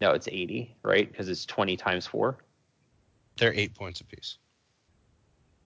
No, 0.00 0.12
it's 0.12 0.28
80, 0.28 0.74
right? 0.82 1.10
Because 1.10 1.28
it's 1.28 1.44
20 1.44 1.76
times 1.76 2.06
four. 2.06 2.38
They're 3.36 3.52
eight 3.52 3.74
points 3.74 4.00
apiece. 4.00 4.38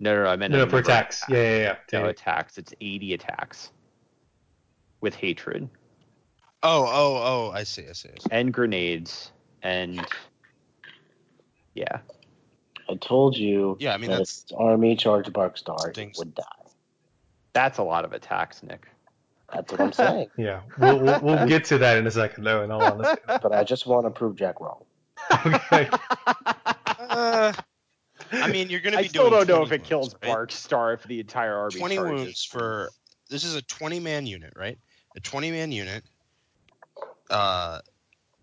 No, 0.00 0.12
no, 0.16 0.24
no 0.24 0.28
I 0.28 0.36
meant 0.36 0.52
No, 0.52 0.58
no, 0.58 0.64
for 0.64 0.76
number 0.76 0.78
of 0.78 0.84
attacks. 0.86 1.22
Yeah, 1.28 1.36
yeah, 1.38 1.56
yeah. 1.58 1.76
No 1.92 2.04
Yeah. 2.04 2.10
attacks. 2.10 2.58
It's 2.58 2.74
80 2.80 3.14
attacks 3.14 3.70
with 5.00 5.14
hatred. 5.14 5.68
Oh, 6.64 6.84
oh, 6.84 7.22
oh! 7.22 7.50
I 7.52 7.62
see, 7.62 7.86
I 7.88 7.92
see. 7.92 8.08
I 8.08 8.18
see. 8.18 8.28
and 8.30 8.52
grenades 8.52 9.30
and 9.62 10.04
yeah 11.74 11.98
I 12.88 12.94
told 12.96 13.36
you 13.36 13.76
Yeah, 13.80 13.94
I 13.94 13.96
mean, 13.98 14.10
that 14.10 14.16
that's- 14.18 14.42
its 14.44 14.52
army 14.52 14.96
charged 14.96 15.32
Barkstar, 15.32 15.88
it 15.88 15.94
Stinks. 15.94 16.18
would 16.18 16.34
die. 16.34 16.42
That's 17.52 17.78
a 17.78 17.82
lot 17.82 18.04
of 18.04 18.12
attacks, 18.12 18.62
Nick. 18.62 18.86
That's 19.52 19.70
what 19.70 19.80
I'm 19.80 19.92
saying. 19.92 20.28
Yeah, 20.36 20.60
we'll, 20.78 20.98
we'll, 20.98 21.20
we'll 21.20 21.46
get 21.46 21.64
to 21.66 21.78
that 21.78 21.98
in 21.98 22.06
a 22.06 22.10
second, 22.10 22.44
though. 22.44 22.62
In 22.64 22.70
all 22.70 22.82
honesty. 22.92 23.20
but 23.26 23.52
I 23.52 23.62
just 23.64 23.86
want 23.86 24.06
to 24.06 24.10
prove 24.10 24.36
Jack 24.36 24.60
wrong. 24.60 24.82
okay. 25.46 25.88
Uh, 26.98 27.52
I 28.32 28.48
mean, 28.50 28.68
you're 28.70 28.80
going 28.80 28.92
to 28.94 28.98
be. 28.98 29.04
I 29.04 29.08
still 29.08 29.30
doing 29.30 29.46
don't 29.46 29.48
know 29.48 29.62
if 29.62 29.70
it 29.72 29.80
wounds, 29.82 29.88
kills 29.88 30.14
right? 30.14 30.32
Bark 30.32 30.50
Star 30.52 30.92
if 30.94 31.04
the 31.04 31.20
entire 31.20 31.56
army 31.56 31.78
20 31.78 31.94
charges. 31.96 32.20
wounds 32.20 32.44
for 32.44 32.90
this 33.30 33.44
is 33.44 33.54
a 33.54 33.62
20 33.62 34.00
man 34.00 34.26
unit, 34.26 34.52
right? 34.56 34.78
A 35.16 35.20
20 35.20 35.50
man 35.52 35.70
unit 35.72 36.02
uh 37.30 37.78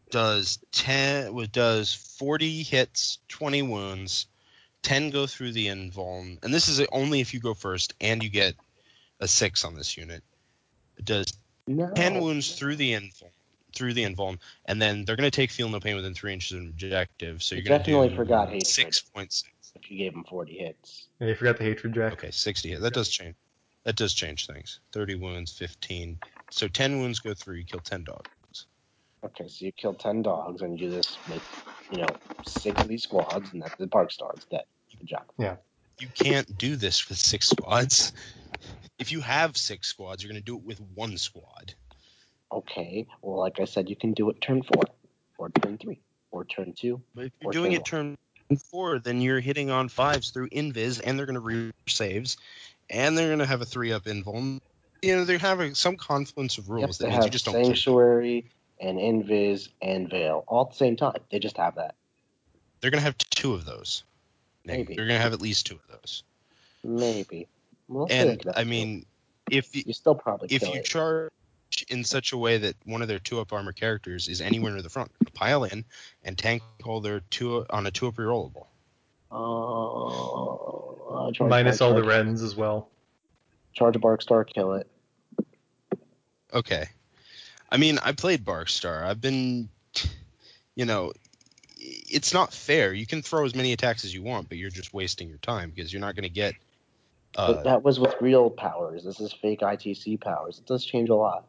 does 0.09 0.59
10 0.71 1.33
wa- 1.33 1.45
does 1.51 1.93
40 2.17 2.63
hits, 2.63 3.19
20 3.29 3.61
wounds, 3.63 4.27
10 4.83 5.09
go 5.11 5.27
through 5.27 5.51
the 5.51 5.67
invuln, 5.67 6.43
and 6.43 6.53
this 6.53 6.67
is 6.67 6.85
only 6.91 7.21
if 7.21 7.33
you 7.33 7.39
go 7.39 7.53
first 7.53 7.93
and 8.01 8.23
you 8.23 8.29
get 8.29 8.55
a 9.19 9.27
6 9.27 9.65
on 9.65 9.75
this 9.75 9.97
unit. 9.97 10.23
It 10.97 11.05
does 11.05 11.33
No. 11.67 11.91
10 11.93 12.21
wounds 12.21 12.55
through 12.55 12.75
the 12.75 12.93
invuln 12.93 13.31
through 13.73 13.93
the 13.93 14.03
invuln, 14.03 14.37
and 14.65 14.81
then 14.81 15.05
they're 15.05 15.15
going 15.15 15.29
to 15.29 15.35
take 15.35 15.51
feel 15.51 15.69
no 15.69 15.79
pain 15.79 15.95
within 15.95 16.13
3 16.13 16.33
inches 16.33 16.57
of 16.57 16.63
objective, 16.63 17.41
so 17.41 17.55
You 17.55 17.61
you're 17.61 17.69
going 17.69 17.79
to 17.79 17.91
definitely 17.91 18.15
forgot 18.15 18.49
hatred. 18.49 18.93
6.6. 18.93 19.43
If 19.75 19.89
you 19.89 19.97
gave 19.97 20.13
them 20.13 20.25
40 20.25 20.57
hits. 20.57 21.07
Yeah, 21.19 21.27
you 21.27 21.35
forgot 21.35 21.57
the 21.57 21.63
hatred, 21.63 21.93
Jack. 21.93 22.13
Okay, 22.13 22.31
60. 22.31 22.75
That 22.75 22.93
does 22.93 23.09
change. 23.09 23.35
That 23.85 23.95
does 23.95 24.13
change 24.13 24.45
things. 24.45 24.79
30 24.91 25.15
wounds, 25.15 25.57
15. 25.57 26.19
So 26.49 26.67
10 26.67 26.99
wounds 26.99 27.19
go 27.19 27.33
through, 27.33 27.55
you 27.55 27.63
kill 27.63 27.79
10 27.79 28.03
dogs. 28.03 28.29
Okay, 29.23 29.47
so 29.47 29.65
you 29.65 29.71
kill 29.71 29.93
10 29.93 30.23
dogs 30.23 30.61
and 30.61 30.79
you 30.79 30.87
do 30.87 30.95
this 30.95 31.19
with, 31.27 31.43
you 31.91 31.99
know, 32.01 32.17
six 32.43 32.81
of 32.81 32.89
these 32.89 33.03
squads, 33.03 33.53
and 33.53 33.61
that's 33.61 33.75
the 33.75 33.85
Barkstar. 33.85 34.33
It's 34.35 34.45
dead. 34.45 34.63
Good 34.97 35.07
job. 35.07 35.23
Yeah. 35.37 35.57
You 35.99 36.07
can't 36.15 36.57
do 36.57 36.75
this 36.75 37.07
with 37.07 37.19
six 37.19 37.49
squads. 37.49 38.13
If 38.97 39.11
you 39.11 39.21
have 39.21 39.55
six 39.57 39.87
squads, 39.87 40.23
you're 40.23 40.31
going 40.31 40.41
to 40.41 40.45
do 40.45 40.57
it 40.57 40.63
with 40.63 40.79
one 40.95 41.17
squad. 41.17 41.75
Okay, 42.51 43.07
well, 43.21 43.39
like 43.39 43.59
I 43.59 43.65
said, 43.65 43.89
you 43.89 43.95
can 43.95 44.13
do 44.13 44.29
it 44.29 44.41
turn 44.41 44.63
four, 44.63 44.83
or 45.37 45.49
turn 45.49 45.77
three, 45.77 46.01
or 46.31 46.43
turn 46.43 46.73
two. 46.73 47.01
But 47.15 47.25
if 47.25 47.31
you're 47.41 47.51
doing 47.53 47.73
it 47.73 47.85
turn 47.85 48.15
four, 48.71 48.99
then 48.99 49.21
you're 49.21 49.39
hitting 49.39 49.69
on 49.69 49.87
fives 49.87 50.31
through 50.31 50.49
invis, 50.49 50.99
and 51.03 51.17
they're 51.17 51.25
going 51.27 51.35
to 51.35 51.39
re 51.39 51.71
saves, 51.87 52.37
and 52.89 53.17
they're 53.17 53.29
going 53.29 53.39
to 53.39 53.45
have 53.45 53.61
a 53.61 53.65
three 53.65 53.93
up 53.93 54.03
invuln. 54.03 54.57
You 55.01 55.15
know, 55.15 55.25
they're 55.25 55.37
having 55.37 55.75
some 55.75 55.95
confluence 55.95 56.57
of 56.57 56.69
Yep, 56.69 56.89
rules 56.89 56.97
they 56.97 57.05
that 57.05 57.11
means 57.11 57.25
you 57.25 57.25
have 57.25 57.31
just 57.31 57.45
don't. 57.45 57.53
kill. 57.53 57.65
Sanctuary 57.65 58.51
and 58.81 58.97
Invis 58.97 59.69
and 59.81 60.09
Veil 60.09 60.43
all 60.47 60.65
at 60.65 60.71
the 60.71 60.77
same 60.77 60.97
time. 60.97 61.19
They 61.31 61.39
just 61.39 61.57
have 61.57 61.75
that. 61.75 61.95
They're 62.81 62.91
going 62.91 62.99
to 62.99 63.05
have 63.05 63.17
two 63.17 63.53
of 63.53 63.63
those. 63.63 64.03
Maybe. 64.65 64.95
They're 64.95 65.05
going 65.05 65.17
to 65.17 65.23
have 65.23 65.33
at 65.33 65.41
least 65.41 65.67
two 65.67 65.75
of 65.75 65.87
those. 65.87 66.23
Maybe. 66.83 67.47
We'll 67.87 68.07
And 68.09 68.41
I 68.55 68.63
true. 68.63 68.69
mean, 68.69 69.05
if 69.49 69.75
you, 69.75 69.83
you 69.85 69.93
still 69.93 70.15
probably 70.15 70.47
if 70.49 70.63
you 70.63 70.73
it. 70.75 70.85
charge 70.85 71.31
in 71.89 72.03
such 72.03 72.31
a 72.31 72.37
way 72.37 72.57
that 72.57 72.75
one 72.85 73.01
of 73.01 73.07
their 73.07 73.19
two 73.19 73.39
up 73.39 73.53
armor 73.53 73.71
characters 73.71 74.27
is 74.27 74.41
anywhere 74.41 74.71
near 74.73 74.81
the 74.81 74.89
front, 74.89 75.11
pile 75.33 75.63
in 75.63 75.85
and 76.23 76.37
tank 76.37 76.63
all 76.83 77.01
their 77.01 77.21
two 77.29 77.65
on 77.69 77.85
a 77.85 77.91
two 77.91 78.07
up 78.07 78.15
rerollable. 78.15 78.65
Uh, 79.31 79.35
uh, 81.39 81.47
Minus 81.47 81.77
Barkstar, 81.77 81.81
all 81.81 81.93
the 81.93 82.03
Rens 82.03 82.41
as 82.41 82.55
well. 82.55 82.89
Charge 83.73 83.95
a 83.95 83.99
Barkstar, 83.99 84.45
kill 84.45 84.73
it. 84.73 84.87
Okay. 86.53 86.87
I 87.71 87.77
mean, 87.77 87.99
I 88.03 88.11
played 88.11 88.43
Barkstar. 88.43 89.03
I've 89.03 89.21
been, 89.21 89.69
you 90.75 90.85
know, 90.85 91.13
it's 91.77 92.33
not 92.33 92.53
fair. 92.53 92.93
You 92.93 93.05
can 93.05 93.21
throw 93.21 93.45
as 93.45 93.55
many 93.55 93.71
attacks 93.73 94.03
as 94.03 94.13
you 94.13 94.21
want, 94.21 94.49
but 94.49 94.57
you're 94.57 94.69
just 94.69 94.93
wasting 94.93 95.29
your 95.29 95.37
time 95.37 95.71
because 95.73 95.91
you're 95.91 96.01
not 96.01 96.15
going 96.15 96.23
to 96.23 96.29
get. 96.29 96.55
but 97.35 97.59
Uh, 97.59 97.63
that 97.63 97.83
was 97.83 97.99
with 97.99 98.13
real 98.19 98.49
powers. 98.49 99.03
This 99.03 99.19
is 99.19 99.31
fake 99.31 99.61
ITC 99.61 100.19
powers. 100.19 100.59
It 100.59 100.65
does 100.65 100.83
change 100.83 101.09
a 101.09 101.15
lot. 101.15 101.47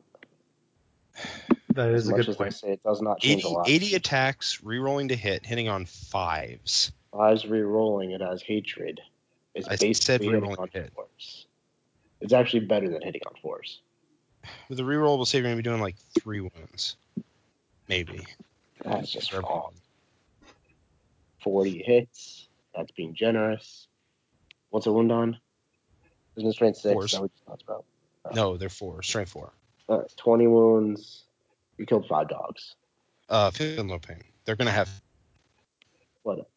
That 1.75 1.91
is 1.91 2.05
As 2.05 2.09
a 2.09 2.13
good 2.13 2.29
as 2.29 2.37
I 2.37 2.39
point. 2.39 2.55
say 2.55 2.73
it 2.73 2.83
does 2.83 3.03
not 3.03 3.21
change 3.21 3.45
80, 3.45 3.49
a 3.49 3.51
lot. 3.51 3.69
80 3.69 3.95
attacks, 3.95 4.59
rerolling 4.63 5.09
to 5.09 5.17
hit, 5.17 5.45
hitting 5.45 5.69
on 5.69 5.87
fives. 5.87 6.93
Fives 7.13 7.47
re-rolling 7.47 8.13
it 8.13 8.23
as 8.23 8.43
hatred 8.43 9.01
is 9.55 9.67
I 9.67 9.73
basically 9.73 9.95
said 9.95 10.21
hitting 10.21 10.41
re-rolling 10.41 10.59
on 10.59 10.69
hit. 10.73 10.93
fours. 10.95 11.47
It's 12.21 12.33
actually 12.33 12.61
better 12.61 12.89
than 12.89 13.03
hitting 13.03 13.23
on 13.27 13.35
fours. 13.43 13.81
With 14.69 14.81
a 14.81 14.83
rerollable 14.83 15.27
save, 15.27 15.43
you're 15.43 15.51
going 15.51 15.57
to 15.57 15.63
be 15.63 15.69
doing 15.69 15.81
like 15.81 15.97
three 16.21 16.41
wounds. 16.41 16.97
Maybe. 17.89 18.27
That's 18.85 19.11
just 19.11 19.33
Or- 19.35 19.41
wrong. 19.41 19.75
40 21.43 21.83
hits. 21.83 22.49
That's 22.75 22.91
being 22.93 23.15
generous. 23.15 23.89
What's 24.71 24.87
a 24.87 24.93
wound 24.93 25.13
on? 25.13 25.39
Isn't 26.37 26.49
it 26.49 26.53
strength 26.55 26.79
six? 26.79 26.93
Fours. 26.93 27.13
That 27.13 27.23
we 27.23 27.29
just 27.29 27.45
talked 27.47 27.63
about. 27.63 27.85
No, 28.35 28.57
they're 28.57 28.69
four. 28.69 29.03
Strength 29.03 29.33
four. 29.33 29.53
All 29.89 29.99
right, 29.99 30.17
20 30.17 30.47
wounds. 30.47 31.25
You 31.77 31.85
killed 31.87 32.07
five 32.07 32.29
dogs. 32.29 32.77
Uh, 33.29 33.51
feel 33.51 33.85
no 33.85 33.99
pain. 33.99 34.23
They're 34.45 34.57
going 34.57 34.67
to 34.67 34.73
have. 34.73 34.89
What? 36.23 36.49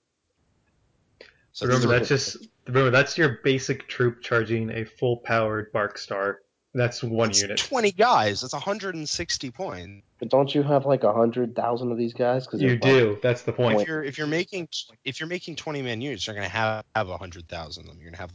So 1.52 1.66
remember, 1.66 1.88
that's 1.88 2.10
just 2.10 2.48
remember 2.68 2.92
that's 2.92 3.18
your 3.18 3.40
basic 3.44 3.88
troop 3.88 4.22
charging 4.22 4.70
a 4.72 4.84
full 4.84 5.18
powered 5.18 5.72
Bark 5.72 5.98
Star. 5.98 6.42
That's 6.76 7.02
one 7.02 7.30
It's 7.30 7.42
unit. 7.42 7.58
20 7.58 7.94
guys. 7.94 8.42
That's 8.42 8.52
160 8.52 9.52
points. 9.52 10.06
But 10.20 10.30
don't 10.30 10.54
you 10.54 10.62
have 10.62 10.86
like 10.86 11.04
a 11.04 11.14
hundred 11.14 11.56
thousand 11.56 11.90
of 11.94 11.98
these 11.98 12.14
guys? 12.14 12.46
Cause 12.46 12.62
You 12.62 12.78
there's, 12.78 12.84
like, 12.84 13.16
do. 13.16 13.20
That's 13.24 13.44
the 13.44 13.54
point. 13.54 13.80
If 13.80 13.88
you're 13.88 14.04
if 14.04 14.18
you're 14.18 14.28
making 14.28 14.68
if 15.06 15.20
you're 15.20 15.30
making 15.30 15.56
20 15.56 15.82
man 15.82 16.02
units, 16.02 16.28
you're 16.28 16.36
going 16.36 16.46
to 16.46 16.52
have 16.54 16.84
have 16.94 17.08
100,000 17.08 17.84
of 17.84 17.88
them. 17.88 17.98
You're 17.98 18.12
going 18.12 18.16
to 18.16 18.20
have 18.20 18.32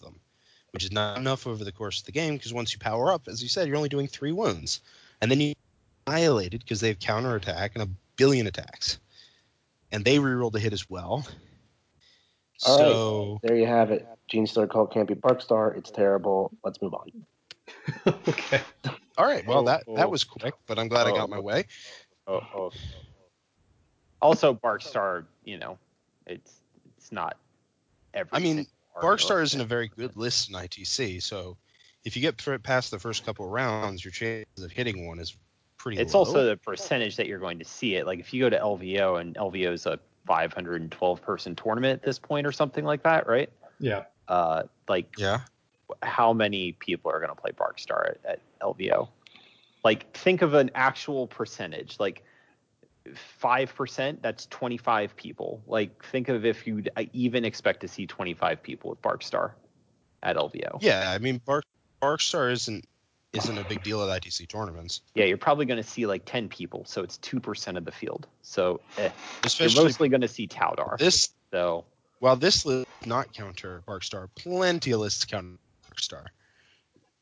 them, 0.00 0.18
which 0.72 0.84
is 0.84 0.92
not 0.92 1.18
enough 1.18 1.46
over 1.46 1.62
the 1.62 1.72
course 1.72 2.00
of 2.00 2.06
the 2.06 2.12
game 2.12 2.36
because 2.36 2.54
once 2.54 2.72
you 2.72 2.78
power 2.78 3.12
up, 3.12 3.28
as 3.28 3.42
you 3.42 3.50
said, 3.50 3.68
you're 3.68 3.76
only 3.76 3.90
doing 3.90 4.08
three 4.08 4.32
wounds, 4.32 4.80
and 5.20 5.30
then 5.30 5.40
you 5.40 5.54
annihilated 6.06 6.60
because 6.60 6.80
they 6.80 6.88
have 6.88 6.98
counterattack 6.98 7.72
and 7.74 7.82
a 7.82 7.88
billion 8.16 8.46
attacks, 8.46 8.98
and 9.92 10.04
they 10.06 10.16
reroll 10.18 10.50
the 10.50 10.58
hit 10.58 10.72
as 10.72 10.88
well. 10.88 11.26
All 12.66 12.78
right. 12.78 12.86
So 12.86 13.38
There 13.42 13.56
you 13.56 13.66
have 13.66 13.90
it. 13.90 14.06
Gene 14.26 14.46
Star 14.46 14.66
called 14.66 14.90
can't 14.90 15.06
be 15.06 15.14
Bark 15.14 15.42
Star. 15.42 15.72
It's 15.74 15.90
terrible. 15.90 16.50
Let's 16.64 16.80
move 16.80 16.94
on. 16.94 17.10
okay. 18.06 18.60
all 19.16 19.26
right, 19.26 19.46
well 19.46 19.64
that 19.64 19.84
Oh, 19.86 19.96
that 19.96 20.06
oh. 20.06 20.10
was 20.10 20.24
quick, 20.24 20.54
but 20.66 20.78
I'm 20.78 20.88
glad 20.88 21.06
I 21.06 21.10
Oh, 21.10 21.14
got 21.16 21.30
my 21.30 21.38
way. 21.38 21.64
Oh, 22.26 22.40
oh. 22.54 22.70
Also, 24.20 24.52
Barkstar, 24.54 25.24
you 25.44 25.58
know, 25.58 25.78
it's 26.26 26.60
it's 26.96 27.12
not 27.12 27.36
every. 28.14 28.30
I 28.32 28.40
mean, 28.40 28.66
Barkstar 29.00 29.42
isn't 29.42 29.60
a 29.60 29.64
very 29.64 29.88
good 29.88 30.16
list 30.16 30.48
in 30.48 30.56
ITC, 30.56 31.22
so 31.22 31.56
if 32.04 32.16
you 32.16 32.22
get 32.22 32.36
past 32.62 32.90
the 32.90 32.98
first 32.98 33.24
couple 33.24 33.44
of 33.44 33.52
rounds, 33.52 34.04
your 34.04 34.12
chances 34.12 34.64
of 34.64 34.72
hitting 34.72 35.06
one 35.06 35.18
is 35.20 35.36
pretty 35.76 36.00
It's 36.00 36.14
low. 36.14 36.20
also 36.20 36.44
the 36.44 36.56
percentage 36.56 37.16
that 37.16 37.26
you're 37.26 37.38
going 37.38 37.58
to 37.60 37.64
see 37.64 37.94
it. 37.94 38.06
Like 38.06 38.18
if 38.18 38.34
you 38.34 38.42
go 38.42 38.50
to 38.50 38.58
LVO 38.58 39.20
and 39.20 39.36
LVO 39.36 39.72
is 39.72 39.86
a 39.86 39.98
512 40.26 41.22
person 41.22 41.54
tournament 41.54 42.00
at 42.00 42.02
this 42.02 42.18
point 42.18 42.46
or 42.46 42.52
something 42.52 42.84
like 42.84 43.04
that, 43.04 43.26
right? 43.28 43.50
Yeah. 43.78 44.04
Uh, 44.26 44.64
like 44.88 45.14
yeah. 45.16 45.40
How 46.02 46.32
many 46.32 46.72
people 46.72 47.10
are 47.10 47.18
going 47.18 47.34
to 47.34 47.40
play 47.40 47.52
Barkstar 47.52 48.10
at, 48.10 48.18
at 48.24 48.40
LVO? 48.60 49.08
Like, 49.84 50.12
think 50.16 50.42
of 50.42 50.54
an 50.54 50.70
actual 50.74 51.26
percentage. 51.26 51.98
Like, 51.98 52.24
five 53.14 53.74
percent. 53.74 54.22
That's 54.22 54.46
twenty-five 54.46 55.16
people. 55.16 55.62
Like, 55.66 56.04
think 56.06 56.28
of 56.28 56.44
if 56.44 56.66
you'd 56.66 56.90
uh, 56.96 57.04
even 57.12 57.44
expect 57.44 57.80
to 57.80 57.88
see 57.88 58.06
twenty-five 58.06 58.62
people 58.62 58.90
with 58.90 59.00
Barkstar 59.02 59.52
at 60.22 60.36
LVO. 60.36 60.78
Yeah, 60.80 61.10
I 61.10 61.18
mean, 61.18 61.40
Bark 61.44 61.64
Barkstar 62.02 62.52
isn't 62.52 62.84
isn't 63.32 63.58
a 63.58 63.64
big 63.64 63.82
deal 63.82 64.02
at 64.08 64.22
ITC 64.22 64.48
tournaments, 64.48 65.02
Yeah, 65.14 65.26
you're 65.26 65.36
probably 65.36 65.66
going 65.66 65.82
to 65.82 65.88
see 65.88 66.06
like 66.06 66.24
ten 66.24 66.48
people, 66.48 66.84
so 66.86 67.02
it's 67.02 67.18
two 67.18 67.40
percent 67.40 67.76
of 67.76 67.84
the 67.84 67.92
field. 67.92 68.26
So 68.42 68.80
eh, 68.96 69.02
you're 69.02 69.12
especially 69.44 69.84
mostly 69.84 70.08
going 70.08 70.22
to 70.22 70.28
see 70.28 70.48
Taudar. 70.48 70.98
this. 70.98 71.28
So 71.50 71.84
While 72.20 72.36
this 72.36 72.64
list 72.66 72.88
not 73.04 73.32
counter 73.32 73.82
Barkstar, 73.86 74.28
plenty 74.34 74.92
of 74.92 75.00
lists 75.00 75.24
counter 75.24 75.58
Barkstar. 75.98 76.26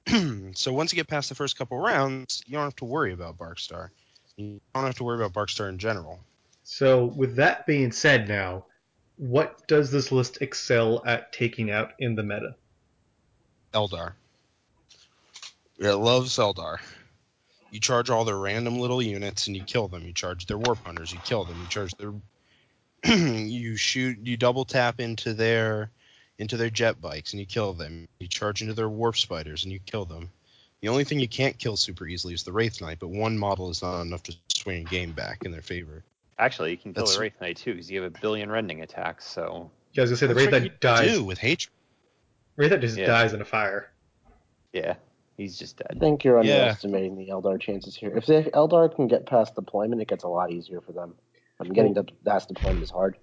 so 0.56 0.72
once 0.72 0.92
you 0.92 0.96
get 0.96 1.08
past 1.08 1.28
the 1.28 1.34
first 1.34 1.58
couple 1.58 1.78
rounds, 1.78 2.42
you 2.46 2.54
don't 2.54 2.64
have 2.64 2.76
to 2.76 2.84
worry 2.84 3.12
about 3.12 3.38
Barkstar. 3.38 3.90
You 4.36 4.60
don't 4.74 4.84
have 4.84 4.96
to 4.96 5.04
worry 5.04 5.22
about 5.22 5.32
Barkstar 5.32 5.68
in 5.68 5.78
general. 5.78 6.20
So 6.62 7.06
with 7.06 7.36
that 7.36 7.66
being 7.66 7.92
said, 7.92 8.28
now, 8.28 8.66
what 9.16 9.66
does 9.66 9.90
this 9.90 10.12
list 10.12 10.38
excel 10.42 11.02
at 11.06 11.32
taking 11.32 11.70
out 11.70 11.92
in 11.98 12.14
the 12.14 12.22
meta? 12.22 12.54
Eldar. 13.72 14.12
It 15.78 15.92
loves 15.94 16.36
Eldar. 16.36 16.78
You 17.70 17.80
charge 17.80 18.10
all 18.10 18.24
their 18.24 18.38
random 18.38 18.78
little 18.78 19.02
units 19.02 19.46
and 19.46 19.56
you 19.56 19.62
kill 19.62 19.88
them. 19.88 20.04
You 20.04 20.12
charge 20.12 20.46
their 20.46 20.58
warp 20.58 20.84
hunters, 20.84 21.12
you 21.12 21.18
kill 21.24 21.44
them. 21.44 21.58
You 21.60 21.66
charge 21.68 21.92
their 21.94 22.12
you 23.14 23.76
shoot 23.76 24.18
you 24.22 24.36
double 24.36 24.64
tap 24.64 25.00
into 25.00 25.34
their 25.34 25.90
into 26.38 26.57
their 26.57 26.70
jet 26.70 27.01
bikes 27.01 27.33
and 27.33 27.40
you 27.40 27.46
kill 27.46 27.72
them. 27.72 28.09
You 28.18 28.29
charge 28.29 28.62
into 28.62 28.75
their 28.75 28.88
warp 28.88 29.16
spiders 29.16 29.64
and 29.64 29.72
you 29.72 29.79
kill 29.81 30.05
them. 30.05 30.31
The 30.83 30.88
only 30.88 31.05
thing 31.05 31.18
you 31.18 31.29
can't 31.29 31.59
kill 31.59 31.77
super 31.77 32.07
easily 32.07 32.35
is 32.35 32.42
the 32.44 32.53
Wraith 32.53 32.81
Knight, 32.81 32.99
but 33.01 33.09
one 33.09 33.38
model 33.38 33.70
is 33.70 33.83
not 33.83 34.03
enough 34.03 34.22
to 34.25 34.37
swing 34.49 34.87
a 34.87 34.90
game 34.90 35.12
back 35.12 35.44
in 35.44 35.51
their 35.53 35.62
favor. 35.62 36.05
actually, 36.38 36.70
you 36.70 36.77
can 36.77 36.92
kill 36.92 37.05
That's- 37.05 37.16
the 37.16 37.22
Wraith 37.22 37.40
Knight 37.40 37.57
too, 37.57 37.72
because 37.72 37.90
you 37.90 38.03
have 38.03 38.14
a 38.14 38.20
billion 38.20 38.51
rending 38.51 38.83
attacks. 38.83 39.27
So 39.27 39.70
Yeah, 39.92 40.03
I 40.03 40.03
was 40.03 40.11
gonna 40.11 40.18
say 40.18 40.27
the 40.27 40.35
wraith 40.35 40.53
what 40.53 40.62
that 40.62 40.81
dies. 40.81 41.11
do 41.11 41.25
with 41.25 41.38
hatred. 41.38 41.72
Wraith 42.57 42.70
that 42.70 42.81
just 42.83 42.99
Yeah. 42.99 43.07
dies 43.07 43.33
in 43.33 43.40
a 43.40 43.44
fire. 43.46 43.90
Yeah, 44.75 44.96
he's 45.38 45.59
just 45.59 45.79
dead. 45.79 45.87
I 45.96 45.99
think 45.99 46.25
you're 46.25 46.42
Yeah. 46.44 46.57
underestimating 46.57 47.16
the 47.16 47.29
Eldar 47.29 47.59
chances 47.59 47.96
here. 47.96 48.14
If 48.14 48.27
the 48.27 48.51
Eldar 48.53 48.94
can 48.94 49.07
get 49.09 49.25
past 49.25 49.55
deployment, 49.55 50.03
it 50.03 50.09
gets 50.09 50.25
a 50.25 50.29
lot 50.29 50.53
easier 50.53 50.83
for 50.83 50.92
them. 50.92 51.14
I 51.59 51.64
mean, 51.64 51.72
getting 51.72 51.94
to 51.94 52.05
past 52.27 52.49
deployment 52.49 52.83
is 52.83 52.90
hard, 52.90 53.16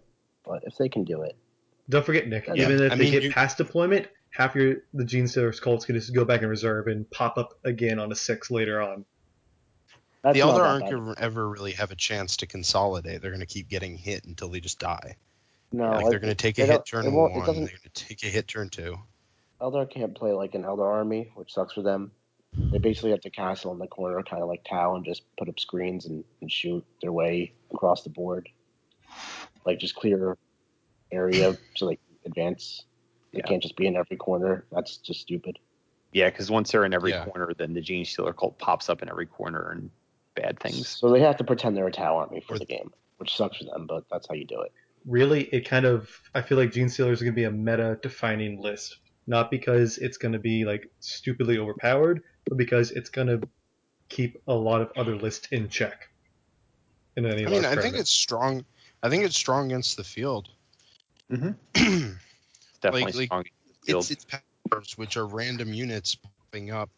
but 0.44 0.64
if 0.66 0.76
they 0.78 0.90
can 0.90 1.04
do 1.04 1.22
it, 1.22 1.36
Don't 1.94 2.06
forget, 2.06 2.28
Nick. 2.28 2.48
Yeah. 2.48 2.64
Even 2.64 2.82
if 2.84 2.92
I 2.92 2.96
they 2.96 3.04
mean, 3.06 3.12
get 3.12 3.24
you- 3.24 3.32
past 3.32 3.58
deployment, 3.58 4.08
half 4.32 4.56
your 4.56 4.78
the 4.94 5.06
Gene 5.06 5.28
Stealer's 5.28 5.60
cults 5.60 5.86
can 5.86 5.96
just 5.96 6.14
go 6.14 6.26
back 6.26 6.42
in 6.42 6.50
reserve 6.50 6.88
and 6.88 7.10
pop 7.12 7.38
up 7.38 7.54
again 7.64 8.00
on 8.00 8.12
a 8.12 8.16
six 8.16 8.50
later 8.52 8.82
on. 8.82 9.06
that's 10.24 10.34
the 10.38 10.44
not 10.46 10.56
Eldar 10.56 10.64
aren't 10.64 10.90
gonna 10.90 11.14
ever 11.20 11.48
really 11.48 11.74
have 11.74 11.92
a 11.92 11.96
chance 11.96 12.38
to 12.38 12.48
consolidate. 12.48 13.22
They're 13.22 13.32
going 13.32 13.42
to 13.42 13.46
keep 13.46 13.70
getting 13.70 13.96
hit 13.98 14.26
until 14.26 14.50
they 14.50 14.60
just 14.60 14.80
die. 14.80 15.18
No, 15.72 15.92
like 15.92 16.06
it- 16.06 16.10
they're 16.10 16.20
going 16.20 16.32
to 16.32 16.36
take 16.36 16.58
a 16.60 16.66
hit 16.66 16.86
turn 16.86 17.06
it 17.06 17.12
won't- 17.12 17.34
one. 17.34 17.46
They're 17.46 17.56
going 17.56 17.68
to 17.68 17.90
take 17.90 18.24
a 18.24 18.28
hit 18.28 18.48
turn 18.48 18.70
two. 18.70 18.98
Eldar 19.62 19.90
can't 19.90 20.16
play 20.16 20.32
like 20.32 20.56
an 20.56 20.64
Eldar 20.64 20.92
army, 20.92 21.32
which 21.36 21.54
sucks 21.54 21.74
for 21.74 21.82
them. 21.84 22.12
They 22.56 22.78
basically 22.80 23.12
have 23.12 23.22
to 23.22 23.30
castle 23.30 23.72
in 23.72 23.80
the 23.80 23.88
corner, 23.88 24.22
kind 24.24 24.42
of 24.44 24.50
like 24.50 24.64
Tau, 24.64 24.96
and 24.96 25.06
just 25.06 25.24
put 25.38 25.48
up 25.50 25.60
screens 25.60 26.06
and, 26.06 26.24
and 26.42 26.52
shoot 26.52 26.84
their 27.02 27.12
way 27.12 27.54
across 27.72 28.04
the 28.04 28.10
board. 28.10 28.50
Like 29.66 29.80
just 29.80 29.96
clear 29.96 30.38
area 31.14 31.58
so 31.76 31.88
they 31.88 31.96
can 31.96 32.04
advance. 32.26 32.86
They 33.32 33.40
Yeah. 33.40 33.46
can't 33.46 33.62
just 33.64 33.76
be 33.76 33.88
in 33.88 33.96
every 33.96 34.18
corner. 34.18 34.66
That's 34.72 34.98
just 34.98 35.22
stupid. 35.22 35.60
Yeah, 36.12 36.30
because 36.30 36.52
once 36.52 36.72
they're 36.72 36.86
in 36.86 36.94
every 36.94 37.12
Yeah. 37.12 37.26
corner, 37.26 37.54
then 37.58 37.74
the 37.74 37.82
Gene 37.82 38.06
Stealer 38.06 38.34
cult 38.34 38.58
pops 38.60 38.90
up 38.90 39.02
in 39.02 39.10
every 39.10 39.26
corner 39.26 39.72
and 39.72 39.90
bad 40.36 40.60
things. 40.60 40.88
So 40.88 41.10
they 41.12 41.22
have 41.22 41.38
to 41.38 41.44
pretend 41.44 41.76
they're 41.76 41.88
a 41.88 41.92
Tau 41.92 42.18
army 42.18 42.42
for 42.42 42.56
Or- 42.56 42.60
the 42.60 42.66
game, 42.66 42.92
which 43.18 43.36
sucks 43.36 43.58
for 43.58 43.66
them, 43.66 43.88
but 43.88 44.04
that's 44.10 44.28
how 44.28 44.36
you 44.36 44.46
do 44.46 44.62
it. 44.62 44.72
Really, 45.06 45.46
it 45.46 45.62
kind 45.68 45.86
of 45.86 46.10
I 46.34 46.42
feel 46.42 46.58
like 46.58 46.72
Gene 46.72 46.88
Stealers 46.90 47.14
is 47.14 47.24
gonna 47.24 47.34
be 47.34 47.44
a 47.46 47.52
meta 47.52 48.00
defining 48.02 48.62
list. 48.62 48.98
Not 49.26 49.50
because 49.52 49.98
it's 50.00 50.18
gonna 50.18 50.40
be 50.40 50.66
like 50.66 50.90
stupidly 51.00 51.58
overpowered, 51.58 52.24
but 52.46 52.58
because 52.58 52.92
it's 52.92 53.10
gonna 53.10 53.42
keep 54.10 54.42
a 54.48 54.54
lot 54.54 54.82
of 54.82 54.92
other 54.96 55.16
lists 55.16 55.48
in 55.52 55.68
check. 55.70 56.10
In 57.16 57.26
any 57.26 57.46
I 57.46 57.50
mean, 57.50 57.64
large 57.64 57.78
I 57.78 57.82
think 57.82 57.96
it's 57.96 58.12
strong. 58.12 58.66
I 59.02 59.10
think 59.10 59.24
it's 59.24 59.36
strong 59.36 59.68
against 59.68 59.98
the 59.98 60.04
field. 60.04 60.50
Mhm. 61.32 61.56
it's 61.76 61.82
It's 61.82 62.80
definitely 62.82 63.04
Like- 63.06 63.16
like, 63.16 63.26
strong. 63.28 63.42
in 63.46 63.52
the 63.72 63.86
field. 63.86 64.12
its 64.12 64.26
powers, 64.72 64.98
which 64.98 65.18
are 65.18 65.26
random 65.26 65.74
units 65.74 66.16
popping 66.16 66.72
up. 66.72 66.90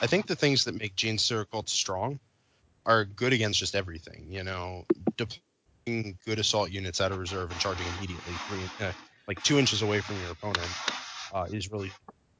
I 0.00 0.06
think 0.06 0.26
the 0.26 0.36
things 0.36 0.64
that 0.64 0.74
make 0.74 0.94
Gene 0.96 1.18
Circle 1.18 1.64
strong 1.66 2.20
are 2.84 3.04
good 3.04 3.32
against 3.32 3.58
just 3.58 3.74
everything. 3.74 4.30
You 4.30 4.44
know, 4.44 4.84
deploying 5.16 6.18
good 6.24 6.38
assault 6.38 6.70
units 6.70 7.00
out 7.00 7.12
of 7.12 7.18
reserve 7.18 7.50
and 7.50 7.60
charging 7.60 7.86
immediately, 7.98 8.32
three, 8.48 8.86
uh, 8.86 8.92
like 9.26 9.42
two 9.42 9.58
inches 9.58 9.82
away 9.82 10.00
from 10.00 10.20
your 10.20 10.32
opponent, 10.32 10.68
uh, 11.32 11.46
is 11.50 11.70
really 11.70 11.90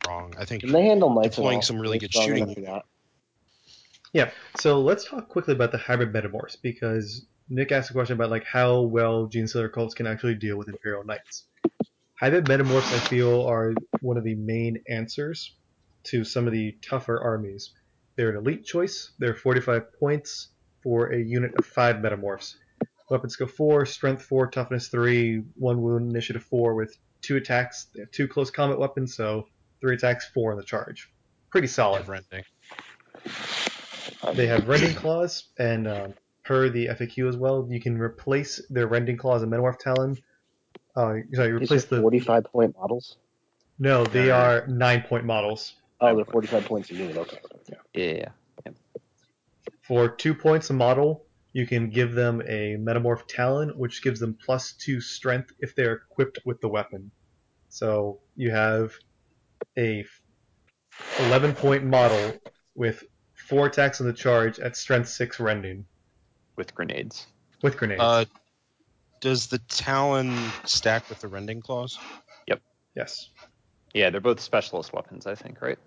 strong. 0.02 0.34
I 0.38 0.44
think 0.44 0.62
Can 0.62 0.72
they 0.72 0.84
handle 0.84 1.10
knights? 1.10 1.28
at 1.28 1.32
Deploying 1.32 1.62
some 1.62 1.80
really 1.80 1.98
they 1.98 2.06
good 2.06 2.12
shooting 2.14 2.44
enough 2.44 2.54
for 2.54 2.60
that? 2.62 2.84
Yeah. 4.12 4.30
So 4.60 4.80
let's 4.80 5.04
talk 5.04 5.28
quickly 5.28 5.54
about 5.54 5.72
the 5.72 5.78
hybrid 5.78 6.12
metamorphs 6.12 6.56
because 6.60 7.26
Nick 7.48 7.70
asked 7.70 7.90
a 7.90 7.92
question 7.92 8.14
about 8.14 8.30
like 8.30 8.44
how 8.44 8.80
well 8.80 9.26
Gene 9.26 9.46
Stealer 9.46 9.68
cults 9.68 9.94
can 9.94 10.06
actually 10.06 10.34
deal 10.34 10.56
with 10.56 10.68
Imperial 10.68 11.04
Knights. 11.04 11.44
Hybrid 12.18 12.46
metamorphs, 12.46 12.92
I 12.92 12.98
feel, 12.98 13.42
are 13.46 13.74
one 14.00 14.16
of 14.16 14.24
the 14.24 14.34
main 14.34 14.82
answers 14.88 15.54
to 16.04 16.24
some 16.24 16.46
of 16.46 16.52
the 16.52 16.76
tougher 16.82 17.20
armies. 17.20 17.72
They're 18.16 18.30
an 18.30 18.36
elite 18.36 18.64
choice. 18.64 19.12
They're 19.18 19.34
45 19.34 19.92
points 20.00 20.48
for 20.82 21.12
a 21.12 21.18
unit 21.18 21.52
of 21.58 21.66
five 21.66 21.96
metamorphs. 21.96 22.56
Weapon 23.10 23.30
skill 23.30 23.46
four, 23.46 23.86
strength 23.86 24.22
four, 24.22 24.48
toughness 24.48 24.88
three, 24.88 25.42
one 25.54 25.82
wound, 25.82 26.10
initiative 26.10 26.42
four 26.42 26.74
with 26.74 26.96
two 27.20 27.36
attacks. 27.36 27.86
They 27.94 28.00
have 28.00 28.10
two 28.10 28.26
close 28.26 28.50
combat 28.50 28.78
weapons, 28.78 29.14
so 29.14 29.46
three 29.80 29.94
attacks, 29.94 30.28
four 30.34 30.50
in 30.52 30.58
the 30.58 30.64
charge. 30.64 31.12
Pretty 31.50 31.68
solid. 31.68 32.08
rending. 32.08 32.42
They 34.34 34.46
have 34.46 34.66
rending 34.66 34.94
claws, 34.94 35.44
and 35.58 35.86
um, 35.86 36.14
per 36.46 36.68
the 36.68 36.86
FAQ 36.86 37.28
as 37.28 37.36
well, 37.36 37.66
you 37.68 37.80
can 37.80 37.98
replace 37.98 38.62
their 38.70 38.86
rending 38.86 39.16
claws 39.16 39.42
and 39.42 39.52
Metamorph 39.52 39.78
Talon. 39.78 40.16
Uh, 40.94 41.16
sorry, 41.34 41.58
These 41.58 41.70
replace 41.70 41.84
are 41.86 41.96
the. 41.96 42.00
45 42.02 42.44
point 42.44 42.76
models. 42.78 43.16
No, 43.78 44.04
they 44.04 44.26
No, 44.26 44.26
no, 44.26 44.28
no. 44.28 44.34
are 44.34 44.66
nine 44.68 45.02
point 45.02 45.24
models. 45.24 45.74
Oh, 46.00 46.14
they're 46.14 46.24
45 46.24 46.64
points 46.64 46.90
a 46.90 46.94
unit. 46.94 47.16
Okay. 47.16 47.38
okay. 47.44 47.76
Yeah, 47.94 48.28
yeah. 48.64 48.72
For 49.82 50.08
two 50.08 50.34
points 50.34 50.70
a 50.70 50.72
model, 50.72 51.24
you 51.52 51.66
can 51.66 51.90
give 51.90 52.12
them 52.12 52.42
a 52.42 52.76
Metamorph 52.76 53.26
Talon, 53.28 53.70
which 53.78 54.02
gives 54.02 54.20
them 54.20 54.36
plus 54.44 54.72
two 54.72 55.00
strength 55.00 55.52
if 55.60 55.74
they're 55.74 55.94
equipped 55.94 56.38
with 56.44 56.60
the 56.60 56.68
weapon. 56.68 57.10
So 57.68 58.20
you 58.36 58.50
have 58.50 58.92
a 59.76 60.04
11 61.20 61.54
point 61.54 61.84
model 61.84 62.34
with 62.74 63.04
four 63.34 63.66
attacks 63.66 64.00
on 64.00 64.06
the 64.06 64.12
charge 64.12 64.58
at 64.60 64.76
strength 64.76 65.08
six 65.08 65.40
rending 65.40 65.86
with 66.56 66.74
grenades. 66.74 67.26
with 67.62 67.76
grenades. 67.76 68.00
Uh, 68.00 68.24
does 69.20 69.46
the 69.46 69.58
Talon 69.58 70.36
stack 70.64 71.08
with 71.08 71.20
the 71.20 71.28
rending 71.28 71.60
claws? 71.60 71.98
Yep. 72.46 72.60
Yes. 72.94 73.30
Yeah, 73.94 74.10
they're 74.10 74.20
both 74.20 74.40
specialist 74.40 74.92
weapons, 74.92 75.26
I 75.26 75.34
think, 75.34 75.62
right? 75.62 75.78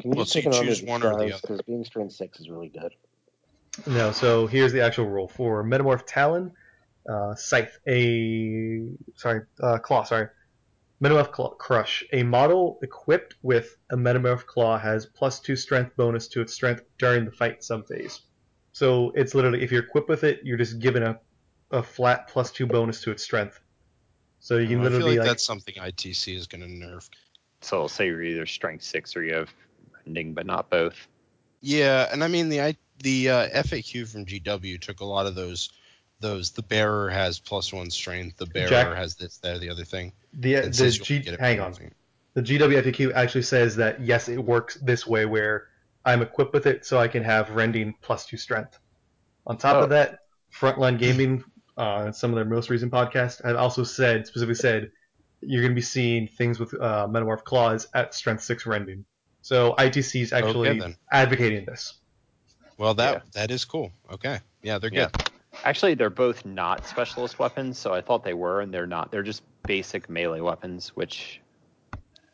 Can 0.00 0.12
you 0.12 0.16
Well, 0.16 0.24
just 0.24 0.32
so 0.34 0.38
you 0.40 0.46
an 0.46 0.52
choose 0.52 0.82
of 0.82 0.88
one 0.88 1.02
or 1.02 1.16
the 1.16 1.32
other. 1.32 1.40
Because 1.42 1.62
being 1.62 1.84
strength 1.84 2.12
six 2.12 2.40
is 2.40 2.48
really 2.50 2.68
good. 2.68 2.92
No, 3.86 4.12
so 4.12 4.46
here's 4.46 4.72
the 4.72 4.82
actual 4.82 5.06
rule 5.06 5.28
for 5.28 5.64
Metamorph 5.64 6.04
Talon, 6.06 6.52
uh, 7.08 7.34
Scythe, 7.34 7.78
a 7.88 8.88
sorry, 9.16 9.42
uh, 9.60 9.78
Claw, 9.78 10.04
sorry, 10.04 10.28
Metamorph 11.02 11.32
claw, 11.32 11.54
Crush. 11.54 12.04
A 12.12 12.22
model 12.22 12.78
equipped 12.82 13.34
with 13.42 13.76
a 13.90 13.96
Metamorph 13.96 14.46
Claw 14.46 14.78
has 14.78 15.06
plus 15.06 15.40
two 15.40 15.56
strength 15.56 15.96
bonus 15.96 16.28
to 16.28 16.40
its 16.40 16.54
strength 16.54 16.82
during 16.98 17.24
the 17.24 17.32
fight 17.32 17.60
subphase. 17.60 18.20
So 18.74 19.12
it's 19.14 19.36
literally 19.36 19.62
if 19.62 19.70
you're 19.70 19.84
equipped 19.84 20.08
with 20.08 20.24
it, 20.24 20.40
you're 20.42 20.58
just 20.58 20.80
given 20.80 21.04
a, 21.04 21.20
a 21.70 21.80
flat 21.80 22.26
plus 22.26 22.50
two 22.50 22.66
bonus 22.66 23.00
to 23.02 23.12
its 23.12 23.22
strength. 23.22 23.60
So 24.40 24.58
you 24.58 24.66
can 24.66 24.80
I 24.80 24.82
feel 24.82 24.90
literally 24.90 25.10
like, 25.12 25.18
like, 25.20 25.28
that's 25.28 25.46
something 25.46 25.74
ITC 25.76 26.34
is 26.36 26.48
going 26.48 26.60
to 26.60 26.66
nerf. 26.66 27.08
So 27.60 27.76
it'll 27.76 27.88
say 27.88 28.06
you're 28.06 28.22
either 28.24 28.46
strength 28.46 28.82
six 28.82 29.16
or 29.16 29.22
you 29.22 29.34
have 29.34 29.54
rending, 30.04 30.34
but 30.34 30.44
not 30.44 30.70
both. 30.70 31.06
Yeah, 31.60 32.08
and 32.10 32.24
I 32.24 32.26
mean 32.26 32.48
the 32.48 32.62
I, 32.62 32.76
the 32.98 33.30
uh, 33.30 33.48
FAQ 33.62 34.08
from 34.08 34.26
GW 34.26 34.80
took 34.80 35.00
a 35.00 35.04
lot 35.04 35.26
of 35.26 35.36
those 35.36 35.70
those. 36.18 36.50
The 36.50 36.62
bearer 36.62 37.08
has 37.10 37.38
plus 37.38 37.72
one 37.72 37.90
strength. 37.90 38.38
The 38.38 38.46
bearer 38.46 38.68
Jack- 38.68 38.96
has 38.96 39.14
this, 39.14 39.36
that, 39.38 39.54
or 39.54 39.58
the 39.60 39.70
other 39.70 39.84
thing. 39.84 40.12
the 40.32 40.56
and 40.56 40.74
the 40.74 40.76
says 40.76 40.98
you'll 40.98 41.22
G, 41.22 41.36
hang 41.38 41.60
on. 41.60 41.70
nothing. 41.70 41.92
the 42.34 42.42
GWFAQ 42.42 43.12
actually 43.14 43.42
says 43.42 43.76
that 43.76 44.00
yes, 44.00 44.28
it 44.28 44.44
works 44.44 44.74
this 44.74 45.06
way 45.06 45.26
where 45.26 45.68
I'm 46.04 46.22
equipped 46.22 46.52
with 46.52 46.66
it 46.66 46.84
so 46.84 46.98
I 46.98 47.08
can 47.08 47.24
have 47.24 47.50
rending 47.50 47.94
plus 48.02 48.26
two 48.26 48.36
strength. 48.36 48.78
On 49.46 49.56
top 49.56 49.76
Oh. 49.76 49.84
of 49.84 49.90
that, 49.90 50.18
Frontline 50.54 50.98
Gaming, 50.98 51.42
uh, 51.76 52.12
some 52.12 52.30
of 52.30 52.36
their 52.36 52.44
most 52.44 52.70
recent 52.70 52.92
podcasts, 52.92 53.44
have 53.44 53.56
also 53.56 53.84
said 53.84 54.26
specifically 54.26 54.54
said 54.54 54.90
you're 55.40 55.62
going 55.62 55.72
to 55.72 55.74
be 55.74 55.82
seeing 55.82 56.28
things 56.28 56.58
with 56.58 56.72
uh, 56.74 57.06
Metamorph 57.08 57.44
claws 57.44 57.86
at 57.94 58.14
strength 58.14 58.42
six 58.42 58.66
rending. 58.66 59.04
So 59.42 59.74
ITC 59.78 60.22
is 60.22 60.32
actually 60.32 60.80
Okay, 60.80 60.96
advocating 61.12 61.66
this. 61.66 62.00
Well, 62.78 62.94
that 62.94 63.14
Yeah. 63.14 63.20
that 63.34 63.50
is 63.50 63.64
cool. 63.64 63.92
Okay, 64.10 64.40
yeah, 64.62 64.78
they're 64.78 64.90
Yeah. 64.90 65.08
good. 65.08 65.24
Actually, 65.64 65.94
they're 65.94 66.10
both 66.10 66.44
not 66.44 66.86
specialist 66.86 67.38
weapons, 67.38 67.78
so 67.78 67.92
I 67.94 68.00
thought 68.00 68.24
they 68.24 68.34
were, 68.34 68.60
and 68.60 68.72
they're 68.72 68.86
not. 68.86 69.10
They're 69.10 69.22
just 69.22 69.42
basic 69.66 70.08
melee 70.10 70.40
weapons, 70.40 70.88
which 70.90 71.40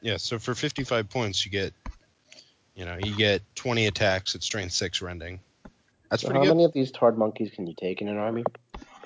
Yeah, 0.02 0.16
so 0.16 0.38
for 0.38 0.54
55 0.54 1.08
points, 1.10 1.44
you 1.44 1.50
get, 1.52 1.74
you 2.80 2.86
know, 2.86 2.96
you 3.04 3.14
get 3.14 3.42
20 3.56 3.86
attacks 3.88 4.34
at 4.34 4.42
strength 4.42 4.72
six 4.72 5.02
rending. 5.02 5.38
That's 6.10 6.22
So 6.22 6.28
pretty 6.28 6.38
how 6.38 6.44
good. 6.46 6.56
many 6.56 6.64
of 6.64 6.72
these 6.72 6.90
Tard 6.90 7.18
monkeys 7.18 7.50
can 7.54 7.66
you 7.66 7.74
take 7.78 8.00
in 8.00 8.08
an 8.08 8.16
army? 8.16 8.42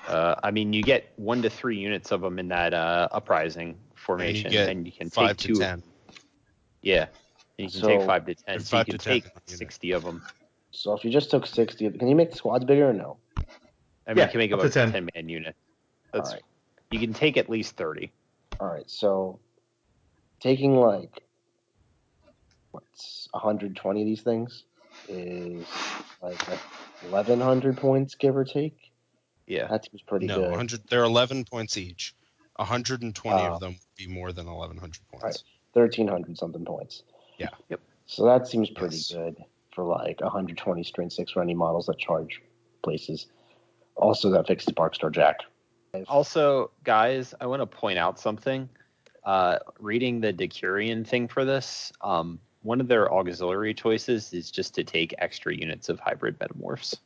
uh, 0.07 0.35
I 0.41 0.51
mean, 0.51 0.71
you 0.71 0.81
get 0.81 1.11
one 1.17 1.41
to 1.41 1.49
three 1.49 1.77
units 1.77 2.11
of 2.13 2.21
them 2.21 2.39
in 2.39 2.47
that 2.47 2.73
uh, 2.73 3.09
uprising 3.11 3.75
formation, 3.95 4.49
get 4.49 4.69
and 4.69 4.85
you 4.85 4.93
can 4.93 5.09
Five 5.09 5.35
take 5.35 5.37
to 5.39 5.47
two. 5.49 5.55
ten. 5.59 5.83
Yeah, 6.83 7.07
and 7.59 7.65
you 7.65 7.69
can 7.69 7.81
So- 7.81 7.87
take 7.87 8.01
five 8.03 8.25
to 8.27 8.35
ten. 8.35 8.55
Or 8.55 8.59
So 8.59 8.77
you 8.79 8.85
can 8.85 8.97
to 8.97 8.97
take 8.97 9.25
in 9.25 9.31
unit. 9.47 9.49
sixty 9.59 9.91
of 9.91 10.03
them. 10.03 10.23
So 10.71 10.93
if 10.93 11.03
you 11.03 11.11
just 11.11 11.29
took 11.31 11.45
60, 11.45 11.89
can 11.91 12.07
you 12.07 12.15
make 12.15 12.31
the 12.31 12.37
squads 12.37 12.63
bigger 12.65 12.89
or 12.89 12.93
no? 12.93 13.17
I 13.37 13.41
mean, 14.11 14.17
Yeah, 14.17 14.23
you 14.25 14.29
can 14.31 14.37
make 14.39 14.51
up 14.53 14.59
it 14.59 14.61
to 14.61 14.67
up 14.67 14.71
to 14.73 14.79
10. 14.79 14.91
ten 14.93 15.09
man 15.15 15.27
unit. 15.29 15.55
That's 16.13 16.29
Alright. 16.29 16.43
you 16.91 16.99
can 16.99 17.13
take 17.13 17.35
at 17.35 17.49
least 17.49 17.75
thirty. 17.75 18.11
All 18.61 18.67
right, 18.67 18.89
so 18.89 19.39
taking 20.39 20.77
like 20.77 21.09
what's 21.11 21.24
120 23.31 24.01
of 24.01 24.05
these 24.05 24.21
things 24.21 24.63
is 25.09 25.65
like 26.21 26.39
1100 27.09 27.77
points, 27.77 28.15
give 28.15 28.35
or 28.35 28.43
take. 28.45 28.77
Yeah, 29.47 29.67
That 29.67 29.85
seems 29.85 30.01
pretty 30.01 30.25
no, 30.25 30.39
good. 30.39 30.49
100. 30.49 30.81
They're 30.89 31.03
11 31.03 31.45
points 31.45 31.77
each. 31.77 32.15
120 32.55 33.41
Oh. 33.41 33.53
of 33.53 33.59
them 33.59 33.71
would 33.73 33.79
be 33.97 34.07
more 34.07 34.31
than 34.31 34.47
1100 34.47 35.07
points. 35.07 35.23
Right. 35.23 35.43
1300 35.73 36.37
something 36.37 36.65
points. 36.65 37.03
Yeah. 37.37 37.49
Yep. 37.69 37.81
So 38.07 38.25
that 38.25 38.47
seems 38.47 38.69
pretty 38.69 38.95
Yes. 38.95 39.11
good 39.11 39.43
for 39.73 39.83
like 39.83 40.21
120 40.21 40.83
strength 40.83 41.13
six 41.13 41.35
rending 41.35 41.57
models 41.57 41.85
that 41.87 41.97
charge 41.99 42.41
places. 42.81 43.27
Also, 43.95 44.29
that 44.31 44.47
fixes 44.47 44.73
Barkstar 44.73 45.11
Jack. 45.11 45.39
Also, 46.07 46.71
guys, 46.83 47.33
I 47.39 47.45
want 47.45 47.61
to 47.61 47.65
point 47.65 47.97
out 47.99 48.19
something. 48.19 48.69
Uh, 49.23 49.59
reading 49.79 50.21
the 50.21 50.31
Decurion 50.33 51.05
thing 51.05 51.27
for 51.27 51.45
this, 51.45 51.91
um, 52.01 52.39
one 52.65 52.81
of 52.81 52.87
their 52.87 53.13
auxiliary 53.13 53.73
choices 53.73 54.33
is 54.33 54.49
just 54.49 54.73
to 54.75 54.83
take 54.83 55.13
extra 55.19 55.55
units 55.55 55.87
of 55.87 55.99
hybrid 55.99 56.39
metamorphs. 56.39 56.97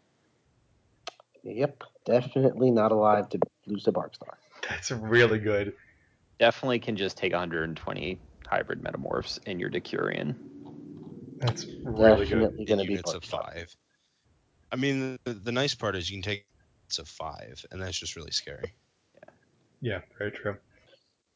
Yep, 1.43 1.83
definitely 2.05 2.71
not 2.71 2.91
alive 2.91 3.29
to 3.29 3.39
lose 3.67 3.85
a 3.87 3.91
to 3.91 3.99
Barkstar. 3.99 4.35
That's 4.67 4.89
really 4.89 5.39
good. 5.39 5.73
Definitely 6.39 6.79
can 6.79 6.95
just 6.95 7.17
take 7.17 7.33
120 7.33 8.19
hybrid 8.47 8.81
metamorphs 8.81 9.37
in 9.45 9.59
your 9.59 9.69
Decurion. 9.69 10.35
That's 11.41 11.67
really 11.83 12.25
good. 12.25 12.41
Definitely 12.41 12.55
in 12.59 12.65
going 12.65 12.79
to 12.79 12.85
be 12.85 12.93
units 12.93 13.13
of 13.13 13.21
Barkstar. 13.21 13.53
five. 13.53 13.75
I 14.71 14.75
mean, 14.77 15.17
the, 15.25 15.33
the 15.33 15.51
nice 15.51 15.75
part 15.75 15.95
is 15.95 16.09
you 16.09 16.17
can 16.17 16.23
take 16.23 16.45
units 16.85 16.99
of 16.99 17.07
five, 17.09 17.65
and 17.71 17.81
that's 17.81 17.97
just 17.97 18.15
really 18.15 18.31
scary. 18.31 18.73
Yeah, 19.15 19.29
Yeah, 19.81 20.01
very 20.17 20.31
true. 20.31 20.55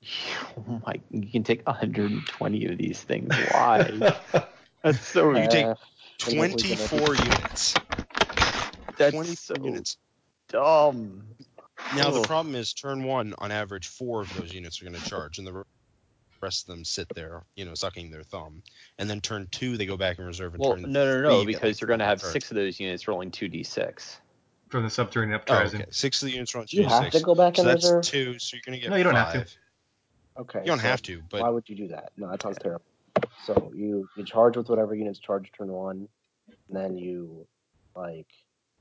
Oh 0.57 0.81
my! 0.85 0.95
You 1.09 1.29
can 1.31 1.43
take 1.43 1.65
120 1.65 2.65
of 2.65 2.77
these 2.77 3.01
things. 3.01 3.33
Why? 3.51 3.99
That's 4.83 4.99
so. 5.07 5.35
You 5.35 5.47
take 5.47 5.65
Uh, 5.65 5.75
Definitely 6.19 6.63
24 6.63 7.15
units. 7.15 7.75
That's 8.97 9.11
24 9.13 9.35
so 9.35 9.65
units. 9.65 9.97
dumb. 10.49 11.23
Now 11.95 12.11
the 12.11 12.21
problem 12.21 12.55
is, 12.55 12.73
turn 12.73 13.03
one, 13.03 13.33
on 13.37 13.51
average, 13.51 13.87
four 13.87 14.21
of 14.21 14.33
those 14.33 14.53
units 14.53 14.81
are 14.81 14.85
going 14.85 15.01
to 15.01 15.09
charge, 15.09 15.37
and 15.37 15.47
the 15.47 15.63
rest 16.41 16.67
of 16.67 16.75
them 16.75 16.85
sit 16.85 17.07
there, 17.15 17.43
you 17.55 17.65
know, 17.65 17.73
sucking 17.73 18.11
their 18.11 18.23
thumb. 18.23 18.61
And 18.99 19.09
then 19.09 19.21
turn 19.21 19.47
two, 19.51 19.77
they 19.77 19.85
go 19.85 19.97
back 19.97 20.19
in 20.19 20.25
reserve. 20.25 20.53
And 20.53 20.61
Well, 20.61 20.75
turn 20.75 20.83
no, 20.83 21.05
no, 21.21 21.21
no, 21.21 21.45
because 21.45 21.81
you're 21.81 21.87
going 21.87 21.99
to 21.99 22.05
have 22.05 22.19
charge. 22.19 22.33
six 22.33 22.51
of 22.51 22.55
those 22.55 22.79
units 22.79 23.07
rolling 23.07 23.31
2d6. 23.31 24.17
From 24.69 24.83
the 24.83 24.89
subterranean 24.89 25.39
Oh, 25.49 25.53
uprising. 25.53 25.81
okay. 25.81 25.89
Six 25.91 26.21
of 26.21 26.27
the 26.27 26.33
units 26.33 26.55
are 26.55 26.59
on 26.59 26.65
Do 26.65 26.77
you 26.77 26.83
two 26.83 26.89
have 26.89 27.03
six. 27.03 27.17
to 27.17 27.23
go 27.23 27.35
back 27.35 27.57
so 27.57 27.63
in 27.63 27.67
that's 27.67 27.83
reserve? 27.85 28.05
two, 28.05 28.39
so 28.39 28.55
you're 28.55 28.61
going 28.65 28.79
to 28.79 28.81
get 28.81 28.89
No, 28.89 28.95
you 28.95 29.03
don't 29.03 29.15
have 29.15 29.33
to. 29.33 29.45
Okay. 30.37 30.59
You 30.59 30.65
don't 30.65 30.79
so 30.79 30.87
have 30.87 31.01
to, 31.03 31.21
but 31.29 31.41
why 31.41 31.49
would 31.49 31.67
you 31.67 31.75
do 31.75 31.87
that? 31.89 32.11
No, 32.17 32.29
that 32.29 32.41
sounds 32.41 32.57
terrible. 32.61 32.85
So 33.45 33.71
you 33.75 34.07
you 34.17 34.23
charge 34.23 34.57
with 34.57 34.69
whatever 34.69 34.95
units 34.95 35.19
charge 35.19 35.51
turn 35.55 35.71
one, 35.71 36.07
and 36.47 36.77
then 36.77 36.97
you 36.97 37.45
like 37.95 38.27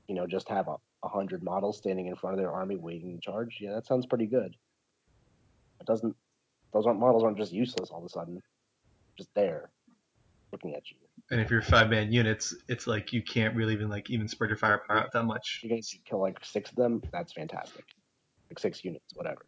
you 0.07 0.15
know 0.15 0.25
just 0.25 0.49
have 0.49 0.67
a, 0.67 0.75
a 1.03 1.07
hundred 1.07 1.43
models 1.43 1.77
standing 1.77 2.07
in 2.07 2.15
front 2.15 2.35
of 2.35 2.39
their 2.39 2.51
army 2.51 2.75
waiting 2.75 3.15
to 3.15 3.21
charge. 3.21 3.57
Yeah, 3.59 3.73
that 3.73 3.85
sounds 3.85 4.05
pretty 4.05 4.25
good. 4.25 4.55
It 5.79 5.85
doesn't. 5.85 6.15
Those 6.73 6.87
aren't 6.87 6.99
models 6.99 7.23
aren't 7.23 7.37
just 7.37 7.51
useless 7.51 7.91
all 7.91 7.99
of 7.99 8.05
a 8.05 8.09
sudden, 8.09 8.41
just 9.17 9.29
there, 9.35 9.69
looking 10.51 10.73
at 10.73 10.89
you. 10.89 10.97
And 11.29 11.39
if 11.39 11.51
you're 11.51 11.61
five 11.61 11.89
man 11.89 12.11
units, 12.11 12.55
it's 12.67 12.87
like 12.87 13.13
you 13.13 13.21
can't 13.21 13.55
really 13.55 13.73
even 13.73 13.89
like 13.89 14.09
even 14.09 14.27
spread 14.27 14.49
your 14.49 14.57
firepower 14.57 14.97
out 14.97 15.11
that 15.13 15.23
much. 15.23 15.59
You 15.63 15.69
guys 15.69 15.95
kill 16.05 16.19
like 16.19 16.43
six 16.43 16.71
of 16.71 16.75
them, 16.75 17.01
that's 17.11 17.33
fantastic. 17.33 17.85
Like 18.49 18.59
six 18.59 18.83
units, 18.83 19.05
whatever. 19.13 19.45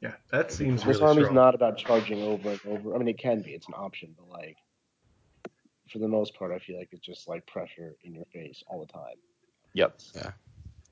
Yeah, 0.00 0.12
that 0.30 0.52
seems 0.52 0.82
this 0.84 0.96
really 0.98 1.02
army's 1.02 1.24
strong. 1.24 1.34
not 1.34 1.54
about 1.54 1.78
charging 1.78 2.22
over 2.22 2.50
and 2.50 2.60
over. 2.66 2.94
I 2.94 2.98
mean, 2.98 3.08
it 3.08 3.18
can 3.18 3.40
be; 3.40 3.52
it's 3.52 3.68
an 3.68 3.74
option, 3.74 4.14
but 4.16 4.28
like 4.28 4.56
for 5.90 5.98
the 5.98 6.08
most 6.08 6.34
part, 6.34 6.52
I 6.52 6.58
feel 6.58 6.78
like 6.78 6.88
it's 6.92 7.04
just 7.04 7.28
like 7.28 7.46
pressure 7.46 7.94
in 8.02 8.14
your 8.14 8.24
face 8.26 8.62
all 8.66 8.80
the 8.80 8.92
time. 8.92 9.16
Yep. 9.74 9.98
Yeah. 10.14 10.30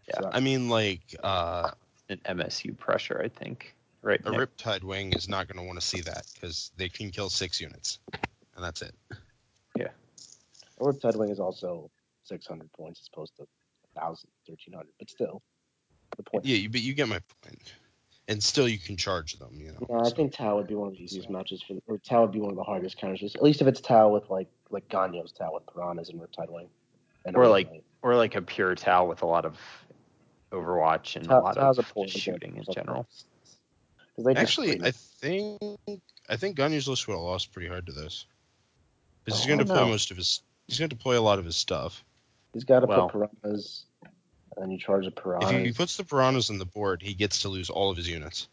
Yeah. 0.08 0.20
So- 0.20 0.30
I 0.32 0.40
mean, 0.40 0.68
like, 0.68 1.02
uh, 1.22 1.70
An 2.08 2.20
MSU 2.26 2.76
pressure, 2.78 3.20
I 3.24 3.28
think. 3.28 3.74
Right. 4.02 4.20
a 4.24 4.30
Nick? 4.30 4.40
Riptide 4.40 4.84
Wing 4.84 5.12
is 5.14 5.28
not 5.28 5.48
going 5.48 5.58
to 5.58 5.64
want 5.64 5.80
to 5.80 5.86
see 5.86 6.02
that 6.02 6.26
because 6.34 6.70
they 6.76 6.88
can 6.88 7.10
kill 7.10 7.30
six 7.30 7.60
units, 7.60 7.98
and 8.12 8.62
that's 8.62 8.82
it. 8.82 8.94
Or 10.78 10.92
Riptide 10.92 11.16
Wing 11.16 11.30
is 11.30 11.40
also 11.40 11.90
600 12.24 12.70
points 12.72 13.00
as 13.00 13.08
opposed 13.12 13.36
to 13.36 13.46
1,000, 13.94 14.28
1,300, 14.46 14.88
but 14.98 15.08
still, 15.08 15.40
the 16.16 16.22
point. 16.22 16.44
Yeah, 16.44 16.66
but 16.68 16.80
you 16.80 16.94
get 16.94 17.08
my 17.08 17.20
point. 17.42 17.74
And 18.26 18.42
still, 18.42 18.66
you 18.66 18.78
can 18.78 18.96
charge 18.96 19.38
them. 19.38 19.50
You 19.60 19.72
know. 19.72 19.86
Yeah, 19.90 19.96
I 20.00 20.04
so- 20.08 20.14
think 20.14 20.32
Tau 20.32 20.56
would 20.56 20.66
be 20.66 20.74
one 20.74 20.88
of 20.88 20.94
the 20.94 21.02
easiest 21.04 21.28
matches 21.28 21.62
for, 21.62 21.74
or 21.86 21.98
Tau 21.98 22.22
would 22.22 22.32
be 22.32 22.40
one 22.40 22.50
of 22.50 22.56
the 22.56 22.62
hardest 22.62 22.96
counters. 22.96 23.34
At 23.34 23.42
least 23.42 23.60
if 23.60 23.66
it's 23.66 23.80
Tau 23.80 24.08
with 24.08 24.30
like 24.30 24.48
like 24.70 24.88
Ganyo's 24.88 25.30
Tau 25.32 25.52
with 25.52 25.64
Piranhas 25.66 26.08
and 26.08 26.20
Riptide 26.20 26.50
Wing. 26.50 26.68
And 27.26 27.36
Or, 27.36 27.46
like, 27.48 27.66
Overnight. 27.66 27.84
Or 28.02 28.16
like 28.16 28.34
a 28.34 28.42
pure 28.42 28.74
Tau 28.74 29.04
with 29.06 29.22
a 29.22 29.26
lot 29.26 29.44
of 29.44 29.58
Overwatch 30.52 31.16
and 31.16 31.26
a 31.26 31.38
lot 31.40 31.54
Tau's 31.56 31.78
of 31.78 31.92
a 31.96 32.06
just 32.06 32.18
shooting 32.18 32.52
in 32.52 32.58
example. 32.58 32.74
general. 32.74 33.06
'Cause 34.16 34.24
they 34.24 34.34
just 34.34 34.42
Actually, 34.42 34.80
I 34.82 34.90
think 34.90 35.60
I 36.28 36.36
think 36.36 36.56
Ganya's 36.56 36.88
list 36.88 37.06
would 37.08 37.14
have 37.14 37.22
lost 37.22 37.52
pretty 37.52 37.68
hard 37.68 37.86
to 37.86 37.92
this. 37.92 38.26
Because 39.24 39.40
he's 39.40 39.46
Oh, 39.46 39.48
going 39.48 39.58
to 39.58 39.64
I 39.64 39.66
deploy 39.66 39.76
don't 39.80 39.86
know. 39.88 39.92
most 39.92 40.10
of 40.10 40.16
his. 40.16 40.42
He's 40.68 40.78
going 40.78 40.88
to 40.88 40.96
deploy 40.96 41.18
a 41.18 41.20
lot 41.22 41.38
of 41.38 41.44
his 41.44 41.56
stuff. 41.56 42.04
he's 42.52 42.64
got 42.64 42.80
to 42.80 42.86
well- 42.86 43.08
put 43.08 43.28
Piranhas, 43.42 43.84
and 44.56 44.72
you 44.72 44.78
charge 44.78 45.04
the 45.04 45.10
Piranhas. 45.10 45.52
If 45.52 45.64
he 45.64 45.72
puts 45.72 45.96
the 45.96 46.04
piranhas 46.04 46.50
on 46.50 46.58
the 46.58 46.64
board, 46.64 47.02
he 47.02 47.14
gets 47.14 47.42
to 47.42 47.48
lose 47.48 47.70
all 47.70 47.90
of 47.90 47.96
his 47.96 48.08
units, 48.08 48.48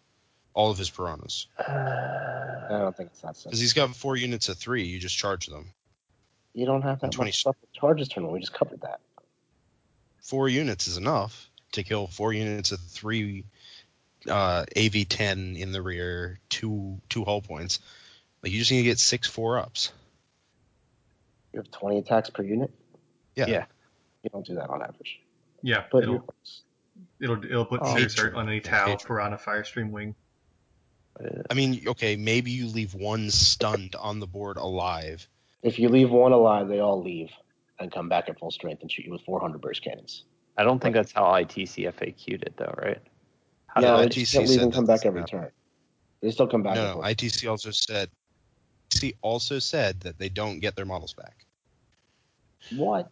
all 0.54 0.72
of 0.72 0.78
his 0.78 0.90
piranhas. 0.90 1.48
I 1.58 2.80
don't 2.80 2.96
think 2.96 3.10
it's 3.12 3.22
that 3.22 3.36
simple. 3.36 3.52
Because 3.52 3.60
he's 3.60 3.74
got 3.74 3.96
four 3.96 4.16
units 4.16 4.50
of 4.50 4.58
three. 4.58 4.86
You 4.86 5.00
just 5.00 5.18
charge 5.18 5.48
them. 5.48 5.74
You 6.54 6.66
don't 6.66 6.82
have 6.82 7.00
that 7.02 7.12
20 7.12 7.30
much 7.30 7.40
stuff 7.40 7.56
with 7.62 7.72
charges 7.74 8.10
tournament. 8.10 8.34
We 8.34 8.40
just 8.40 8.54
covered 8.54 8.82
that. 8.82 9.00
Four 10.22 10.50
units 10.50 10.88
is 10.88 10.98
enough 10.98 11.50
to 11.74 11.84
kill 11.84 12.08
four 12.08 12.34
units 12.34 12.72
of 12.72 12.80
three 12.80 13.46
uh, 14.28 14.66
AV10 14.76 15.58
in 15.58 15.72
the 15.72 15.82
rear, 15.82 16.40
two 16.50 17.00
two 17.10 17.24
hull 17.24 17.42
points. 17.42 17.80
Like 18.44 18.52
you 18.52 18.60
just 18.60 18.72
need 18.72 18.80
to 18.80 18.84
get 18.84 19.00
six 19.00 19.28
four 19.28 19.58
ups. 19.58 19.92
You 21.54 21.60
have 21.60 21.72
20 21.72 21.98
attacks 22.00 22.30
per 22.30 22.44
unit. 22.44 22.72
Yeah. 23.36 23.48
Yeah. 23.48 23.66
You 24.24 24.30
don't 24.30 24.46
do 24.46 24.56
that 24.56 24.70
on 24.70 24.82
average. 24.82 25.21
Yeah, 25.62 25.84
But 25.92 26.04
it'll 26.04 26.26
you're 27.20 27.34
it'll 27.38 27.46
it'll 27.46 27.66
put 27.66 27.82
Oh. 27.84 27.96
Sears 27.96 28.20
Art 28.20 28.36
on 28.36 28.48
any 28.48 28.60
Tau, 28.60 28.86
Hatred. 28.88 29.08
Piranha, 29.08 29.38
Firestream 29.38 29.92
Wing. 29.92 30.16
I 31.50 31.54
mean, 31.54 31.84
okay, 31.88 32.16
maybe 32.16 32.50
you 32.52 32.68
leave 32.68 32.96
one 32.96 33.30
stunned 33.30 33.96
on 33.96 34.20
the 34.20 34.26
board 34.28 34.58
alive. 34.58 35.28
If 35.62 35.78
you 35.78 35.90
leave 35.90 36.10
one 36.10 36.32
alive, 36.32 36.68
they 36.68 36.80
all 36.80 37.02
leave 37.04 37.30
and 37.80 37.92
come 37.92 38.10
back 38.10 38.28
at 38.30 38.40
full 38.40 38.50
strength 38.50 38.82
and 38.82 38.92
shoot 38.92 39.06
you 39.06 39.12
with 39.12 39.22
400 39.22 39.62
burst 39.62 39.84
cannons. 39.84 40.24
I 40.58 40.64
don't 40.64 40.82
think 40.82 40.96
that's 40.96 41.12
how 41.12 41.24
ITCFAQ'd 41.26 42.44
it 42.44 42.54
though, 42.58 42.74
right? 42.78 43.00
How 43.68 43.82
Yeah, 43.82 43.88
no, 43.92 43.98
did 44.02 44.02
they 44.02 44.06
it- 44.06 44.12
ITC 44.12 44.20
just 44.22 44.34
can't 44.34 44.48
leave 44.48 44.56
said 44.56 44.64
and 44.64 44.74
come 44.74 44.86
back 44.86 45.06
every 45.06 45.22
happen. 45.22 45.40
turn. 45.40 45.52
They 46.22 46.32
still 46.32 46.48
come 46.48 46.64
back. 46.64 46.76
No, 46.76 46.96
no, 46.96 47.02
ITC 47.02 47.50
also 47.50 47.72
said. 47.72 48.10
ITC 48.90 49.16
also 49.22 49.60
said 49.60 50.00
that 50.02 50.18
they 50.18 50.30
don't 50.30 50.60
get 50.60 50.76
their 50.76 50.86
models 50.86 51.14
back. 51.14 51.46
What? 52.76 53.10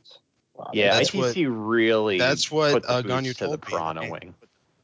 Wow, 0.60 0.72
yeah, 0.74 0.94
That's 0.96 1.12
ITC 1.12 1.48
really 1.50 2.18
that's 2.18 2.52
what, 2.52 2.74
put 2.74 2.84
the 2.84 2.90
uh, 2.90 3.02
Ganyu 3.02 3.34
to 3.38 3.48
the 3.48 3.58
told 3.58 3.96
me. 3.96 4.10
Wing. 4.12 4.36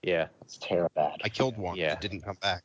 Yeah, 0.04 0.28
it's 0.42 0.58
terrible. 0.58 1.14
I 1.22 1.28
killed 1.28 1.58
one. 1.58 1.76
Yeah. 1.76 1.92
It 1.94 2.00
didn't 2.00 2.22
come 2.22 2.38
back. 2.42 2.64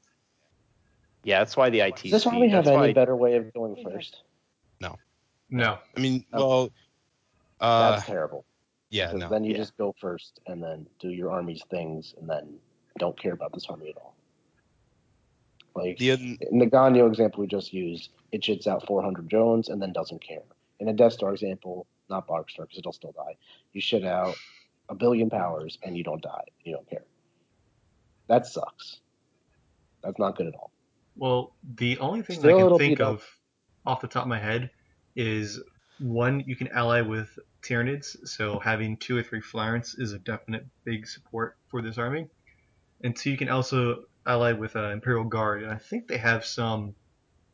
yeah, 1.25 1.41
that's 1.41 1.57
why 1.57 1.71
the 1.71 1.81
ITC. 1.81 2.03
Does 2.03 2.11
this 2.13 2.27
army 2.29 2.49
have 2.49 2.69
any 2.69 2.77
why, 2.77 2.93
better 2.93 3.17
way 3.17 3.35
of 3.35 3.53
going 3.53 3.83
first? 3.83 4.23
No, 4.81 4.95
No. 5.51 5.79
I 5.97 6.01
mean, 6.01 6.25
Oh. 6.33 6.39
well, 6.39 6.71
uh, 7.61 7.91
That's 7.93 8.07
terrible. 8.07 8.45
yeah, 8.91 9.07
Because 9.09 9.21
no. 9.23 9.29
then 9.29 9.43
you 9.43 9.53
Yeah. 9.53 9.57
just 9.59 9.77
go 9.77 9.93
first 10.01 10.39
and 10.47 10.63
then 10.63 10.87
do 11.01 11.09
your 11.09 11.33
army's 11.33 11.65
things 11.69 12.15
and 12.21 12.31
then 12.31 12.61
don't 13.01 13.19
care 13.21 13.33
about 13.33 13.53
this 13.53 13.67
army 13.69 13.89
at 13.89 13.97
all. 13.97 14.15
Like 15.75 15.99
The, 15.99 16.11
in 16.13 16.59
the 16.61 16.67
Ganyo 16.67 17.09
example 17.09 17.41
we 17.41 17.49
just 17.49 17.73
used, 17.73 18.11
it 18.31 18.43
shits 18.43 18.69
out 18.69 18.87
400 18.87 19.27
drones 19.29 19.69
and 19.69 19.83
then 19.83 19.93
doesn't 19.93 20.23
care. 20.23 20.43
In 20.79 20.89
a 20.89 20.93
Death 20.93 21.15
Star 21.15 21.33
example, 21.33 21.87
not 22.11 22.27
Barkstar 22.27 22.63
because 22.63 22.79
it'll 22.79 22.93
still 22.93 23.13
die, 23.13 23.37
you 23.73 23.81
shit 23.81 24.05
out 24.05 24.35
a 24.89 24.95
billion 24.95 25.31
powers 25.31 25.79
and 25.83 25.97
you 25.97 26.05
don't 26.05 26.23
die. 26.23 26.45
You 26.65 26.75
don't 26.75 26.91
care. 26.91 27.05
That 28.29 28.47
sucks. 28.47 29.01
That's 30.03 30.19
not 30.19 30.37
good 30.37 30.49
at 30.49 30.55
all. 30.55 30.73
Well, 31.17 31.55
the 31.77 31.99
only 31.99 32.23
thing 32.23 32.39
I 32.45 32.53
can 32.53 32.79
think 32.79 33.01
of 33.01 33.25
off 33.87 34.01
the 34.01 34.09
top 34.09 34.23
of 34.23 34.29
my 34.29 34.39
head 34.39 34.71
is 35.17 35.61
one, 35.99 36.43
you 36.47 36.57
can 36.57 36.69
ally 36.69 37.03
with 37.03 37.29
Tyranids, 37.63 38.17
so 38.27 38.59
having 38.59 38.97
two 38.97 39.17
or 39.17 39.23
three 39.23 39.41
Flyrants 39.41 39.99
is 39.99 40.13
a 40.13 40.19
definite 40.19 40.67
big 40.85 41.07
support 41.07 41.57
for 41.69 41.83
this 41.83 41.99
army. 41.99 42.29
And 43.03 43.15
two, 43.15 43.31
you 43.31 43.37
can 43.37 43.49
also 43.49 44.05
ally 44.27 44.53
with 44.53 44.77
uh, 44.77 44.91
Imperial 44.91 45.25
Guard, 45.25 45.63
and 45.63 45.73
I 45.73 45.77
think 45.77 46.07
they 46.07 46.19
have 46.19 46.45
some 46.45 46.95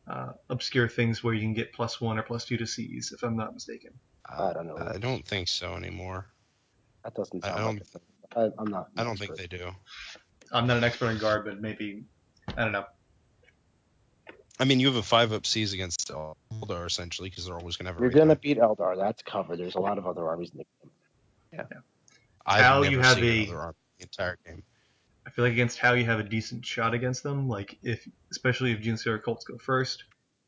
uh, 0.07 0.33
obscure 0.49 0.89
things 0.89 1.25
where 1.25 1.35
you 1.35 1.41
can 1.41 1.55
get 1.55 1.73
plus 1.73 2.01
one 2.01 2.19
or 2.19 2.23
plus 2.23 2.45
two 2.45 2.57
to 2.57 2.67
seize, 2.67 3.13
if 3.13 3.23
I'm 3.23 3.37
not 3.37 3.55
mistaken. 3.55 3.93
I 4.29 4.35
uh, 4.35 4.53
don't 4.53 4.67
know. 4.67 4.77
I 4.79 4.99
don't 4.99 5.25
think 5.25 5.49
so 5.49 5.75
anymore. 5.75 6.27
That 7.05 7.15
doesn't 7.15 7.45
I 7.45 7.57
don't- 7.59 7.75
like 7.75 7.83
a 7.83 7.85
thing. 7.85 8.03
I, 8.35 8.51
I'm 8.59 8.67
not. 8.67 8.89
I 8.97 9.05
don't 9.05 9.19
think 9.19 9.37
they 9.37 9.47
do. 9.47 9.71
I'm 10.53 10.67
not 10.67 10.77
an 10.77 10.85
expert 10.85 11.11
in 11.11 11.19
guard, 11.19 11.45
but 11.45 11.61
maybe 11.61 12.05
I 12.57 12.63
don't 12.63 12.73
know. 12.73 12.85
I 14.59 14.65
mean, 14.65 14.81
you 14.81 14.87
have 14.87 14.97
a 14.97 15.03
five 15.03 15.33
up 15.33 15.47
seize 15.47 15.73
against 15.73 16.11
Eldar 16.11 16.87
essentially 16.87 17.29
because 17.29 17.47
they're 17.47 17.57
always 17.57 17.77
going 17.77 17.87
to 17.87 17.93
have 17.93 17.99
a 17.99 18.01
You're 18.01 18.11
gonna 18.11 18.37
beat 18.37 18.59
Eldar. 18.59 18.97
That's 18.97 19.23
covered. 19.23 19.59
There's 19.59 19.75
a 19.75 19.81
lot 19.81 19.99
of 19.99 20.07
other 20.07 20.27
armies 20.27 20.51
in 20.51 20.59
the 20.59 20.65
game. 21.63 21.83
I've 22.45 22.63
How 22.63 22.83
you 22.83 23.01
have 23.01 23.17
seen 23.17 23.53
a- 23.53 23.57
army 23.57 23.75
the 23.99 24.05
entire 24.05 24.39
game. 24.47 24.63
I 25.27 25.31
feel 25.31 25.45
like 25.45 25.53
against 25.53 25.79
how 25.79 25.95
you 25.95 26.05
have 26.05 26.21
a 26.21 26.23
decent 26.23 26.65
shot 26.65 26.95
against 26.95 27.25
them, 27.25 27.49
like 27.49 27.79
if 27.83 28.07
especially 28.31 28.73
if 28.73 28.81
Genestealer 28.81 29.23
cults 29.23 29.45
go 29.45 29.59
first, 29.59 30.05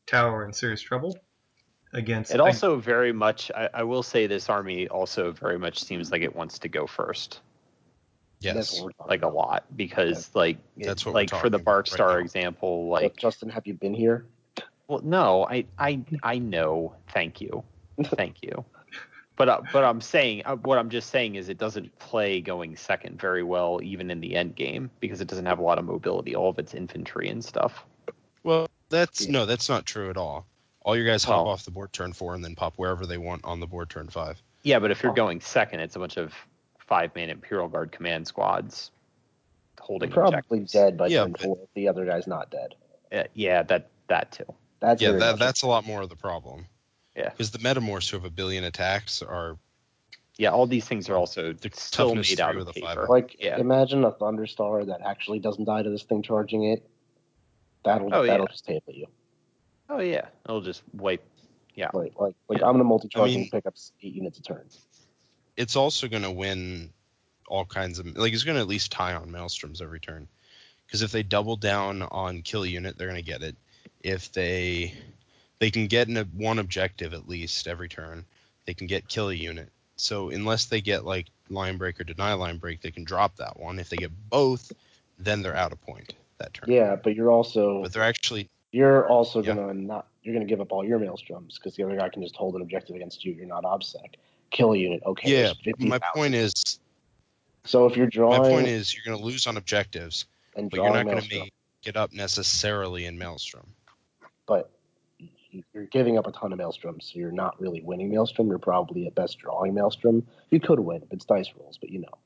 Tower 0.07 0.45
in 0.45 0.53
serious 0.53 0.81
trouble. 0.81 1.17
Against 1.91 2.31
It 2.33 2.39
also 2.39 2.75
very 2.77 3.11
much. 3.11 3.49
I, 3.55 3.69
I 3.73 3.83
will 3.83 4.03
say 4.03 4.27
this 4.27 4.47
army 4.49 4.87
also 4.87 5.31
very 5.31 5.57
much 5.57 5.83
seems 5.83 6.11
like 6.11 6.21
it 6.21 6.35
wants 6.35 6.59
to 6.59 6.69
go 6.69 6.85
first. 6.85 7.41
Yes. 8.41 8.55
That's 8.55 8.73
what 8.75 8.85
we're 8.85 8.91
talking 8.91 9.09
like 9.09 9.21
a 9.23 9.27
lot 9.27 9.63
because 9.75 10.29
like 10.35 10.57
That's 10.77 11.05
what 11.05 11.15
like 11.15 11.29
for 11.29 11.49
the 11.49 11.57
talking 11.57 11.61
about 11.61 11.65
Bark 11.65 11.85
right 11.87 11.93
Star 11.93 12.13
now. 12.13 12.17
example, 12.19 12.89
Look, 12.89 13.01
like 13.01 13.15
Justin, 13.17 13.49
have 13.49 13.65
you 13.65 13.73
been 13.73 13.93
here? 13.93 14.25
well, 14.87 15.01
no, 15.03 15.45
I 15.45 15.65
I 15.77 16.01
I 16.23 16.37
know. 16.37 16.93
Thank 17.11 17.41
you, 17.41 17.63
thank 18.03 18.43
you. 18.43 18.63
But 19.35 19.49
uh, 19.49 19.61
but 19.73 19.83
I'm 19.83 19.99
saying 20.01 20.43
uh, 20.45 20.57
what 20.57 20.77
I'm 20.77 20.89
just 20.89 21.09
saying 21.09 21.35
is 21.35 21.49
it 21.49 21.57
doesn't 21.57 21.97
play 21.99 22.39
going 22.39 22.75
second 22.75 23.19
very 23.19 23.41
well 23.43 23.79
even 23.81 24.11
in 24.11 24.19
the 24.19 24.35
end 24.35 24.55
game 24.55 24.91
because 24.99 25.21
it 25.21 25.27
doesn't 25.27 25.45
have 25.45 25.59
a 25.59 25.63
lot 25.63 25.79
of 25.79 25.85
mobility. 25.85 26.35
All 26.35 26.49
of 26.49 26.59
its 26.59 26.73
infantry 26.73 27.29
and 27.29 27.43
stuff. 27.43 27.83
Well, 28.43 28.67
that's 28.89 29.25
Yeah. 29.25 29.31
no, 29.31 29.45
that's 29.45 29.69
not 29.69 29.85
true 29.85 30.09
at 30.09 30.17
all. 30.17 30.45
All 30.83 30.95
your 30.95 31.05
guys 31.05 31.23
hop 31.23 31.45
Well- 31.45 31.53
off 31.53 31.65
the 31.65 31.71
board 31.71 31.91
turn 31.93 32.13
four 32.13 32.35
and 32.35 32.43
then 32.43 32.55
pop 32.55 32.73
wherever 32.77 33.05
they 33.05 33.17
want 33.17 33.43
on 33.45 33.59
the 33.59 33.67
board 33.67 33.89
turn 33.89 34.07
five. 34.09 34.41
Yeah, 34.63 34.79
but 34.79 34.91
if 34.91 35.03
you're 35.03 35.11
Oh. 35.11 35.15
going 35.15 35.41
second, 35.41 35.79
it's 35.81 35.95
a 35.95 35.99
bunch 35.99 36.17
of 36.17 36.33
five 36.79 37.13
man 37.15 37.29
Imperial 37.29 37.67
Guard 37.67 37.91
command 37.91 38.27
squads 38.27 38.91
holding 39.79 40.09
You're 40.09 40.15
probably 40.15 40.37
objectives. 40.59 40.71
dead 40.71 40.97
by 40.97 41.07
Yeah, 41.07 41.23
turn 41.23 41.31
but- 41.33 41.41
four 41.41 41.57
the 41.75 41.87
other 41.87 42.05
guy's 42.05 42.27
not 42.27 42.49
dead. 42.49 42.75
Uh, 43.11 43.23
yeah, 43.33 43.63
that 43.63 43.89
that 44.07 44.31
too. 44.31 44.45
That's 44.79 45.01
yeah, 45.01 45.11
that, 45.11 45.39
that's 45.39 45.61
a 45.61 45.67
lot 45.67 45.85
more 45.85 46.01
of 46.01 46.09
the 46.09 46.15
problem. 46.15 46.65
Yeah. 47.15 47.29
Because 47.29 47.51
the 47.51 47.59
metamorphs 47.59 48.09
who 48.09 48.17
have 48.17 48.25
a 48.25 48.29
billion 48.29 48.63
attacks 48.63 49.21
are 49.21 49.57
Yeah, 50.37 50.51
all 50.51 50.67
these 50.67 50.87
things 50.87 51.09
are 51.09 51.17
also 51.17 51.51
They're 51.51 51.71
still 51.73 52.15
made 52.15 52.39
out 52.39 52.51
of 52.51 52.65
with 52.65 52.69
a 52.69 52.73
paper. 52.73 52.87
five. 53.01 53.09
like 53.09 53.35
Yeah. 53.43 53.57
imagine 53.59 54.05
a 54.05 54.11
Thunderstar 54.13 54.85
that 54.87 55.01
actually 55.01 55.39
doesn't 55.39 55.65
die 55.65 55.83
to 55.83 55.89
this 55.89 56.03
thing 56.03 56.21
charging 56.23 56.63
it. 56.63 56.89
That'll 57.83 58.13
Oh, 58.13 58.25
that'll 58.25 58.45
yeah. 58.45 58.51
just 58.51 58.63
table 58.65 58.93
you. 58.93 59.07
Oh 59.89 59.99
yeah, 59.99 60.27
it'll 60.45 60.61
just 60.61 60.83
wipe. 60.93 61.23
Like 61.77 62.13
like 62.19 62.35
like 62.49 62.59
Yeah. 62.59 62.65
I'm 62.67 62.73
gonna 62.73 62.83
multi-charge 62.83 63.29
I 63.29 63.33
mean- 63.33 63.41
and 63.43 63.51
pick 63.51 63.65
up 63.65 63.75
eight 64.03 64.13
units 64.13 64.37
a 64.39 64.41
turn. 64.41 64.65
it's 65.55 65.75
also 65.77 66.07
going 66.09 66.23
to 66.23 66.31
win 66.31 66.91
all 67.47 67.63
kinds 67.65 67.99
of 67.99 68.05
like 68.17 68.33
it's 68.33 68.43
going 68.43 68.55
to 68.55 68.61
at 68.61 68.67
least 68.67 68.91
tie 68.91 69.13
on 69.13 69.29
maelstroms 69.31 69.81
every 69.81 69.99
turn 69.99 70.27
because 70.85 71.01
if 71.01 71.11
they 71.11 71.23
double 71.23 71.55
down 71.55 72.01
on 72.03 72.41
kill 72.41 72.65
unit 72.65 72.97
they're 72.97 73.07
going 73.07 73.23
to 73.23 73.31
get 73.31 73.41
it 73.41 73.55
if 74.03 74.31
they 74.33 74.93
they 75.59 75.71
can 75.71 75.87
get 75.87 76.07
in 76.09 76.17
a, 76.17 76.23
one 76.25 76.59
objective 76.59 77.13
at 77.13 77.27
least 77.29 77.67
every 77.67 77.87
turn 77.89 78.25
they 78.65 78.73
can 78.73 78.85
get 78.87 79.07
kill 79.07 79.29
a 79.29 79.33
unit 79.33 79.69
so 79.95 80.29
unless 80.29 80.65
they 80.65 80.81
get 80.81 81.05
like 81.05 81.27
line 81.49 81.77
break 81.77 81.99
or 81.99 82.03
deny 82.03 82.33
line 82.33 82.57
break 82.57 82.81
they 82.81 82.91
can 82.91 83.03
drop 83.05 83.35
that 83.37 83.57
one 83.59 83.79
if 83.79 83.89
they 83.89 83.97
get 83.97 84.11
both 84.29 84.71
then 85.17 85.41
they're 85.41 85.55
out 85.55 85.71
of 85.71 85.81
point 85.81 86.13
that 86.37 86.53
turn 86.53 86.69
Yeah, 86.71 86.95
but 86.95 87.15
you're 87.15 87.31
also 87.31 87.81
but 87.83 87.91
they're 87.93 88.03
actually 88.03 88.49
you're 88.71 89.07
also 89.07 89.41
Yeah. 89.41 89.55
gonna 89.55 89.73
not 89.73 90.07
you're 90.23 90.33
gonna 90.33 90.45
give 90.45 90.61
up 90.61 90.71
all 90.71 90.85
your 90.85 90.99
maelstroms 90.99 91.55
because 91.55 91.75
the 91.75 91.83
other 91.83 91.97
guy 91.97 92.09
can 92.09 92.21
just 92.21 92.35
hold 92.35 92.55
an 92.55 92.61
objective 92.61 92.95
against 92.95 93.25
you. 93.25 93.33
You're 93.33 93.45
not 93.45 93.63
obsec. 93.63 94.15
Kill 94.51 94.73
a 94.73 94.77
unit. 94.77 95.01
Okay. 95.05 95.31
yeah 95.31 95.41
there's 95.43 95.57
50,000. 95.57 95.89
my 95.89 95.99
point 96.13 96.35
is 96.35 96.53
So 97.65 97.85
if 97.85 97.95
you're 97.95 98.07
drawing, 98.07 98.41
my 98.41 98.49
point 98.49 98.67
is 98.67 98.93
you're 98.93 99.03
going 99.05 99.17
to 99.17 99.23
lose 99.23 99.45
on 99.47 99.57
objectives 99.57 100.25
and 100.55 100.69
but 100.69 100.77
you're 100.77 100.93
not 100.93 101.05
going 101.05 101.21
to 101.21 101.29
make 101.29 101.53
it 101.85 101.95
up 101.97 102.13
necessarily 102.13 103.05
in 103.05 103.17
maelstrom 103.17 103.67
but 104.45 104.71
you're 105.73 105.85
giving 105.85 106.17
up 106.17 106.27
a 106.27 106.31
ton 106.31 106.53
of 106.53 106.59
maelstroms, 106.59 107.03
so 107.11 107.19
you're 107.19 107.31
not 107.31 107.59
really 107.59 107.81
winning 107.81 108.11
maelstrom. 108.11 108.47
You're 108.47 108.59
probably 108.59 109.07
at 109.07 109.15
best 109.15 109.39
drawing 109.39 109.73
maelstrom. 109.73 110.25
You 110.51 110.59
could 110.59 110.79
win. 110.79 111.03
It's 111.11 111.25
dice 111.25 111.49
rolls, 111.57 111.77
but 111.79 111.89
you 111.89 111.99
know. 111.99 112.17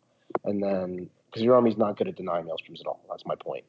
And 0.43 0.61
then 0.61 1.09
because 1.27 1.41
your 1.41 1.55
army's 1.55 1.77
not 1.77 1.97
good 1.97 2.07
at 2.07 2.15
denying 2.15 2.45
maelstroms 2.45 2.81
at 2.81 2.87
all. 2.87 3.01
That's 3.09 3.25
my 3.25 3.35
point. 3.35 3.63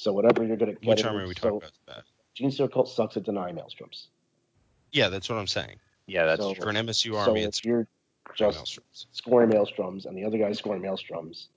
So 0.00 0.14
whatever 0.14 0.42
you're 0.46 0.56
good 0.56 0.70
at 0.70 0.74
which 0.76 0.86
getting, 0.96 1.06
army 1.06 1.24
are 1.24 1.28
we 1.28 1.34
so 1.34 1.40
talking 1.42 1.56
about 1.58 1.72
that 1.86 2.04
Gene 2.34 2.68
Cult 2.70 2.88
sucks 2.88 3.18
at 3.18 3.24
denying 3.24 3.56
maelstroms. 3.56 4.06
Yeah, 4.92 5.10
that's 5.10 5.28
what 5.28 5.36
I'm 5.36 5.46
saying. 5.46 5.78
Yeah, 6.06 6.24
that's 6.24 6.40
So- 6.40 6.54
true. 6.54 6.62
For 6.62 6.70
an 6.70 6.76
MSU 6.76 7.12
so 7.12 7.18
army, 7.18 7.42
if 7.42 7.48
it's 7.48 7.62
you're 7.62 7.86
just 8.34 8.58
Maelstroms. 8.58 9.06
scoring 9.12 9.50
maelstroms 9.50 10.06
and 10.06 10.16
the 10.16 10.24
other 10.24 10.38
guy's 10.38 10.56
scoring 10.56 10.80
maelstroms, 10.80 11.48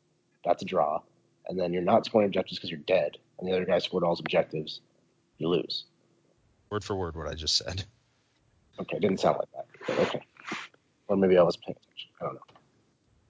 that's 0.43 0.61
a 0.61 0.65
draw. 0.65 1.01
And 1.47 1.57
then 1.57 1.71
you're 1.71 1.83
not 1.83 2.05
scoring 2.05 2.25
objectives 2.25 2.57
because 2.57 2.69
you're 2.69 2.81
dead, 2.81 3.17
and 3.39 3.47
the 3.47 3.53
other 3.53 3.63
guy 3.65 3.79
scored 3.79 4.03
all 4.03 4.11
his 4.11 4.19
objectives, 4.19 4.81
you 5.37 5.47
lose. 5.47 5.85
word 6.69 6.83
for 6.83 6.97
word 6.97 7.15
what 7.15 7.27
I 7.29 7.35
just 7.35 7.55
said. 7.55 7.85
Okay, 8.77 8.97
it 8.97 8.99
didn't 8.99 9.21
sound 9.21 9.37
like 9.39 9.51
that, 9.53 9.67
but 9.87 9.99
okay. 10.07 10.21
Or 11.07 11.15
maybe 11.15 11.37
I 11.37 11.43
was 11.43 11.55
paying 11.55 11.77
attention. 11.81 12.09
I 12.19 12.25
don't 12.25 12.33
know. 12.33 12.41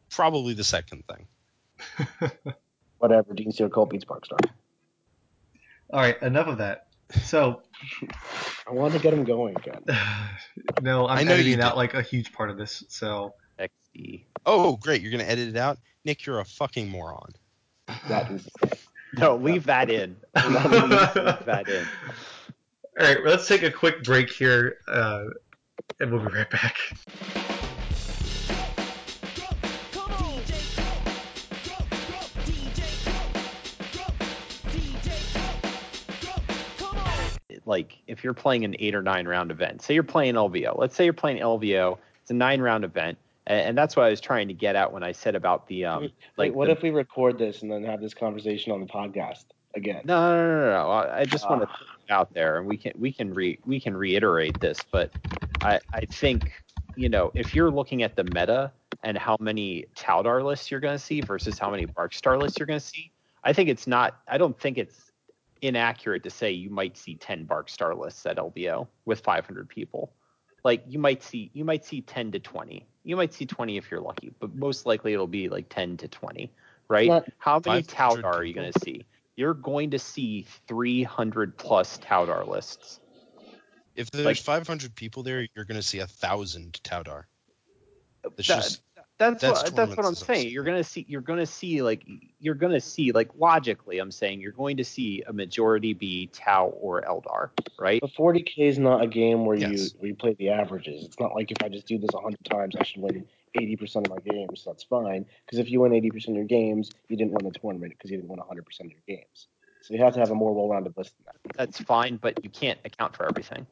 Probably 0.10 0.56
the 0.56 0.64
second 0.64 1.04
thing. 1.08 2.34
Whatever. 2.98 3.36
Gene 3.36 3.52
Stealer 3.52 3.70
Cult 3.70 3.92
beats 3.92 4.06
Barkstar. 4.06 4.40
All 5.94 6.00
right, 6.00 6.20
enough 6.24 6.48
of 6.48 6.58
that. 6.58 6.88
So, 7.24 7.62
I 8.68 8.72
wanted 8.72 8.98
to 8.98 9.00
get 9.04 9.14
him 9.14 9.24
going 9.24 9.56
again. 9.56 9.84
no, 10.82 11.08
I'm 11.08 11.20
I 11.20 11.24
know 11.24 11.36
you 11.36 11.42
editing 11.42 11.62
out 11.62 11.74
did. 11.74 11.78
like 11.78 11.94
a 11.94 12.02
huge 12.02 12.34
part 12.34 12.50
of 12.50 12.58
this. 12.58 12.84
So, 12.90 13.36
XD. 13.60 14.24
Oh, 14.46 14.76
great! 14.78 15.02
You're 15.04 15.12
gonna 15.12 15.24
edit 15.24 15.50
it 15.50 15.56
out, 15.56 15.78
Nick. 16.04 16.26
You're 16.26 16.40
a 16.40 16.46
fucking 16.46 16.90
moron. 16.90 17.30
That 18.10 18.32
is 18.32 18.50
No, 19.18 19.36
leave 19.36 19.66
that 19.66 19.92
in. 19.92 20.16
leave, 20.36 20.46
leave 20.66 21.46
that 21.46 21.66
in. 21.70 21.86
all 23.00 23.06
right, 23.08 23.24
let's 23.24 23.48
take 23.48 23.62
a 23.62 23.70
quick 23.70 24.04
break 24.04 24.32
here, 24.32 24.78
uh, 24.88 25.26
and 26.00 26.12
we'll 26.12 26.28
be 26.28 26.34
right 26.36 26.50
back. 26.50 26.76
Like 37.66 37.98
if 38.08 38.24
you're 38.24 38.34
playing 38.34 38.66
an 38.66 38.76
eight 38.80 38.96
or 38.96 39.02
nine 39.02 39.28
round 39.28 39.52
event, 39.52 39.82
say 39.82 39.94
you're 39.94 40.04
playing 40.04 40.36
LVO. 40.36 40.78
Let's 40.78 40.96
say 40.96 41.04
you're 41.06 41.14
playing 41.14 41.42
LVO. 41.42 41.98
It's 42.22 42.32
a 42.32 42.34
nine 42.34 42.62
round 42.62 42.84
event, 42.84 43.18
and, 43.48 43.60
and 43.70 43.78
that's 43.78 43.96
what 43.96 44.06
I 44.06 44.10
was 44.10 44.22
trying 44.22 44.48
to 44.48 44.54
get 44.54 44.76
at 44.76 44.92
when 44.92 45.04
I 45.04 45.12
said 45.12 45.36
about 45.36 45.68
the 45.68 45.86
um. 45.86 46.02
Wait, 46.04 46.14
like 46.38 46.54
what 46.54 46.66
the- 46.66 46.72
if 46.74 46.82
we 46.82 46.90
record 46.92 47.38
this 47.38 47.62
and 47.62 47.72
then 47.72 47.84
have 47.84 48.02
this 48.02 48.14
conversation 48.14 48.72
on 48.72 48.80
the 48.82 48.88
podcast 48.88 49.46
again? 49.76 50.02
No, 50.06 50.20
no, 50.36 50.46
no, 50.48 50.60
no, 50.66 50.72
no. 50.72 50.90
I 50.92 51.20
I 51.22 51.26
just 51.26 51.50
want 51.50 51.62
to 51.64 51.68
Ah. 51.70 51.76
put 51.78 51.88
it 52.08 52.12
out 52.12 52.34
there, 52.34 52.58
and 52.58 52.68
we 52.68 52.78
can 52.78 52.92
we 53.00 53.12
can 53.12 53.34
re 53.34 53.58
we 53.66 53.80
can 53.80 53.96
reiterate 53.96 54.60
this, 54.60 54.80
but 54.92 55.12
I 55.62 55.80
I 55.94 56.02
think 56.02 56.52
you 56.96 57.10
know 57.10 57.32
if 57.34 57.56
you're 57.56 57.72
looking 57.72 58.04
at 58.04 58.16
the 58.16 58.24
meta 58.26 58.72
and 59.04 59.18
how 59.18 59.36
many 59.40 59.86
Taldar 59.96 60.44
lists 60.44 60.70
you're 60.72 60.80
going 60.80 60.96
to 60.98 61.04
see 61.04 61.20
versus 61.22 61.58
how 61.60 61.70
many 61.70 61.86
Barkstar 61.86 62.40
lists 62.40 62.58
you're 62.60 62.66
going 62.68 62.80
to 62.80 62.86
see, 62.86 63.12
I 63.44 63.52
think 63.52 63.68
it's 63.70 63.86
not. 63.88 64.20
I 64.28 64.38
don't 64.38 64.58
think 64.60 64.78
it's 64.78 65.12
inaccurate 65.64 66.24
to 66.24 66.30
say 66.30 66.52
you 66.52 66.70
might 66.70 66.98
see 66.98 67.16
10 67.16 67.46
bark 67.46 67.70
star 67.70 67.96
lists 67.96 68.26
at 68.26 68.38
LVO 68.38 68.88
with 69.06 69.22
500 69.22 69.68
people. 69.68 70.12
Like 70.64 70.84
you 70.88 71.00
might 71.00 71.24
see 71.24 71.50
you 71.54 71.66
might 71.66 71.84
see 71.86 72.02
10 72.02 72.32
to 72.34 72.40
20. 72.40 72.86
You 73.04 73.16
might 73.16 73.34
see 73.34 73.46
20 73.46 73.78
if 73.78 73.90
you're 73.90 74.00
lucky, 74.02 74.34
but 74.40 74.56
most 74.56 74.86
likely 74.86 75.14
it'll 75.14 75.28
be 75.28 75.50
like 75.50 75.68
10 75.70 75.98
to 75.98 76.08
20, 76.08 76.52
right? 76.88 77.08
not- 77.08 77.26
How 77.38 77.62
many 77.66 77.82
500 77.84 78.24
Taldar 78.24 78.34
are 78.36 78.44
you 78.44 78.54
going 78.54 78.72
to 78.72 78.80
see? 78.80 79.06
You're 79.36 79.54
going 79.56 79.90
to 79.92 80.00
see 80.00 80.46
300 80.68 81.58
plus 81.58 81.98
Taldar 81.98 82.48
lists. 82.48 83.00
If 83.96 84.10
there's 84.12 84.26
Like- 84.26 84.38
500 84.38 84.96
people 84.96 85.24
there, 85.24 85.48
you're 85.56 85.66
gonna 85.66 85.82
see 85.84 86.00
a 86.00 86.08
thousand 86.08 86.80
Taudar. 86.84 87.26
It's 88.24 88.48
That- 88.48 88.62
just 88.64 88.82
that's 89.18 89.42
that's 89.42 89.64
what, 89.72 89.76
that's 89.76 89.98
what 89.98 90.06
I'm 90.06 90.16
tournament 90.16 90.18
saying. 90.18 90.50
You're 90.50 90.64
gonna 90.64 90.84
see 90.84 91.06
you're 91.08 91.22
gonna 91.22 91.46
see 91.46 91.82
like 91.82 92.06
you're 92.40 92.56
gonna 92.56 92.82
see 92.82 93.12
like 93.12 93.30
logically 93.38 94.00
I'm 94.00 94.12
saying 94.12 94.42
you're 94.42 94.52
going 94.52 94.78
to 94.78 94.84
see 94.84 95.24
a 95.28 95.34
majority 95.34 95.94
be 95.94 96.28
Tau 96.28 96.68
or 96.68 97.02
Eldar, 97.02 97.50
right? 97.80 98.02
But 98.02 98.12
40k 98.12 98.58
is 98.58 98.80
not 98.80 99.04
a 99.04 99.08
game 99.08 99.46
where 99.46 99.56
you 99.58 99.88
where 99.98 100.10
you 100.10 100.16
play 100.16 100.34
the 100.34 100.50
averages. 100.50 101.06
It's 101.06 101.20
not 101.20 101.36
like 101.36 101.52
if 101.52 101.58
I 101.64 101.70
just 101.70 101.88
do 101.88 101.98
this 101.98 102.12
100 102.12 102.44
times, 102.46 102.76
I 102.76 102.84
should 102.84 103.02
win 103.02 103.26
80% 103.56 103.96
of 103.98 104.10
my 104.10 104.18
games. 104.32 104.64
That's 104.66 104.84
fine. 104.84 105.26
Because 105.46 105.60
if 105.60 105.70
you 105.70 105.82
win 105.82 105.92
80% 105.92 106.30
of 106.30 106.36
your 106.36 106.46
games, 106.46 106.90
you 107.08 107.18
didn't 107.18 107.34
win 107.34 107.52
the 107.52 107.58
tournament 107.58 107.94
because 107.96 108.10
you 108.10 108.18
didn't 108.18 108.30
win 108.30 108.40
100% 108.40 108.60
of 108.80 108.92
your 108.92 109.02
games. 109.08 109.48
So 109.82 109.94
you 109.94 110.04
have 110.04 110.14
to 110.14 110.20
have 110.20 110.32
a 110.32 110.36
more 110.36 110.54
well-rounded 110.54 110.96
list 110.98 111.14
than 111.18 111.26
that. 111.26 111.58
That's 111.58 111.80
fine, 111.80 112.18
but 112.18 112.44
you 112.44 112.50
can't 112.50 112.80
account 112.86 113.16
for 113.16 113.28
everything. 113.28 113.68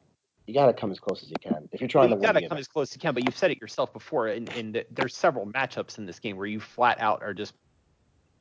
You 0.46 0.54
got 0.54 0.66
to 0.66 0.72
come 0.72 0.90
as 0.90 0.98
close 0.98 1.22
as 1.22 1.30
you 1.30 1.36
can. 1.40 1.68
If 1.72 1.80
you're 1.80 1.88
trying 1.88 2.10
you 2.10 2.16
to 2.16 2.20
gotta 2.20 2.34
win 2.36 2.42
the 2.44 2.48
come 2.48 2.58
as 2.58 2.66
close 2.68 2.90
as 2.90 2.96
you 2.96 3.00
can, 3.00 3.14
but 3.14 3.24
you've 3.24 3.36
said 3.36 3.50
it 3.52 3.60
yourself 3.60 3.92
before, 3.92 4.26
and, 4.28 4.48
and 4.50 4.84
there's 4.90 5.14
several 5.16 5.46
matchups 5.46 5.98
in 5.98 6.06
this 6.06 6.18
game 6.18 6.36
where 6.36 6.46
you 6.46 6.58
flat 6.58 7.00
out 7.00 7.22
are 7.22 7.32
just 7.34 7.54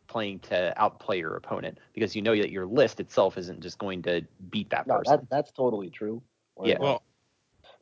playing 0.08 0.39
to 0.39 0.74
outplay 0.82 1.20
your 1.20 1.36
opponent 1.36 1.78
because 1.93 2.16
you 2.16 2.22
know 2.22 2.36
that 2.36 2.49
your 2.52 2.66
list 2.66 2.99
itself 2.99 3.38
isn't 3.38 3.62
just 3.62 3.78
going 3.78 4.02
to 4.02 4.22
beat 4.49 4.70
that 4.72 4.88
No, 4.88 4.97
person. 4.97 5.18
that, 5.18 5.30
that's 5.30 5.52
totally 5.52 5.89
true. 5.89 6.22
Where, 6.56 6.70
Yeah. 6.70 6.78
well, 6.80 7.04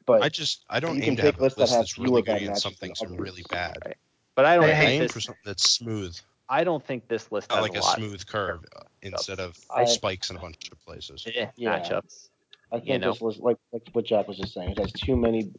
but 0.05 0.21
I 0.21 0.29
just 0.29 0.63
I 0.69 0.79
don't 0.79 0.97
you 0.97 1.03
aim 1.03 1.15
can 1.15 1.15
to 1.17 1.21
have 1.23 1.39
a 1.39 1.43
list 1.43 1.57
that 1.57 1.69
have 1.69 1.79
that's 1.79 1.97
really 1.97 2.09
fewer 2.09 2.21
good 2.21 2.25
bad 2.33 2.37
and 2.41 2.47
matches 2.49 2.63
something 2.63 2.93
than 3.01 3.17
really 3.17 3.43
bad. 3.49 3.77
Right. 3.85 3.97
but 4.35 4.45
I 4.45 4.55
don't 4.55 4.65
I 4.65 4.73
think 4.75 4.91
aim 4.91 4.99
this. 5.03 5.11
for 5.13 5.21
something 5.21 5.41
that's 5.45 5.69
smooth, 5.71 6.15
I 6.49 6.63
don't 6.63 6.85
think 6.85 7.07
this 7.07 7.31
list 7.31 7.49
not 7.49 7.59
has 7.59 7.63
like 7.69 7.75
a 7.75 7.79
a 7.79 7.81
lot 7.81 7.95
smooth 7.95 8.25
curve 8.25 8.65
uh, 8.75 8.81
instead 9.01 9.39
of 9.39 9.57
I- 9.73 9.85
spikes 9.85 10.29
in 10.29 10.35
a 10.35 10.39
bunch 10.39 10.69
of 10.71 10.79
places. 10.81 11.25
of 11.25 11.33
eh, 11.35 11.47
Yeah. 11.55 11.79
matchups. 11.79 12.29
I 12.71 12.77
think 12.77 12.87
you 12.89 12.99
know. 12.99 13.11
this 13.13 13.21
list, 13.21 13.39
like 13.41 13.57
like 13.73 13.83
what 13.93 14.05
Jack 14.05 14.27
was 14.27 14.37
just 14.37 14.53
saying, 14.53 14.69
it 14.71 14.79
has 14.79 14.91
too 14.93 15.15
many 15.15 15.51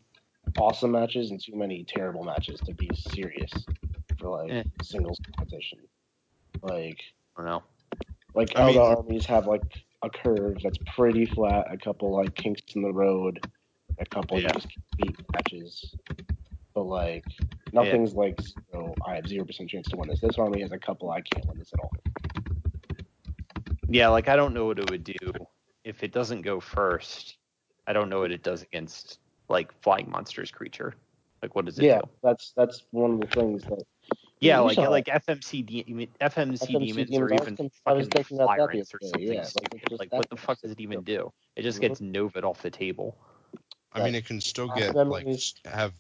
awesome 0.59 0.93
matches 0.93 1.31
and 1.31 1.43
too 1.43 1.55
many 1.57 1.85
terrible 1.85 2.25
matches 2.25 2.61
to 2.61 2.75
be 2.75 2.89
serious 2.95 3.51
for 4.19 4.29
like 4.43 4.51
Eh. 4.51 4.63
singles 4.83 5.19
competition. 5.37 5.79
Like 6.63 7.01
I 7.37 7.43
don't 7.43 7.47
know. 7.51 7.63
like 8.35 8.53
I 8.57 8.67
mean- 8.67 8.79
other 8.79 8.97
armies 8.99 9.27
have 9.27 9.47
like 9.47 9.63
a 10.03 10.09
curve 10.11 10.59
that's 10.63 10.79
pretty 10.95 11.27
flat, 11.27 11.67
a 11.71 11.77
couple 11.77 12.17
like 12.17 12.35
kinks 12.35 12.63
in 12.75 12.83
the 12.83 12.93
road, 12.93 13.39
a 13.99 14.07
couple 14.07 14.39
Yeah. 14.41 14.49
you 14.49 14.55
just 14.61 14.69
beat 14.97 15.17
matches. 15.33 15.95
But 16.75 16.85
like 16.85 17.25
Nothing's 17.73 18.15
like 18.15 18.41
zero. 18.73 18.95
I 19.07 19.15
have 19.17 19.27
zero 19.29 19.45
percent 19.45 19.69
chance 19.71 19.89
to 19.89 19.97
win 19.97 20.09
this. 20.09 20.21
This 20.21 20.39
army 20.39 20.61
has 20.63 20.73
a 20.73 20.79
couple. 20.79 21.11
I 21.11 21.21
can't 21.21 21.47
win 21.47 21.59
this 21.59 21.73
at 21.73 21.81
all. 21.81 21.91
Yeah, 23.89 24.09
like 24.09 24.29
I 24.29 24.37
don't 24.37 24.55
know 24.55 24.67
what 24.67 24.79
it 24.79 24.91
would 24.91 25.05
do 25.05 25.15
if 25.85 26.03
it 26.03 26.13
doesn't 26.13 26.43
go 26.43 26.61
first. 26.61 27.37
I 27.87 27.93
don't 27.93 28.09
know 28.09 28.21
what 28.21 28.31
it 28.31 28.43
does 28.43 28.63
against 28.63 29.19
like 29.49 29.73
flying 29.83 30.09
monsters 30.11 30.51
creature. 30.51 30.95
Like 31.43 31.55
what 31.55 31.65
does 31.65 31.79
it 31.79 31.83
do? 31.83 31.87
Yeah, 31.87 32.01
do? 32.01 32.09
that's 32.23 32.53
that's 32.57 32.85
one 32.91 33.13
of 33.15 33.21
the 33.21 33.27
things 33.27 33.65
that. 33.65 33.83
Yeah, 34.41 34.59
you 34.59 34.65
like 34.65 34.79
like 34.79 35.07
FMC 35.07 35.67
de- 35.67 35.85
FMC, 35.85 36.09
FMC 36.19 36.67
demons, 36.67 37.11
demons, 37.11 37.19
or 37.19 37.35
even 37.35 37.57
think- 37.57 37.73
I 37.85 37.93
was 37.93 38.07
fucking 38.07 38.13
thinking 38.13 38.37
that 38.39 38.49
Flyrants 38.49 38.95
or 38.95 38.99
something 39.03 39.21
yeah, 39.21 39.41
like, 39.55 39.73
it's 39.73 39.89
just 39.89 40.01
Like, 40.01 40.13
what 40.13 40.31
the 40.31 40.37
fuck 40.37 40.61
does 40.61 40.71
it 40.71 40.81
it 40.81 40.83
even 40.83 41.03
do? 41.03 41.31
It 41.57 41.63
just 41.63 41.81
gets 41.81 42.01
mm-hmm. 42.01 42.17
Novid 42.17 42.45
off 42.45 42.63
the 42.63 42.71
table. 42.71 43.17
I 43.93 44.03
mean, 44.03 44.15
it 44.15 44.25
can 44.25 44.41
still 44.41 44.69
Last 44.69 44.79
get 44.79 44.95
like 44.95 45.27
have. 45.67 45.93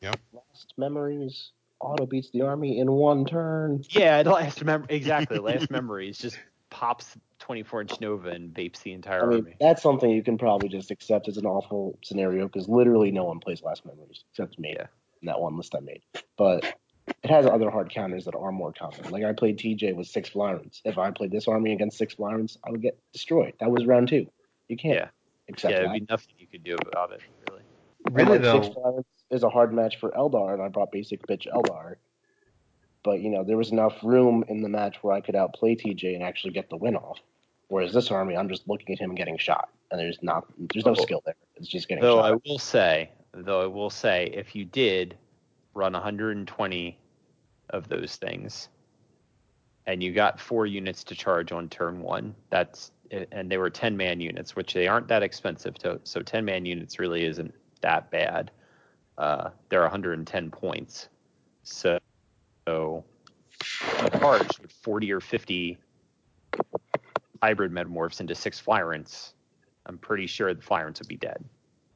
Yeah. 0.00 0.14
Lost 0.32 0.74
memories. 0.76 1.50
Auto 1.80 2.06
beats 2.06 2.30
the 2.30 2.42
army 2.42 2.78
in 2.78 2.90
one 2.90 3.24
turn. 3.24 3.82
Yeah, 3.90 4.22
last 4.24 4.64
mem- 4.64 4.86
exactly. 4.88 5.38
Last 5.38 5.70
memories 5.70 6.18
just 6.18 6.38
pops 6.76 7.16
24 7.38 7.80
inch 7.82 8.00
Nova 8.02 8.28
and 8.28 8.52
vapes 8.52 8.82
the 8.82 8.92
entire 8.92 9.22
I 9.22 9.26
mean, 9.26 9.38
army. 9.38 9.56
that's 9.58 9.82
something 9.82 10.10
you 10.10 10.22
can 10.22 10.36
probably 10.36 10.68
just 10.68 10.90
accept 10.90 11.26
as 11.26 11.38
an 11.38 11.46
awful 11.46 11.98
scenario 12.04 12.46
because 12.46 12.68
literally 12.68 13.10
no 13.10 13.24
one 13.24 13.40
plays 13.40 13.62
Last 13.62 13.86
Memories 13.86 14.24
except 14.30 14.58
me 14.58 14.74
Yeah. 14.76 14.86
in 15.22 15.26
that 15.26 15.40
one 15.40 15.56
list 15.56 15.74
I 15.74 15.80
made. 15.80 16.02
But 16.36 16.66
it 17.22 17.30
has 17.30 17.46
other 17.46 17.70
hard 17.70 17.90
counters 17.90 18.26
that 18.26 18.34
are 18.34 18.52
more 18.52 18.74
common. 18.74 19.10
Like 19.10 19.24
I 19.24 19.32
played 19.32 19.58
TJ 19.58 19.94
with 19.96 20.06
six 20.06 20.28
Flyrants. 20.28 20.82
If 20.84 20.98
I 20.98 21.10
played 21.12 21.30
this 21.30 21.48
army 21.48 21.72
against 21.72 21.96
six 21.96 22.14
Flyrants, 22.14 22.58
I 22.62 22.70
would 22.70 22.82
get 22.82 22.98
destroyed. 23.14 23.54
That 23.60 23.70
was 23.70 23.86
round 23.86 24.08
two. 24.08 24.26
You 24.68 24.76
can't 24.76 24.96
Yeah. 24.96 25.08
accept 25.48 25.72
Yeah, 25.72 25.78
that. 25.78 25.86
there'd 25.88 26.00
be 26.00 26.06
nothing 26.10 26.34
you 26.38 26.46
could 26.46 26.62
do 26.62 26.76
about 26.92 27.12
it, 27.12 27.22
really. 27.48 27.62
Really 28.10 28.38
like, 28.38 28.44
Six 28.62 28.68
though, 28.68 28.74
Flyrants 28.82 29.04
is 29.30 29.42
a 29.44 29.48
hard 29.48 29.72
match 29.72 29.96
for 29.98 30.10
Eldar, 30.10 30.52
and 30.52 30.62
I 30.62 30.68
brought 30.68 30.92
basic 30.92 31.26
bitch 31.26 31.46
Eldar. 31.50 31.96
But 33.06 33.20
you 33.20 33.30
know, 33.30 33.44
there 33.44 33.56
was 33.56 33.70
enough 33.70 33.94
room 34.02 34.44
in 34.48 34.62
the 34.62 34.68
match 34.68 34.96
where 35.00 35.14
I 35.14 35.20
could 35.20 35.36
outplay 35.36 35.76
TJ 35.76 36.16
and 36.16 36.24
actually 36.24 36.52
get 36.52 36.68
the 36.68 36.76
win 36.76 36.96
off. 36.96 37.20
Whereas 37.68 37.92
this 37.92 38.10
army, 38.10 38.36
I'm 38.36 38.48
just 38.48 38.68
looking 38.68 38.92
at 38.94 38.98
him 38.98 39.10
and 39.10 39.16
getting 39.16 39.38
shot, 39.38 39.68
and 39.92 40.00
there's 40.00 40.18
not, 40.22 40.44
there's 40.58 40.84
no 40.84 40.90
Oh. 40.90 41.02
skill 41.02 41.22
there. 41.24 41.36
It's 41.54 41.68
just 41.68 41.86
getting 41.88 42.02
Though 42.02 42.16
shot. 42.16 42.32
I 42.32 42.36
will 42.44 42.58
say, 42.58 43.10
though 43.32 43.62
I 43.62 43.66
will 43.66 43.90
say, 43.90 44.26
if 44.34 44.56
you 44.56 44.64
did 44.64 45.16
run 45.74 45.92
120 45.92 46.98
of 47.70 47.88
those 47.88 48.16
things, 48.16 48.70
and 49.86 50.02
you 50.02 50.12
got 50.12 50.40
four 50.40 50.66
units 50.66 51.04
to 51.04 51.14
charge 51.14 51.52
on 51.52 51.68
turn 51.68 52.00
one, 52.00 52.34
that's 52.50 52.90
and 53.30 53.48
they 53.48 53.56
were 53.56 53.70
10 53.70 53.96
man 53.96 54.20
units, 54.20 54.56
which 54.56 54.74
they 54.74 54.88
aren't 54.88 55.06
that 55.06 55.22
expensive. 55.22 55.78
To, 55.78 56.00
so 56.02 56.22
10 56.22 56.44
man 56.44 56.66
units 56.66 56.98
really 56.98 57.24
isn't 57.24 57.54
that 57.82 58.10
bad. 58.10 58.50
Uh, 59.16 59.50
they're 59.68 59.82
110 59.82 60.50
points. 60.50 61.08
So, 61.62 62.00
so 62.66 63.04
you 64.02 64.08
charged 64.18 64.58
with 64.60 64.72
40 64.72 65.12
or 65.12 65.20
50 65.20 65.78
hybrid 67.42 67.72
metamorphs 67.72 68.20
into 68.20 68.34
six 68.34 68.60
flyrants. 68.60 69.34
I'm 69.86 69.98
pretty 69.98 70.26
sure 70.26 70.52
the 70.52 70.62
flyrants 70.62 70.98
would 70.98 71.08
be 71.08 71.16
dead. 71.16 71.44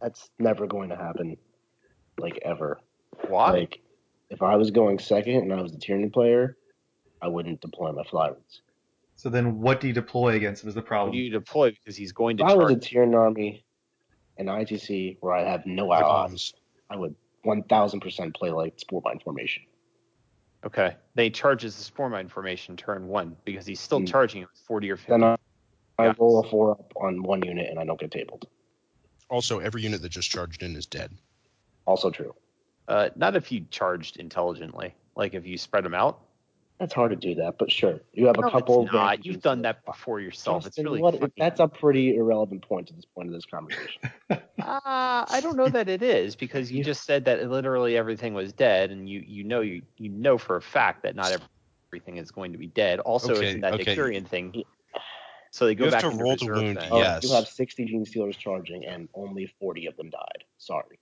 That's 0.00 0.30
never 0.38 0.66
going 0.66 0.88
to 0.90 0.96
happen, 0.96 1.36
like 2.18 2.38
ever. 2.42 2.80
Why? 3.28 3.50
Like, 3.50 3.80
if 4.30 4.42
I 4.42 4.56
was 4.56 4.70
going 4.70 4.98
second 4.98 5.36
and 5.36 5.52
I 5.52 5.60
was 5.60 5.72
the 5.72 5.78
Tyranid 5.78 6.12
player, 6.12 6.56
I 7.20 7.28
wouldn't 7.28 7.60
deploy 7.60 7.90
my 7.92 8.04
Flyrants. 8.04 8.60
so 9.16 9.28
then 9.28 9.60
what 9.60 9.80
do 9.80 9.88
you 9.88 9.92
deploy 9.92 10.36
against 10.36 10.62
him 10.62 10.68
is 10.68 10.74
the 10.74 10.80
What 10.80 10.86
problem. 10.86 11.12
do 11.12 11.18
you 11.18 11.30
deploy 11.30 11.70
because 11.72 11.96
he's 11.96 12.12
going 12.12 12.36
to 12.38 12.44
If 12.44 12.50
I 12.50 12.54
was 12.54 12.70
a 12.70 12.74
charge? 12.74 12.90
Tyranid 12.90 13.14
army 13.18 13.64
in 14.38 14.46
ITC 14.46 15.16
where 15.20 15.34
I 15.34 15.42
have 15.42 15.66
no 15.66 15.86
the 15.86 16.04
odds. 16.04 16.54
I 16.88 16.96
would 16.96 17.14
1000% 17.44 18.34
play 18.34 18.50
like 18.50 18.78
Spore 18.78 19.02
Mine 19.04 19.18
formation. 19.22 19.64
Okay, 20.64 20.94
they 21.14 21.30
charges 21.30 21.76
the 21.76 21.82
spore 21.82 22.10
mine 22.10 22.28
formation 22.28 22.76
turn 22.76 23.08
one 23.08 23.36
because 23.44 23.64
he's 23.66 23.80
still 23.80 24.00
Hmm. 24.00 24.04
charging 24.06 24.42
with 24.42 24.50
40 24.66 24.90
or 24.90 24.96
50. 24.96 25.10
Then 25.12 25.24
I, 25.24 25.36
I 25.98 26.06
Yeah. 26.06 26.14
roll 26.18 26.40
a 26.40 26.48
four 26.48 26.72
up 26.72 26.92
on 26.96 27.22
one 27.22 27.42
unit 27.42 27.70
and 27.70 27.78
I 27.78 27.84
don't 27.84 27.98
get 27.98 28.10
tabled. 28.10 28.46
Also, 29.30 29.58
every 29.60 29.82
unit 29.82 30.02
that 30.02 30.10
just 30.10 30.30
charged 30.30 30.62
in 30.62 30.76
is 30.76 30.86
dead. 30.86 31.16
Also 31.86 32.10
true. 32.10 32.34
Uh, 32.88 33.08
not 33.16 33.36
if 33.36 33.50
you 33.50 33.64
charged 33.70 34.16
intelligently. 34.18 34.94
Like 35.16 35.34
if 35.34 35.46
you 35.46 35.56
spread 35.56 35.84
them 35.84 35.94
out. 35.94 36.20
That's 36.80 36.94
hard 36.94 37.10
to 37.10 37.16
do 37.16 37.34
that, 37.34 37.58
but 37.58 37.70
sure. 37.70 38.00
You 38.14 38.26
have 38.26 38.38
a 38.38 38.40
No, 38.40 38.48
couple. 38.50 38.84
it's 38.84 38.92
not. 38.92 39.26
You've 39.26 39.42
done 39.42 39.58
to- 39.58 39.62
that 39.64 39.84
before 39.84 40.18
yourself. 40.18 40.66
it's 40.66 40.78
really 40.78 41.02
what- 41.02 41.12
fucking- 41.14 41.34
that's 41.36 41.60
a 41.60 41.68
pretty 41.68 42.16
irrelevant 42.16 42.62
point 42.62 42.88
to 42.88 42.94
this 42.94 43.04
point 43.04 43.28
of 43.28 43.34
this 43.34 43.44
conversation. 43.46 44.00
Uh, 44.60 45.24
I 45.28 45.40
don't 45.42 45.56
know 45.56 45.68
that 45.68 45.88
it 45.88 46.02
is 46.02 46.36
because 46.36 46.70
you 46.70 46.78
You- 46.78 46.84
just 46.84 47.04
said 47.04 47.24
that 47.26 47.50
literally 47.50 47.96
everything 47.96 48.34
was 48.34 48.52
dead, 48.52 48.90
and 48.90 49.08
you 49.08 49.20
you 49.26 49.42
know 49.44 49.60
you 49.62 49.82
you 49.96 50.08
know 50.10 50.36
for 50.38 50.56
a 50.56 50.62
fact 50.62 51.02
that 51.02 51.16
not 51.16 51.32
everything 51.90 52.18
is 52.18 52.30
going 52.30 52.52
to 52.52 52.58
be 52.58 52.66
dead. 52.68 53.00
Also, 53.00 53.34
Okay, 53.34 53.52
it's 53.52 53.60
that 53.62 53.74
okay. 53.74 53.96
Decurion 53.96 54.26
thing. 54.26 54.62
So 55.50 55.64
they 55.66 55.74
go 55.74 55.86
You 55.86 55.90
back 55.90 56.00
to 56.02 56.10
into 56.10 56.22
roll 56.22 56.36
the 56.36 56.46
reserve 56.48 56.62
wound, 56.64 56.76
then. 56.76 56.88
Oh, 56.92 56.98
Yes. 56.98 57.24
You 57.24 57.32
have 57.34 57.48
60 57.48 57.84
Gene 57.86 58.04
Stealers 58.06 58.36
charging 58.36 58.84
and 58.84 59.08
only 59.14 59.46
40 59.58 59.86
of 59.86 59.96
them 59.96 60.10
died. 60.10 60.44
Sorry. 60.58 60.98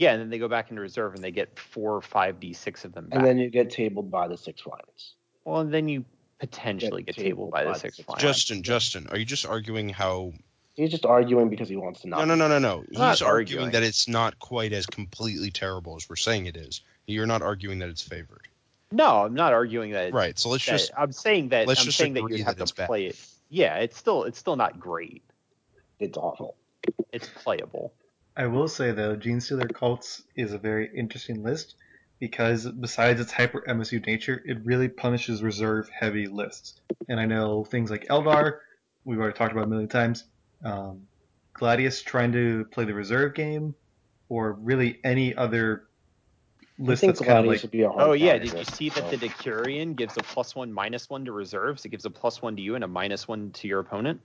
Yeah, 0.00 0.12
and 0.12 0.20
then 0.22 0.30
they 0.30 0.38
go 0.38 0.48
back 0.48 0.70
into 0.70 0.80
reserve 0.80 1.14
and 1.14 1.22
they 1.22 1.30
get 1.30 1.58
four 1.58 1.94
or 1.94 2.00
five 2.00 2.40
d 2.40 2.54
six 2.54 2.86
of 2.86 2.94
them 2.94 3.08
back. 3.10 3.18
And 3.18 3.26
then 3.26 3.36
you 3.36 3.50
get 3.50 3.68
tabled 3.68 4.10
by 4.10 4.28
the 4.28 4.38
six 4.38 4.62
Flyrants. 4.62 5.12
well, 5.44 5.60
and 5.60 5.72
then 5.72 5.90
you 5.90 6.06
potentially 6.38 7.02
Get 7.02 7.16
get 7.16 7.22
tabled 7.22 7.50
by 7.50 7.64
the 7.64 7.74
six 7.74 7.96
six 7.96 8.06
flyers. 8.06 8.22
Justin, 8.22 8.62
Justin, 8.62 9.08
are 9.10 9.18
you 9.18 9.26
just 9.26 9.44
arguing 9.44 9.90
how? 9.90 10.32
He's 10.74 10.90
just 10.90 11.04
arguing 11.04 11.50
because 11.50 11.68
he 11.68 11.76
wants 11.76 12.00
to 12.00 12.08
not. 12.08 12.26
No, 12.26 12.34
no, 12.34 12.48
no, 12.48 12.58
no, 12.58 12.58
no. 12.58 12.84
He's 12.88 13.20
arguing 13.20 13.64
arguing. 13.64 13.70
that 13.72 13.82
it's 13.82 14.08
not 14.08 14.38
quite 14.38 14.72
as 14.72 14.86
completely 14.86 15.50
terrible 15.50 15.96
as 15.96 16.08
we're 16.08 16.16
saying 16.16 16.46
it 16.46 16.56
is. 16.56 16.80
You're 17.06 17.26
not 17.26 17.42
arguing 17.42 17.80
that 17.80 17.90
it's 17.90 18.02
favored. 18.02 18.48
No, 18.90 19.26
I'm 19.26 19.34
not 19.34 19.52
arguing 19.52 19.92
that. 19.92 20.14
Right. 20.14 20.38
So 20.38 20.48
let's 20.48 20.64
that- 20.64 20.72
just 20.72 20.92
I'm 20.96 21.12
saying 21.12 21.50
that 21.50 21.68
let's 21.68 21.80
I'm 21.80 21.84
just 21.84 21.98
saying 21.98 22.14
that 22.14 22.26
you 22.30 22.42
have 22.44 22.56
that 22.56 22.62
it's 22.62 22.70
to 22.70 22.76
bad. 22.78 22.86
play 22.86 23.04
it. 23.04 23.22
Yeah, 23.50 23.76
it's 23.76 23.98
still 23.98 24.24
it's 24.24 24.38
still 24.38 24.56
not 24.56 24.80
great. 24.80 25.22
It's 25.98 26.16
awful. 26.16 26.56
It's 27.12 27.28
playable. 27.28 27.92
I 28.36 28.46
will 28.46 28.68
say 28.68 28.92
though, 28.92 29.16
Gene 29.16 29.40
Stealer 29.40 29.68
Cults 29.68 30.22
is 30.36 30.52
a 30.52 30.58
very 30.58 30.90
interesting 30.96 31.42
list 31.42 31.74
because 32.20 32.70
besides 32.70 33.20
its 33.20 33.32
hyper 33.32 33.62
MSU 33.66 34.04
nature, 34.06 34.42
it 34.44 34.58
really 34.64 34.88
punishes 34.88 35.42
reserve 35.42 35.88
heavy 35.88 36.26
lists. 36.26 36.80
And 37.08 37.18
I 37.18 37.24
know 37.24 37.64
things 37.64 37.90
like 37.90 38.06
Eldar, 38.08 38.58
we've 39.04 39.18
already 39.18 39.36
talked 39.36 39.52
about 39.52 39.64
a 39.64 39.68
million 39.68 39.88
times. 39.88 40.24
Um, 40.64 41.08
Gladius 41.58 42.04
trying 42.04 42.32
to 42.32 42.66
play 42.66 42.84
the 42.84 42.94
reserve 42.94 43.34
game, 43.34 43.74
or 44.28 44.52
really 44.52 45.00
any 45.02 45.34
other 45.34 45.84
list 46.78 47.02
that's 47.02 47.20
kind 47.20 47.38
of 47.38 47.46
like 47.46 47.70
be 47.70 47.82
a 47.82 47.90
hard 47.90 48.10
Oh 48.10 48.12
yeah, 48.12 48.38
did 48.38 48.52
you 48.52 48.64
see 48.64 48.88
that 48.90 49.10
the 49.10 49.16
Decurion 49.16 49.96
gives 49.96 50.16
a 50.16 50.22
plus 50.22 50.54
one 50.54 50.72
minus 50.72 51.10
one 51.10 51.24
to 51.24 51.32
reserves? 51.32 51.84
It 51.84 51.88
gives 51.88 52.04
a 52.04 52.10
plus 52.10 52.40
one 52.40 52.56
to 52.56 52.62
you 52.62 52.74
and 52.74 52.84
a 52.84 52.88
minus 52.88 53.26
one 53.26 53.50
to 53.52 53.68
your 53.68 53.80
opponent. 53.80 54.20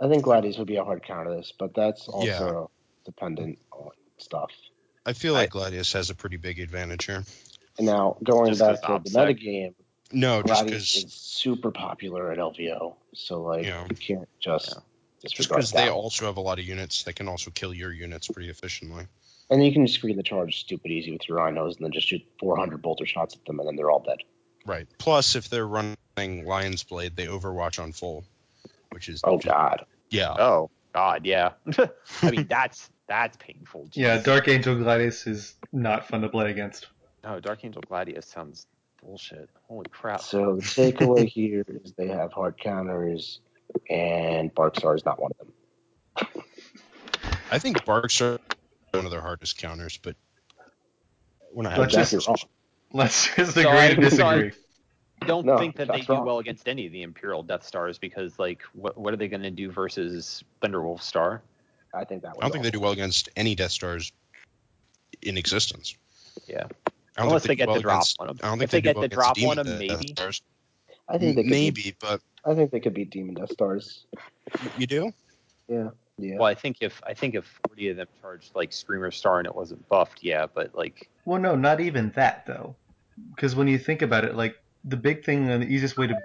I 0.00 0.08
think 0.08 0.24
Gladius 0.24 0.58
would 0.58 0.66
be 0.66 0.76
a 0.76 0.84
hard 0.84 1.02
counter 1.02 1.30
to 1.30 1.36
this, 1.36 1.52
but 1.58 1.74
that's 1.74 2.08
also 2.08 2.26
Yeah. 2.26 2.79
Dependent 3.04 3.58
on 3.72 3.90
stuff. 4.18 4.50
I 5.06 5.12
feel 5.12 5.32
like 5.32 5.50
Gladius 5.50 5.92
has 5.94 6.10
a 6.10 6.14
pretty 6.14 6.36
big 6.36 6.60
advantage 6.60 7.06
here. 7.06 7.24
And 7.78 7.86
now 7.86 8.16
going 8.22 8.48
Just 8.52 8.60
back 8.60 8.82
'cause 8.82 9.04
to 9.04 9.10
the 9.12 9.18
metagame, 9.18 9.74
No, 10.12 10.42
just 10.42 10.64
Gladius 10.64 10.64
because 10.66 11.04
is 11.04 11.12
super 11.14 11.70
popular 11.70 12.30
at 12.32 12.38
LVO, 12.38 12.96
so 13.14 13.42
like 13.42 13.64
Yeah. 13.64 13.86
you 13.88 13.96
can't 13.96 14.28
just 14.40 14.68
Yeah. 14.68 14.82
just 15.22 15.36
because 15.38 15.72
they 15.72 15.88
also 15.88 16.26
have 16.26 16.36
a 16.36 16.40
lot 16.40 16.58
of 16.58 16.64
units 16.64 17.04
that 17.04 17.14
can 17.14 17.28
also 17.28 17.50
kill 17.50 17.72
your 17.72 17.92
units 17.92 18.28
pretty 18.28 18.50
efficiently. 18.50 19.06
And 19.50 19.64
you 19.64 19.72
can 19.72 19.86
just 19.86 19.98
screen 19.98 20.16
the 20.16 20.22
charge 20.22 20.58
stupid 20.60 20.90
easy 20.90 21.12
with 21.12 21.28
your 21.28 21.38
rhinos 21.38 21.76
and 21.76 21.84
then 21.84 21.92
just 21.92 22.06
shoot 22.08 22.22
400 22.38 22.80
bolter 22.82 23.06
shots 23.06 23.34
at 23.34 23.44
them 23.44 23.58
and 23.58 23.68
then 23.68 23.76
they're 23.76 23.90
all 23.90 24.00
dead. 24.02 24.18
Right. 24.66 24.86
Plus, 24.98 25.34
if 25.36 25.48
they're 25.48 25.66
running 25.66 25.96
Lion's 26.44 26.84
Blade, 26.84 27.16
they 27.16 27.26
Overwatch 27.26 27.82
on 27.82 27.92
full, 27.92 28.24
which 28.90 29.08
is 29.08 29.22
Oh 29.24 29.38
god. 29.38 29.86
yeah. 30.10 30.32
Oh 30.38 30.70
God, 30.92 31.24
yeah. 31.26 31.52
I 32.22 32.30
mean 32.30 32.46
that's 32.48 32.90
that's 33.06 33.36
painful. 33.38 33.88
yeah, 33.94 34.18
Dark 34.18 34.48
Angel 34.48 34.74
Gladius 34.76 35.26
is 35.26 35.54
not 35.72 36.06
fun 36.06 36.20
to 36.22 36.28
play 36.28 36.50
against. 36.50 36.88
No, 37.24 37.40
Dark 37.40 37.64
Angel 37.64 37.82
Gladius 37.82 38.24
sounds 38.24 38.66
bullshit. 39.02 39.48
Holy 39.68 39.86
crap. 39.90 40.20
So 40.20 40.56
the 40.56 40.62
takeaway 40.62 41.26
here 41.28 41.64
is 41.68 41.92
they 41.92 42.08
have 42.08 42.32
hard 42.32 42.58
counters 42.58 43.40
and 43.88 44.54
Barkstar 44.54 44.96
is 44.96 45.04
not 45.04 45.20
one 45.20 45.30
of 45.40 45.46
them. 45.46 46.42
I 47.50 47.58
think 47.58 47.84
Barks 47.84 48.20
is 48.20 48.38
one 48.92 49.04
of 49.04 49.10
their 49.10 49.20
hardest 49.20 49.58
counters, 49.58 49.98
but 50.02 50.16
when 51.52 51.66
I 51.66 51.76
Let's 51.76 51.94
Jack, 51.94 52.08
just- 52.10 52.28
Let's 52.92 53.34
just 53.36 53.56
agree 53.56 53.70
I- 53.70 53.94
to 53.94 54.00
disagree. 54.00 54.48
I 54.48 54.52
don't 55.26 55.46
No, 55.46 55.58
think 55.58 55.76
that 55.76 55.88
they 55.88 55.94
that's 55.98 56.06
do 56.06 56.12
wrong. 56.14 56.26
well 56.26 56.38
against 56.38 56.68
any 56.68 56.86
of 56.86 56.92
the 56.92 57.02
Imperial 57.02 57.42
Death 57.42 57.64
Stars 57.64 57.98
because 57.98 58.38
like 58.38 58.62
what 58.72 58.96
what 58.98 59.12
are 59.14 59.16
they 59.16 59.28
going 59.28 59.42
to 59.42 59.50
do 59.50 59.70
versus 59.70 60.42
Thunderwolf 60.62 61.02
Star? 61.02 61.42
I 61.94 62.04
think 62.04 62.22
that 62.22 62.34
I 62.38 62.40
don't 62.42 62.52
think 62.52 62.64
they 62.64 62.70
do 62.70 62.80
well 62.80 62.92
against 62.92 63.28
any 63.36 63.54
Death 63.54 63.72
Stars 63.72 64.12
in 65.22 65.36
existence. 65.36 65.96
Yeah. 66.46 66.66
I 67.16 67.24
Unless 67.24 67.42
think 67.42 67.48
they 67.48 67.56
get 67.56 67.66
well 67.68 67.76
the 67.76 67.82
drop 67.82 67.96
against- 67.98 68.20
on 68.20 68.26
them. 68.28 68.38
I 68.42 68.46
don't 68.48 68.58
think 68.58 68.64
If 68.64 68.70
they 68.70 68.80
do 68.80 68.82
get 68.82 68.96
well 68.96 69.00
the 69.02 69.06
against 69.06 69.18
drop 69.24 69.34
Demon 69.36 69.58
on 69.58 69.66
'em, 69.66 69.72
Death 69.72 69.78
maybe. 69.98 70.08
Stars. 70.12 70.42
I 71.08 71.18
think 71.18 71.36
they 71.36 71.42
could 71.42 71.50
Maybe, 71.50 71.82
Beat, 71.82 71.96
but 71.98 72.20
I 72.44 72.54
think 72.54 72.70
they 72.70 72.78
could 72.80 72.94
beat 72.94 73.10
Demon 73.10 73.34
Death 73.34 73.50
Stars. 73.50 74.06
you 74.78 74.86
do. 74.86 75.12
Yeah. 75.68 75.90
Yeah. 76.18 76.36
Well, 76.36 76.44
I 76.46 76.54
think 76.54 76.76
if 76.80 77.02
I 77.06 77.14
think 77.14 77.34
if 77.34 77.44
40 77.68 77.88
of 77.88 77.96
them 77.96 78.06
charged 78.20 78.54
like 78.54 78.72
Screamer 78.72 79.10
Star 79.10 79.38
and 79.38 79.46
it 79.46 79.54
wasn't 79.54 79.86
buffed, 79.88 80.22
yeah, 80.22 80.46
but 80.46 80.74
like 80.74 81.08
Well, 81.24 81.40
no, 81.40 81.56
not 81.56 81.80
even 81.80 82.10
that 82.10 82.46
though, 82.46 82.76
because 83.34 83.54
when 83.56 83.66
you 83.68 83.78
think 83.78 84.02
about 84.02 84.24
it, 84.24 84.36
like 84.36 84.56
the 84.84 84.96
big 84.96 85.24
thing 85.24 85.50
and 85.50 85.62
the 85.62 85.66
easiest 85.66 85.96
way 85.96 86.06
to 86.06 86.18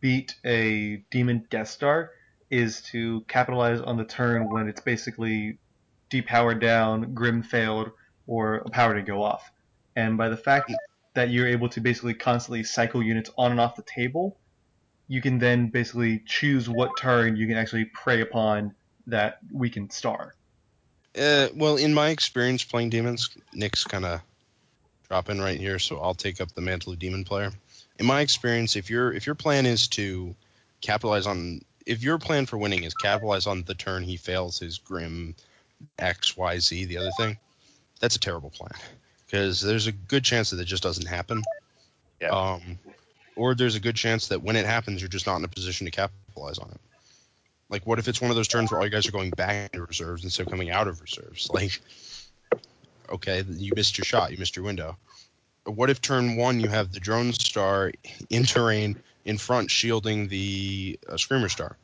beat 0.00 0.34
a 0.44 0.96
demon 1.10 1.46
Death 1.50 1.68
Star 1.68 2.10
is 2.50 2.82
to 2.82 3.22
capitalize 3.22 3.80
on 3.80 3.96
the 3.96 4.04
turn 4.04 4.50
when 4.50 4.68
it's 4.68 4.80
basically 4.80 5.58
depowered 6.10 6.60
down, 6.60 7.14
Grim 7.14 7.42
failed, 7.42 7.90
or 8.26 8.56
a 8.56 8.70
power 8.70 8.94
to 8.94 9.02
go 9.02 9.22
off. 9.22 9.50
And 9.96 10.16
by 10.16 10.28
the 10.28 10.36
fact 10.36 10.72
that 11.14 11.30
you're 11.30 11.48
able 11.48 11.68
to 11.70 11.80
basically 11.80 12.14
constantly 12.14 12.64
cycle 12.64 13.02
units 13.02 13.30
on 13.38 13.52
and 13.52 13.60
off 13.60 13.76
the 13.76 13.82
table, 13.82 14.36
you 15.08 15.20
can 15.20 15.38
then 15.38 15.68
basically 15.68 16.22
choose 16.26 16.68
what 16.68 16.90
turn 16.98 17.36
you 17.36 17.46
can 17.46 17.56
actually 17.56 17.84
prey 17.86 18.20
upon 18.20 18.74
that 19.06 19.38
weakened 19.52 19.92
star. 19.92 20.34
Uh, 21.18 21.48
well, 21.54 21.76
in 21.76 21.94
my 21.94 22.08
experience 22.08 22.64
playing 22.64 22.90
demons, 22.90 23.30
Nick's 23.52 23.84
kind 23.84 24.04
of 24.04 24.20
dropping 25.08 25.38
right 25.40 25.60
here, 25.60 25.78
so 25.78 26.00
I'll 26.00 26.14
take 26.14 26.40
up 26.40 26.52
the 26.54 26.60
mantle 26.60 26.92
of 26.92 26.98
demon 26.98 27.24
player. 27.24 27.52
In 27.98 28.06
my 28.06 28.20
experience, 28.20 28.76
if 28.76 28.90
your 28.90 29.12
if 29.12 29.26
your 29.26 29.34
plan 29.34 29.66
is 29.66 29.88
to 29.88 30.34
capitalize 30.80 31.26
on, 31.26 31.60
if 31.86 32.02
your 32.02 32.18
plan 32.18 32.46
for 32.46 32.58
winning 32.58 32.84
is 32.84 32.94
capitalize 32.94 33.46
on 33.46 33.62
the 33.62 33.74
turn 33.74 34.02
he 34.02 34.16
fails 34.16 34.58
his 34.58 34.78
grim 34.78 35.34
X 35.98 36.36
Y 36.36 36.58
Z, 36.58 36.84
the 36.86 36.98
other 36.98 37.12
thing, 37.16 37.38
that's 38.00 38.16
a 38.16 38.20
terrible 38.20 38.50
plan 38.50 38.72
because 39.26 39.60
there's 39.60 39.86
a 39.86 39.92
good 39.92 40.24
chance 40.24 40.50
that 40.50 40.60
it 40.60 40.64
just 40.64 40.82
doesn't 40.82 41.06
happen. 41.06 41.42
Yeah. 42.20 42.28
Um, 42.28 42.78
or 43.36 43.54
there's 43.54 43.74
a 43.74 43.80
good 43.80 43.96
chance 43.96 44.28
that 44.28 44.42
when 44.42 44.56
it 44.56 44.66
happens, 44.66 45.00
you're 45.00 45.08
just 45.08 45.26
not 45.26 45.36
in 45.36 45.44
a 45.44 45.48
position 45.48 45.86
to 45.86 45.90
capitalize 45.90 46.58
on 46.58 46.70
it. 46.70 46.80
Like, 47.68 47.86
what 47.86 47.98
if 47.98 48.06
it's 48.06 48.20
one 48.20 48.30
of 48.30 48.36
those 48.36 48.48
turns 48.48 48.70
where 48.70 48.78
all 48.78 48.86
you 48.86 48.92
guys 48.92 49.08
are 49.08 49.12
going 49.12 49.30
back 49.30 49.70
into 49.72 49.84
reserves 49.84 50.22
instead 50.22 50.46
of 50.46 50.50
coming 50.50 50.70
out 50.70 50.88
of 50.88 51.00
reserves? 51.00 51.50
Like, 51.54 51.80
okay, 53.10 53.44
you 53.48 53.72
missed 53.74 53.98
your 53.98 54.04
shot, 54.04 54.30
you 54.30 54.38
missed 54.38 54.56
your 54.56 54.64
window. 54.64 54.96
Or 55.66 55.72
what 55.72 55.90
if 55.90 56.00
turn 56.00 56.36
one 56.36 56.60
you 56.60 56.68
have 56.68 56.92
the 56.92 57.00
drone 57.00 57.32
star 57.32 57.92
in 58.30 58.44
terrain 58.44 58.96
in 59.24 59.38
front 59.38 59.70
shielding 59.70 60.28
the 60.28 60.98
uh, 61.08 61.16
screamer 61.16 61.48
star? 61.48 61.76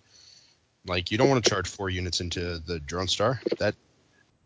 Like, 0.86 1.10
you 1.10 1.18
don't 1.18 1.28
want 1.28 1.42
to 1.44 1.50
charge 1.50 1.68
four 1.68 1.90
units 1.90 2.20
into 2.20 2.58
the 2.58 2.80
drone 2.80 3.08
star. 3.08 3.40
That 3.58 3.74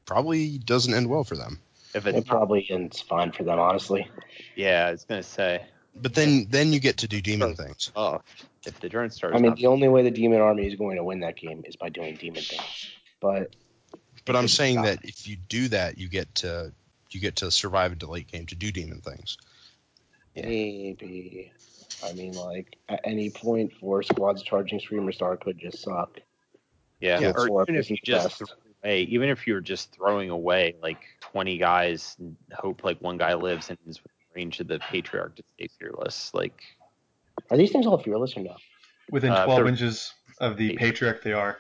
probably 0.05 0.59
doesn't 0.59 0.93
end 0.93 1.09
well 1.09 1.25
for 1.25 1.37
them. 1.37 1.61
if 1.95 2.07
It 2.07 2.27
probably 2.27 2.67
ends 2.71 3.01
fine 3.01 3.33
for 3.33 3.45
them, 3.45 3.59
honestly. 3.59 4.09
yeah, 4.57 4.87
I 4.89 4.93
was 4.93 5.05
gonna 5.05 5.23
say 5.23 5.65
But 5.95 6.15
then, 6.15 6.47
then 6.51 6.73
you 6.73 6.81
get 6.81 6.99
to 6.99 7.09
do 7.09 7.21
demon 7.21 7.55
things. 7.55 7.91
buffed. 7.95 8.45
If 8.67 8.81
the 8.81 8.89
drone 8.89 9.11
star, 9.11 9.35
I 9.35 9.39
mean, 9.39 9.55
the 9.55 9.67
only 9.67 9.89
way 9.89 10.03
the 10.03 10.11
demon 10.11 10.41
army 10.41 10.67
is 10.67 10.75
going 10.77 10.97
to 10.97 11.05
win 11.05 11.21
that 11.21 11.37
game 11.37 11.63
is 11.67 11.77
by 11.77 11.91
doing 11.91 12.17
demon 12.17 12.43
things. 12.43 12.91
But 13.21 13.55
But 14.25 14.37
I'm 14.37 14.49
saying 14.49 14.77
not. 14.77 14.85
that 14.87 15.05
if 15.05 15.29
you 15.29 15.37
do 15.37 15.69
that, 15.69 15.99
you 15.99 16.09
get 16.09 16.35
to 16.37 16.73
you 17.15 17.21
get 17.21 17.37
to 17.37 17.51
survive 17.51 17.97
a 18.03 18.07
late 18.07 18.31
game 18.31 18.47
to 18.47 18.55
do 18.55 18.73
demon 18.73 19.01
things. 19.01 19.37
Yeah. 20.35 20.47
maybe, 20.47 21.53
I 22.05 22.13
mean, 22.13 22.33
like 22.33 22.77
at 22.89 23.01
any 23.05 23.31
point, 23.31 23.73
four 23.81 24.03
squads 24.03 24.43
charging 24.43 24.81
Screamer 24.81 25.13
Star 25.13 25.37
could 25.37 25.59
just 25.59 25.79
suck. 25.83 26.19
yeah, 27.01 27.21
Yeah, 27.21 27.33
or 27.37 27.63
even 27.63 27.77
if 27.77 27.89
you 27.91 27.95
isn't 27.95 28.01
the 28.05 28.13
just 28.13 28.25
best. 28.29 28.39
throw 28.39 28.47
away, 28.83 29.03
even 29.03 29.29
if 29.29 29.47
you're 29.47 29.61
just 29.61 29.93
throwing 29.95 30.31
away 30.31 30.75
like 30.83 30.99
20 31.21 31.57
guys 31.59 32.17
and 32.19 32.37
hope 32.53 32.83
like 32.83 33.01
one 33.01 33.17
guy 33.17 33.35
lives 33.35 33.69
and 33.71 33.79
is 33.87 34.03
within 34.03 34.11
range 34.35 34.59
of 34.59 34.67
the 34.67 34.81
patriarch 34.81 35.37
to 35.37 35.45
stay 35.57 35.69
fearless, 35.79 36.33
like 36.35 36.61
Are 37.51 37.57
these 37.57 37.71
things 37.71 37.87
all 37.87 37.99
fearless 37.99 38.37
or 38.37 38.41
no? 38.41 38.57
Within 39.11 39.31
Uh, 39.31 39.45
12 39.45 39.59
they're- 39.59 39.69
inches 39.69 40.13
of 40.41 40.57
the 40.57 40.77
patriarch, 40.77 41.23
they 41.23 41.33
are. 41.33 41.59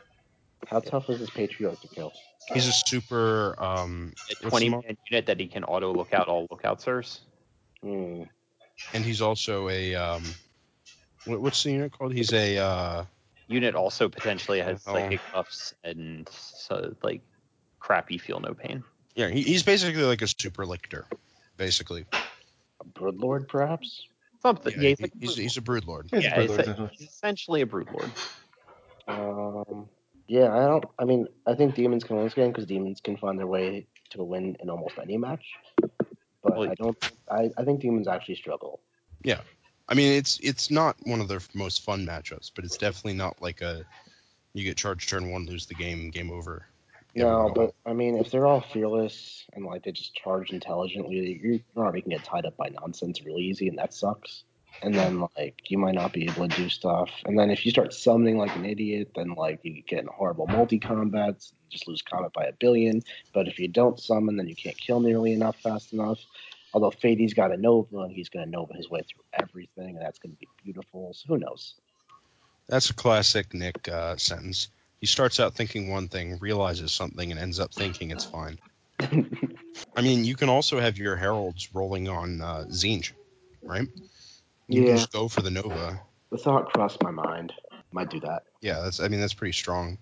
How 0.68 0.80
tough 0.80 1.08
is 1.10 1.18
this 1.20 1.30
patriarch 1.30 1.80
to 1.80 1.88
kill? 1.88 2.12
He's 2.52 2.66
a 2.66 2.72
super. 2.72 3.54
Um, 3.62 4.12
a 4.30 4.48
20 4.48 4.64
the 4.66 4.70
mo- 4.70 4.82
man 4.86 4.96
unit 5.10 5.26
that 5.26 5.40
he 5.40 5.46
can 5.46 5.64
auto 5.64 5.92
look 5.92 6.12
out 6.12 6.28
all 6.28 6.46
lookout 6.50 6.80
sirs. 6.82 7.20
Hmm. 7.82 8.22
and 8.92 9.04
he's 9.04 9.20
also 9.22 9.68
a. 9.68 9.94
Um, 9.94 10.22
what, 11.26 11.40
what's 11.40 11.62
the 11.62 11.72
unit 11.72 11.92
called? 11.92 12.12
He's 12.12 12.32
a. 12.32 12.58
Uh, 12.58 13.04
Unit 13.46 13.74
also 13.74 14.08
potentially 14.08 14.58
has 14.60 14.82
Oh. 14.86 14.94
psychic 14.94 15.20
buffs 15.32 15.74
and 15.84 16.26
so 16.30 16.94
like 17.02 17.20
crappy 17.78 18.16
feel 18.16 18.40
no 18.40 18.54
pain. 18.54 18.82
yeah, 19.14 19.28
he, 19.28 19.42
he's 19.42 19.62
basically 19.62 20.02
like 20.02 20.22
a 20.22 20.26
super 20.26 20.64
lictor, 20.64 21.04
basically. 21.58 22.06
A 22.80 22.84
Broodlord, 22.86 23.46
perhaps? 23.46 24.06
Something. 24.40 24.72
Yeah, 24.76 24.80
Yeah, 24.80 24.88
he's 24.88 24.98
he- 24.98 25.04
like 25.04 25.12
he's, 25.20 25.36
he's 25.36 25.56
a 25.58 25.60
brood 25.60 25.84
lord. 25.84 26.08
He's 26.10 26.20
a 26.20 26.22
yeah, 26.22 26.40
he's, 26.40 26.48
Lord, 26.48 26.60
essentially. 26.60 26.90
he's 26.98 27.08
essentially 27.10 27.60
a 27.60 27.66
brood 27.66 27.88
lord. 27.92 28.10
Um, 29.06 29.88
yeah, 30.26 30.54
I 30.54 30.66
don't. 30.66 30.84
I 30.98 31.04
mean, 31.04 31.26
I 31.46 31.54
think 31.54 31.74
demons 31.74 32.04
can 32.04 32.16
win 32.16 32.24
this 32.24 32.34
game 32.34 32.48
because 32.48 32.66
demons 32.66 33.00
can 33.00 33.16
find 33.16 33.38
their 33.38 33.46
way 33.46 33.86
to 34.10 34.20
a 34.20 34.24
win 34.24 34.56
in 34.60 34.70
almost 34.70 34.98
any 35.00 35.16
match. 35.16 35.44
But 36.42 36.56
Well, 36.56 36.70
I 36.70 36.74
don't. 36.74 37.12
I, 37.30 37.50
I 37.56 37.64
think 37.64 37.80
demons 37.80 38.08
actually 38.08 38.36
struggle. 38.36 38.80
Yeah, 39.22 39.40
I 39.88 39.94
mean, 39.94 40.12
it's 40.12 40.38
it's 40.42 40.70
not 40.70 40.96
one 41.04 41.20
of 41.20 41.28
their 41.28 41.40
most 41.54 41.82
fun 41.82 42.06
matchups, 42.06 42.50
but 42.54 42.64
it's 42.64 42.76
definitely 42.76 43.14
not 43.14 43.40
like 43.42 43.60
a 43.60 43.84
you 44.54 44.64
get 44.64 44.76
charged 44.76 45.08
turn 45.08 45.30
one, 45.30 45.46
lose 45.46 45.66
the 45.66 45.74
game, 45.74 46.10
game 46.10 46.30
over. 46.30 46.66
No, 47.14 47.26
Everyone 47.26 47.52
go 47.54 47.60
home. 47.60 47.72
but 47.84 47.90
I 47.90 47.94
mean, 47.94 48.16
if 48.16 48.30
they're 48.30 48.46
all 48.46 48.60
fearless 48.60 49.44
and 49.52 49.64
like 49.64 49.84
they 49.84 49.92
just 49.92 50.14
charge 50.14 50.50
intelligently, 50.50 51.40
your 51.42 51.84
army 51.84 52.00
can 52.00 52.10
get 52.10 52.24
tied 52.24 52.46
up 52.46 52.56
by 52.56 52.68
nonsense 52.68 53.22
really 53.24 53.42
easy, 53.42 53.68
and 53.68 53.78
that 53.78 53.94
sucks. 53.94 54.44
And 54.82 54.94
then 54.94 55.26
like 55.36 55.70
you 55.70 55.78
might 55.78 55.94
not 55.94 56.12
be 56.12 56.24
able 56.24 56.48
to 56.48 56.56
do 56.56 56.68
stuff. 56.68 57.10
And 57.24 57.38
then 57.38 57.50
if 57.50 57.64
you 57.64 57.70
start 57.70 57.94
summoning 57.94 58.36
like 58.36 58.54
an 58.56 58.66
idiot, 58.66 59.12
then 59.16 59.34
like 59.34 59.60
you 59.62 59.82
get 59.82 60.00
in 60.00 60.08
horrible 60.08 60.46
multi 60.46 60.78
combats, 60.78 61.52
just 61.70 61.88
lose 61.88 62.02
combat 62.02 62.32
by 62.32 62.44
a 62.44 62.52
billion. 62.52 63.02
But 63.32 63.48
if 63.48 63.58
you 63.58 63.68
don't 63.68 63.98
summon, 63.98 64.36
then 64.36 64.48
you 64.48 64.56
can't 64.56 64.76
kill 64.76 65.00
nearly 65.00 65.32
enough 65.32 65.56
fast 65.56 65.92
enough. 65.92 66.18
Although 66.74 66.90
Fady's 66.90 67.34
got 67.34 67.52
a 67.52 67.56
Nova, 67.56 68.00
and 68.00 68.12
he's 68.12 68.28
going 68.28 68.44
to 68.44 68.50
Nova 68.50 68.74
his 68.74 68.90
way 68.90 69.02
through 69.02 69.22
everything, 69.32 69.90
and 69.90 70.00
that's 70.00 70.18
going 70.18 70.32
to 70.32 70.38
be 70.38 70.48
beautiful. 70.64 71.14
So 71.14 71.28
who 71.28 71.38
knows? 71.38 71.74
That's 72.68 72.90
a 72.90 72.94
classic 72.94 73.54
Nick 73.54 73.88
uh, 73.88 74.16
sentence. 74.16 74.68
He 75.00 75.06
starts 75.06 75.38
out 75.38 75.54
thinking 75.54 75.90
one 75.90 76.08
thing, 76.08 76.38
realizes 76.40 76.90
something, 76.90 77.30
and 77.30 77.38
ends 77.38 77.60
up 77.60 77.72
thinking 77.72 78.10
it's 78.10 78.24
fine. 78.24 78.58
I 79.00 80.00
mean, 80.02 80.24
you 80.24 80.34
can 80.34 80.48
also 80.48 80.80
have 80.80 80.98
your 80.98 81.14
heralds 81.14 81.74
rolling 81.74 82.08
on 82.08 82.40
uh, 82.40 82.64
Tzeentch, 82.68 83.12
right? 83.62 83.88
You 84.68 84.82
can 84.82 84.90
Yeah. 84.90 84.96
just 84.96 85.12
go 85.12 85.28
for 85.28 85.42
the 85.42 85.50
Nova. 85.50 86.00
The 86.30 86.38
thought 86.38 86.72
crossed 86.72 87.02
my 87.02 87.10
mind. 87.10 87.52
Might 87.92 88.10
do 88.10 88.20
that. 88.20 88.44
Yeah, 88.60 88.80
that's. 88.80 88.98
I 89.00 89.08
mean, 89.08 89.20
that's 89.20 89.34
pretty 89.34 89.52
strong. 89.52 89.98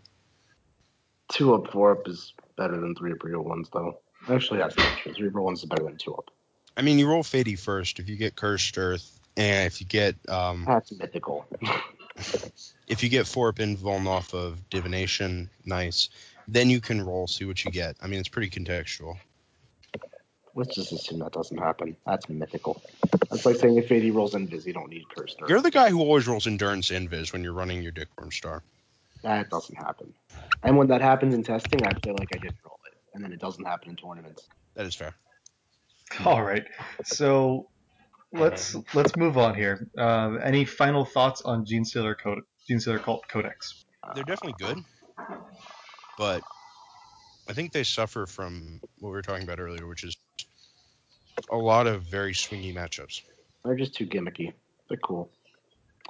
Two 1.30 1.54
up, 1.54 1.70
four 1.72 1.92
up 1.92 2.08
is 2.08 2.32
better 2.56 2.78
than 2.80 2.94
three 2.94 3.12
up 3.12 3.22
real 3.22 3.42
ones, 3.42 3.68
though. 3.72 3.98
Actually, 4.28 4.58
that's 4.58 4.76
not 4.76 4.96
true. 4.98 5.12
Three 5.12 5.28
real 5.28 5.44
ones 5.44 5.62
is 5.62 5.68
better 5.68 5.84
than 5.84 5.96
two 5.96 6.14
up. 6.14 6.30
I 6.76 6.82
mean, 6.82 6.98
you 6.98 7.08
roll 7.08 7.22
Fady 7.22 7.58
first. 7.58 7.98
If 7.98 8.08
you 8.08 8.16
get 8.16 8.36
Cursed 8.36 8.78
Earth, 8.78 9.20
and 9.36 9.66
if 9.66 9.80
you 9.80 9.86
get 9.86 10.16
um, 10.28 10.64
That's 10.66 10.92
mythical. 10.92 11.46
if 12.86 13.02
you 13.02 13.08
get 13.08 13.26
four 13.26 13.48
up 13.48 13.56
invuln 13.56 14.06
off 14.06 14.32
of 14.34 14.68
divination, 14.70 15.50
nice. 15.64 16.08
Then 16.48 16.70
you 16.70 16.80
can 16.80 17.04
roll, 17.04 17.26
see 17.26 17.44
what 17.44 17.64
you 17.64 17.70
get. 17.70 17.96
I 18.00 18.06
mean, 18.06 18.20
it's 18.20 18.28
pretty 18.28 18.50
contextual. 18.50 19.16
Let's 20.54 20.74
just 20.74 20.92
assume 20.92 21.20
that 21.20 21.32
doesn't 21.32 21.56
happen. 21.56 21.96
That's 22.06 22.28
mythical. 22.28 22.82
That's 23.30 23.46
like 23.46 23.56
saying 23.56 23.78
if 23.78 23.90
AD 23.90 24.14
rolls 24.14 24.34
Invis, 24.34 24.66
you 24.66 24.72
don't 24.72 24.90
need 24.90 25.08
Cursed 25.08 25.38
Earth. 25.40 25.48
You're 25.48 25.62
the 25.62 25.70
guy 25.70 25.88
who 25.88 26.00
always 26.00 26.26
rolls 26.26 26.46
endurance 26.46 26.90
invis 26.90 27.32
when 27.32 27.42
you're 27.42 27.54
running 27.54 27.82
your 27.82 27.92
Dickworm 27.92 28.32
Star. 28.32 28.62
That 29.22 29.48
doesn't 29.48 29.76
happen. 29.76 30.12
And 30.62 30.76
when 30.76 30.88
that 30.88 31.00
happens 31.00 31.34
in 31.34 31.42
testing, 31.42 31.84
I 31.86 31.92
feel 32.04 32.14
like 32.18 32.28
I 32.34 32.38
didn't 32.38 32.58
roll 32.64 32.78
it. 32.86 32.98
And 33.14 33.24
then 33.24 33.32
it 33.32 33.40
doesn't 33.40 33.64
happen 33.64 33.90
in 33.90 33.96
tournaments. 33.96 34.48
That 34.74 34.86
is 34.86 34.94
fair. 34.94 35.14
All 36.24 36.42
right. 36.42 36.64
So 37.04 37.68
let's 38.32 38.76
let's 38.94 39.16
move 39.16 39.38
on 39.38 39.54
here. 39.54 39.88
Uh, 39.96 40.34
any 40.42 40.64
final 40.64 41.04
thoughts 41.04 41.42
on 41.42 41.64
Gene 41.64 41.84
Stealer 41.84 42.14
Code, 42.14 42.40
Gene 42.66 42.80
Stealer 42.80 42.98
Cult 42.98 43.26
Codex? 43.28 43.84
They're 44.14 44.24
definitely 44.24 44.56
good, 44.58 44.78
but 46.18 46.42
I 47.48 47.52
think 47.52 47.72
they 47.72 47.82
suffer 47.82 48.26
from 48.26 48.80
what 49.00 49.10
we 49.10 49.14
were 49.14 49.22
talking 49.22 49.42
about 49.42 49.60
earlier, 49.60 49.86
which 49.86 50.04
is 50.04 50.16
a 51.50 51.56
lot 51.56 51.86
of 51.86 52.02
very 52.02 52.32
swingy 52.32 52.74
matchups. 52.74 53.22
They're 53.64 53.76
just 53.76 53.94
too 53.94 54.06
gimmicky. 54.06 54.52
They're 54.88 54.98
cool. 54.98 55.30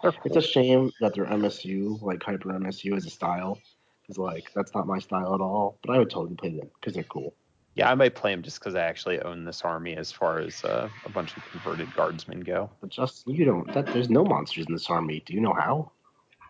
They're 0.03 0.13
It's 0.25 0.37
a 0.37 0.43
shame 0.43 0.93
that 1.01 1.15
their 1.15 1.27
MSU, 1.27 2.01
like 2.03 2.23
Hyper 2.23 2.51
MSU, 2.51 2.97
is 2.97 3.07
a 3.07 3.11
style. 3.11 3.59
Because, 4.03 4.19
like, 4.19 4.51
that's 4.55 4.75
not 4.75 4.87
my 4.87 4.99
style 4.99 5.35
at 5.35 5.41
all. 5.41 5.79
But 5.85 5.95
I 5.95 5.99
would 5.99 6.11
totally 6.11 6.35
play 6.35 6.51
them 6.51 6.71
because 6.81 6.95
they're 6.95 7.05
cool. 7.05 7.35
Yeah, 7.75 7.91
I 7.91 7.95
might 7.95 8.15
play 8.15 8.33
them 8.33 8.43
just 8.43 8.59
because 8.59 8.75
I 8.75 8.83
actually 8.83 9.21
own 9.21 9.45
this 9.45 9.63
army 9.63 9.97
as 9.97 10.13
far 10.13 10.41
as 10.41 10.63
uh, 10.65 10.89
a 11.07 11.09
bunch 11.09 11.37
of 11.37 11.45
converted 11.51 11.95
guardsmen 11.95 12.41
go. 12.41 12.69
But 12.81 12.91
just 12.91 13.27
you 13.27 13.45
don't. 13.45 13.73
That 13.73 13.87
there's 13.87 14.11
no 14.11 14.25
monsters 14.25 14.67
in 14.67 14.75
this 14.75 14.91
army. 14.91 15.23
Do 15.25 15.33
you 15.33 15.41
know 15.41 15.55
how? 15.55 15.93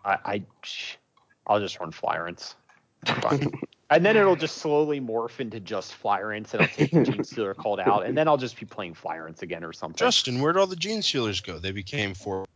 I, 0.05 0.19
I 0.25 0.43
I'll 1.47 1.61
just 1.61 1.79
run 1.79 1.93
Flyrants. 1.93 2.55
And 3.95 4.07
then 4.07 4.17
it'll 4.17 4.37
just 4.37 4.59
slowly 4.59 5.01
morph 5.01 5.41
into 5.41 5.61
just 5.61 5.95
Flyrants, 6.03 6.55
and 6.55 6.63
I'll 6.63 6.69
take 6.69 6.91
the 6.91 7.05
Gene 7.05 7.25
Stealer 7.25 7.55
called 7.55 7.81
out, 7.81 8.07
and 8.07 8.17
then 8.17 8.29
I'll 8.29 8.37
just 8.39 8.59
be 8.59 8.67
playing 8.67 8.95
Flyrants 8.95 9.43
again 9.43 9.65
or 9.65 9.73
something. 9.73 9.99
Justin, 9.99 10.41
where'd 10.41 10.57
all 10.57 10.67
the 10.67 10.77
Gene 10.77 11.03
Stealers 11.03 11.41
go? 11.41 11.59
They 11.59 11.73
became 11.73 12.15
four. 12.15 12.47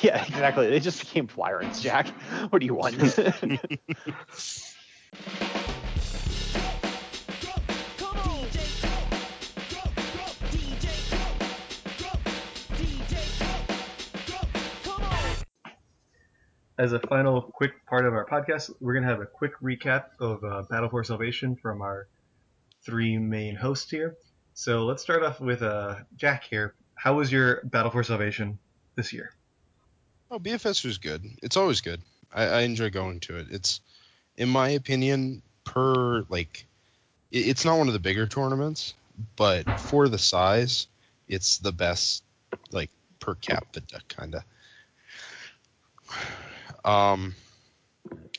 yeah, 0.00 0.24
exactly. 0.24 0.68
They 0.68 0.80
just 0.80 1.00
became 1.00 1.28
Flyrants, 1.28 1.80
Jack. 1.80 2.08
What 2.50 2.60
do 2.60 2.66
you 2.66 2.74
want? 2.74 2.96
As 16.78 16.92
a 16.92 17.00
final 17.00 17.42
quick 17.42 17.84
part 17.86 18.06
of 18.06 18.14
our 18.14 18.24
podcast, 18.24 18.72
we're 18.80 18.92
going 18.92 19.02
to 19.02 19.08
have 19.08 19.20
a 19.20 19.26
quick 19.26 19.58
recap 19.60 20.04
of 20.20 20.44
uh, 20.44 20.62
Battle 20.70 20.88
for 20.88 21.02
Salvation 21.02 21.56
from 21.56 21.82
our 21.82 22.06
three 22.82 23.18
main 23.18 23.56
hosts 23.56 23.90
here. 23.90 24.16
So 24.54 24.84
let's 24.84 25.02
start 25.02 25.24
off 25.24 25.40
with 25.40 25.62
uh, 25.62 25.96
Jack 26.16 26.44
here. 26.44 26.74
How 26.94 27.14
was 27.14 27.32
your 27.32 27.62
Battle 27.64 27.90
for 27.90 28.04
Salvation 28.04 28.60
this 28.94 29.12
year? 29.12 29.32
Oh, 30.30 30.38
BFS 30.38 30.84
was 30.84 30.98
good. 30.98 31.24
It's 31.42 31.56
always 31.56 31.80
good. 31.80 32.00
I, 32.32 32.44
I 32.44 32.60
enjoy 32.60 32.90
going 32.90 33.18
to 33.20 33.38
it. 33.38 33.48
It's, 33.50 33.80
in 34.36 34.48
my 34.48 34.68
opinion, 34.68 35.42
per 35.64 36.24
like, 36.28 36.64
it, 37.32 37.48
it's 37.48 37.64
not 37.64 37.78
one 37.78 37.88
of 37.88 37.92
the 37.92 37.98
bigger 37.98 38.28
tournaments, 38.28 38.94
but 39.34 39.80
for 39.80 40.08
the 40.08 40.18
size, 40.18 40.86
it's 41.26 41.58
the 41.58 41.72
best, 41.72 42.22
like 42.70 42.90
per 43.18 43.34
capita 43.34 44.00
kind 44.08 44.36
of. 44.36 44.44
Um, 46.84 47.34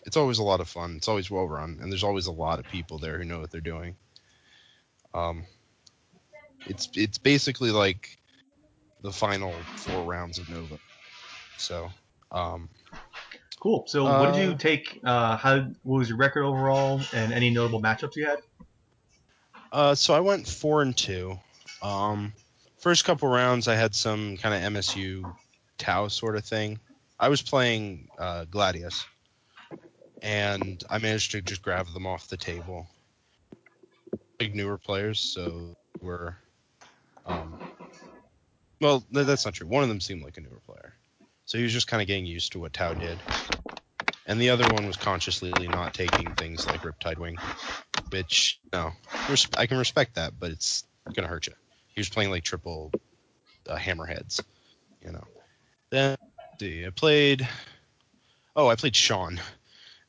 it's 0.06 0.18
always 0.18 0.40
a 0.40 0.44
lot 0.44 0.60
of 0.62 0.68
fun. 0.70 0.96
It's 0.98 1.08
always 1.08 1.30
well 1.30 1.48
run, 1.48 1.80
and 1.82 1.92
there's 1.92 2.04
always 2.04 2.28
a 2.28 2.32
lot 2.32 2.60
of 2.60 2.66
people 2.66 2.98
there 2.98 3.18
who 3.18 3.26
know 3.26 3.40
what 3.40 3.52
they're 3.52 3.62
doing. 3.62 3.96
Um, 5.14 5.46
it's 6.66 6.90
it's 6.96 7.18
basically 7.18 7.72
like 7.72 8.18
the 9.02 9.12
final 9.12 9.54
four 9.76 10.04
rounds 10.04 10.40
of 10.40 10.50
Nova. 10.50 10.78
So, 11.58 11.90
um, 12.32 12.70
Cool. 13.60 13.84
So 13.88 14.04
what 14.06 14.34
did 14.34 14.42
you 14.42 14.52
Uh, 14.52 14.58
take? 14.58 15.00
Uh, 15.04 15.36
how 15.38 15.58
what 15.84 16.00
was 16.00 16.10
your 16.10 16.18
record 16.18 16.44
overall, 16.44 17.02
and 17.14 17.34
any 17.34 17.50
notable 17.50 17.82
matchups 17.82 18.16
you 18.16 18.26
had? 18.26 18.40
uh, 19.72 19.96
so 19.96 20.14
I 20.14 20.22
went 20.22 20.48
four 20.48 20.82
and 20.82 20.96
two. 20.96 21.38
Um, 21.82 22.34
first 22.80 23.04
couple 23.06 23.28
rounds, 23.30 23.68
I 23.68 23.76
had 23.76 23.94
some 23.94 24.38
kind 24.38 24.56
of 24.56 24.74
MSU 24.74 25.36
Tau 25.78 26.08
sort 26.08 26.36
of 26.38 26.46
thing. 26.46 26.80
I 27.20 27.30
was 27.30 27.41
playing 27.41 28.07
uh, 28.17 28.45
Gladius, 28.45 29.03
and 30.22 30.82
I 30.89 30.99
managed 30.99 31.32
to 31.32 31.41
just 31.41 31.61
grab 31.61 31.88
them 31.93 32.07
off 32.07 32.30
the 32.30 32.38
table. 32.38 32.88
Big 34.38 34.55
newer 34.55 34.78
players, 34.78 35.20
so 35.20 35.76
we're. 36.01 36.36
Um, 37.26 37.59
well, 38.82 39.01
th- 39.13 39.28
that's 39.28 39.45
not 39.45 39.53
true. 39.53 39.67
One 39.67 39.84
of 39.84 39.89
them 39.89 39.99
seemed 39.99 40.24
like 40.24 40.38
a 40.38 40.41
newer 40.41 40.61
player, 40.65 40.93
so 41.45 41.57
he 41.57 41.63
was 41.63 41.74
just 41.74 41.88
kind 41.88 42.01
of 42.01 42.07
getting 42.07 42.26
used 42.26 42.53
to 42.53 42.59
what 42.59 42.74
Tau 42.74 42.93
did, 42.93 43.22
and 44.26 44.39
the 44.39 44.49
other 44.51 44.70
one 44.70 44.88
was 44.88 44.97
consciously 44.97 45.67
not 45.67 45.93
taking 45.93 46.34
things 46.36 46.65
like 46.67 46.84
Riptide 46.84 47.17
Wing, 47.20 47.38
which 48.11 48.59
no, 48.72 48.91
res- 49.30 49.49
I 49.57 49.67
can 49.67 49.78
respect 49.78 50.15
that, 50.15 50.39
but 50.39 50.51
it's 50.51 50.86
gonna 51.15 51.28
hurt 51.28 51.47
you. 51.47 51.53
He 51.95 51.99
was 51.99 52.09
playing 52.09 52.32
like 52.32 52.43
triple 52.43 52.93
uh, 53.67 53.78
hammerheads, 53.78 54.41
you 55.01 55.11
know. 55.11 55.26
Then 55.91 56.17
see, 56.60 56.86
I 56.86 56.89
played. 56.89 57.47
Oh, 58.55 58.68
I 58.68 58.76
played 58.76 58.95
Sean. 58.95 59.39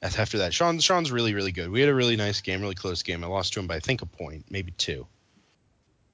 After 0.03 0.39
that. 0.39 0.55
Sean 0.55 0.79
Sean's 0.79 1.13
really 1.13 1.35
really 1.35 1.53
good. 1.53 1.71
We 1.71 1.81
had 1.81 1.91
a 1.91 1.95
really 1.95 2.17
nice 2.17 2.41
game, 2.41 2.63
really 2.63 2.75
close 2.75 3.03
game. 3.03 3.23
I 3.23 3.27
lost 3.27 3.53
to 3.53 3.61
him 3.61 3.67
by 3.67 3.77
I 3.77 3.81
think 3.81 4.01
a 4.01 4.07
point, 4.07 4.47
maybe 4.49 4.73
two. 4.73 5.07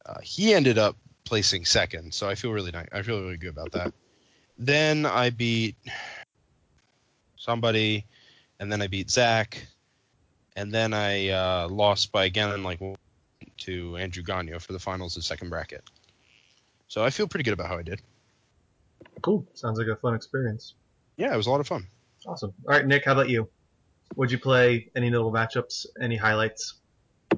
Uh, 0.05 0.19
he 0.23 0.55
ended 0.55 0.77
up 0.77 0.97
placing 1.25 1.65
second, 1.65 2.13
so 2.13 2.29
I 2.29 2.35
feel 2.35 2.53
really 2.53 2.73
nice. 2.73 2.89
I 2.93 3.03
feel 3.03 3.21
really 3.21 3.37
good 3.37 3.51
about 3.51 3.73
that. 3.73 3.95
Then 4.59 5.07
I 5.07 5.31
beat 5.31 5.77
somebody, 7.37 8.07
and 8.59 8.73
then 8.73 8.83
I 8.83 8.89
beat 8.89 9.09
Zach, 9.09 9.65
and 10.57 10.73
then 10.73 10.93
I 10.93 11.29
uh, 11.29 11.69
lost 11.69 12.11
by 12.11 12.25
again 12.25 12.65
like 12.65 12.81
to 13.59 13.97
Andrew 13.97 14.25
Gagno 14.25 14.61
for 14.61 14.73
the 14.73 14.81
finals 14.81 15.17
of 15.17 15.25
second 15.25 15.51
bracket. 15.51 15.85
So 16.89 17.05
I 17.05 17.11
feel 17.11 17.29
pretty 17.29 17.45
good 17.45 17.55
about 17.55 17.69
how 17.69 17.79
I 17.79 17.83
did. 17.83 18.03
Cool. 19.23 19.47
Sounds 19.55 19.79
like 19.79 19.89
a 19.89 19.97
fun 19.97 20.15
experience. 20.15 20.75
Yeah, 21.17 21.33
it 21.33 21.37
was 21.37 21.47
a 21.47 21.51
lot 21.51 21.61
of 21.61 21.67
fun. 21.67 21.87
Awesome. 22.27 22.53
All 22.69 22.75
right, 22.75 22.87
Nick. 22.87 23.05
How 23.05 23.13
about 23.13 23.29
you? 23.29 23.49
What'd 24.15 24.31
you 24.33 24.39
play? 24.39 24.89
Any 24.95 25.11
notable 25.11 25.33
matchups? 25.33 25.87
Any 26.01 26.17
highlights? 26.17 26.75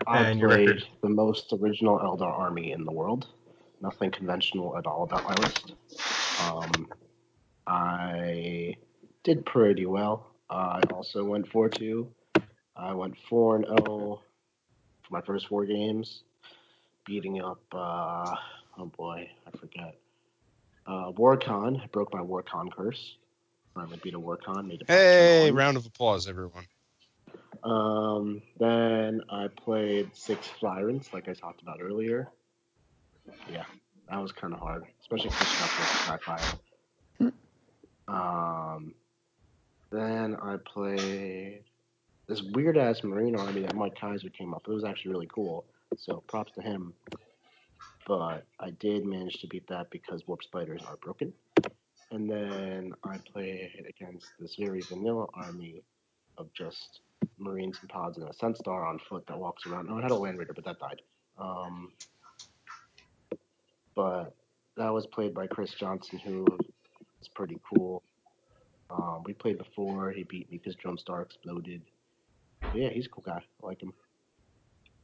I 0.06 0.22
And 0.28 0.40
played 0.40 0.68
record? 0.68 0.84
the 1.02 1.09
most 1.09 1.52
original 1.52 1.98
Eldar 1.98 2.30
army 2.38 2.72
in 2.72 2.84
the 2.84 2.92
world. 2.92 3.26
Nothing 3.80 4.11
conventional 4.11 4.76
at 4.76 4.86
all 4.86 5.04
about 5.04 5.24
my 5.24 5.34
list. 5.36 5.72
Um, 6.42 6.88
I 7.66 8.76
did 9.24 9.44
pretty 9.46 9.86
well. 9.86 10.34
I 10.50 10.80
also 10.92 11.24
went 11.24 11.48
4 11.48 11.68
2. 11.68 12.09
I 12.76 12.94
went 12.94 13.16
4 13.28 13.56
and 13.56 13.66
0 13.66 13.76
for 13.86 14.20
my 15.11 15.20
first 15.22 15.48
four 15.48 15.64
games, 15.64 16.22
beating 17.06 17.40
up, 17.40 17.61
uh, 17.72 18.34
oh 18.78 18.86
boy, 18.96 19.28
I 19.46 19.56
forget. 19.59 19.96
Uh, 20.89 21.12
Warcon. 21.12 21.82
I 21.82 21.86
broke 21.89 22.14
my 22.14 22.20
Warcon 22.20 22.72
curse. 22.72 23.16
Finally 23.74 24.01
beat 24.03 24.14
a 24.14 24.18
Warcon. 24.18 24.66
Made 24.66 24.80
to 24.80 24.86
Hey, 24.89 25.51
round 25.51 25.76
of 25.76 25.84
applause, 25.84 26.26
everyone. 26.26 26.64
Um, 27.62 28.41
then 28.59 29.20
I 29.28 29.49
played 29.49 30.11
Six 30.14 30.49
Flyrants, 30.61 31.12
like 31.12 31.28
I 31.28 31.34
talked 31.34 31.61
about 31.61 31.80
earlier. 31.82 32.28
Yeah, 33.53 33.64
that 34.09 34.16
was 34.16 34.32
kind 34.32 34.55
of 34.55 34.61
hard, 34.61 34.84
especially 35.01 35.30
pushing 35.30 35.62
up 35.62 35.78
with 36.09 36.22
Fire. 36.22 37.32
Um, 38.09 38.95
then 39.91 40.36
I 40.36 40.57
played 40.57 41.64
this 42.26 42.43
weird 42.43 42.78
ass 42.78 43.05
Marine 43.05 43.36
army 43.36 43.61
that 43.61 43.74
Mike 43.74 43.97
Kaiser 44.01 44.30
came 44.30 44.55
up. 44.55 44.62
It 44.66 44.72
was 44.72 44.84
actually 44.84 45.12
really 45.12 45.28
cool, 45.30 45.66
so 45.99 46.22
props 46.26 46.53
to 46.53 46.62
him. 46.62 46.95
But 48.09 48.46
I 48.59 48.70
did 48.70 49.04
manage 49.04 49.40
to 49.42 49.46
beat 49.46 49.68
that 49.68 49.90
because 49.90 50.26
Warp 50.26 50.42
Spiders 50.42 50.82
are 50.88 50.96
broken. 50.96 51.34
And 52.11 52.28
then 52.28 52.94
I 53.04 53.18
played 53.18 53.84
against 53.86 54.32
this 54.40 54.56
very 54.59 54.82
vanilla 54.88 55.26
army 55.34 55.82
of 56.38 56.50
just 56.54 57.00
Marines 57.38 57.78
and 57.80 57.90
pods 57.90 58.16
and 58.16 58.26
a 58.26 58.32
sun 58.32 58.54
star 58.54 58.86
on 58.86 58.98
foot 59.11 59.26
that 59.26 59.38
walks 59.38 59.66
around. 59.66 59.88
Oh, 59.90 59.98
I 59.98 60.02
had 60.02 60.11
a 60.11 60.16
Land 60.16 60.38
Raider, 60.38 60.54
but 60.54 60.64
that 60.64 60.78
died. 60.78 61.02
Um, 61.38 61.92
but 63.94 64.34
that 64.78 64.92
was 64.92 65.06
played 65.06 65.34
by 65.34 65.46
Chris 65.46 65.74
Johnson, 65.74 66.18
who 66.18 66.46
is 67.20 67.28
pretty 67.28 67.61
cool. 67.74 68.02
Um, 68.90 69.22
we 69.26 69.34
played 69.34 69.59
before. 69.59 70.12
He 70.12 70.22
beat 70.22 70.50
me 70.50 70.56
because 70.59 70.76
Drum 70.76 70.96
Star 70.96 71.20
exploded. 71.20 71.82
But 72.72 72.80
yeah, 72.80 72.88
he's 72.88 73.04
a 73.04 73.11
cool 73.11 73.24
guy. 73.26 73.42
I 73.62 73.66
like 73.66 73.82
him. 73.82 73.92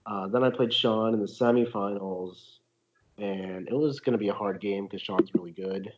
Uh, 0.07 0.28
then 0.28 0.42
I 0.42 0.50
played 0.50 0.72
Sean 0.72 1.12
in 1.12 1.20
the 1.20 1.26
semifinals, 1.26 2.61
and 3.19 3.69
it 3.69 3.75
was 3.75 4.01
going 4.01 4.12
to 4.12 4.19
be 4.19 4.29
a 4.29 4.35
hard 4.35 4.61
game 4.61 4.85
because 4.85 5.03
Sean's 5.03 5.33
really 5.35 5.53
good. 5.53 5.93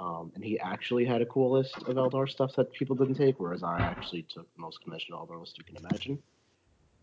Um, 0.00 0.30
and 0.34 0.44
he 0.44 0.58
actually 0.60 1.04
had 1.04 1.22
a 1.22 1.26
cool 1.26 1.50
list 1.50 1.76
of 1.76 1.96
Eldar 1.96 2.28
stuff 2.28 2.54
that 2.56 2.72
people 2.72 2.94
didn't 2.94 3.16
take, 3.16 3.40
whereas 3.40 3.62
I 3.62 3.80
actually 3.80 4.22
took 4.22 4.46
the 4.54 4.60
most 4.60 4.80
conventional 4.82 5.26
Eldar 5.26 5.40
list 5.40 5.58
you 5.58 5.64
can 5.64 5.76
imagine. 5.76 6.22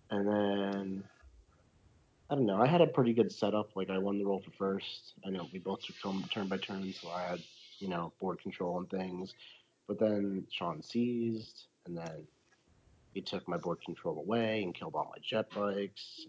And 0.10 0.28
then 0.28 1.04
I 2.30 2.36
don't 2.36 2.46
know. 2.46 2.60
I 2.60 2.66
had 2.68 2.82
a 2.82 2.88
pretty 2.88 3.14
good 3.14 3.32
setup. 3.32 3.76
Like 3.76 3.90
I 3.90 3.98
won 3.98 4.18
the 4.18 4.26
roll 4.26 4.42
for 4.42 4.52
first. 4.52 5.14
I 5.26 5.30
know 5.30 5.48
we 5.54 5.60
both 5.60 5.82
took 5.82 5.96
turn, 6.02 6.24
turn 6.32 6.48
by 6.48 6.58
turn, 6.58 6.94
so 6.94 7.10
I 7.10 7.22
had 7.22 7.40
you 7.80 7.88
know 7.88 8.14
board 8.20 8.42
control 8.42 8.80
and 8.80 8.90
things. 8.90 9.34
But 9.88 10.00
then 10.00 10.48
Sean 10.50 10.82
seized, 10.82 11.68
and 11.86 11.96
then 11.96 12.26
he 13.14 13.22
took 13.22 13.48
my 13.48 13.58
board 13.58 13.80
control 13.86 14.18
away 14.18 14.64
and 14.64 14.74
killed 14.74 14.96
all 14.96 15.06
my 15.06 15.22
jet 15.22 15.50
bikes. 15.54 16.26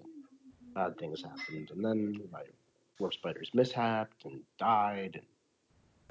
Bad 0.75 0.99
things 0.99 1.23
happened, 1.23 1.71
and 1.71 1.83
then 1.83 2.21
my 2.31 2.43
warp 2.99 3.14
spiders 3.14 3.51
mishapped 3.55 4.24
and 4.24 4.40
died, 4.59 5.12
and 5.14 5.24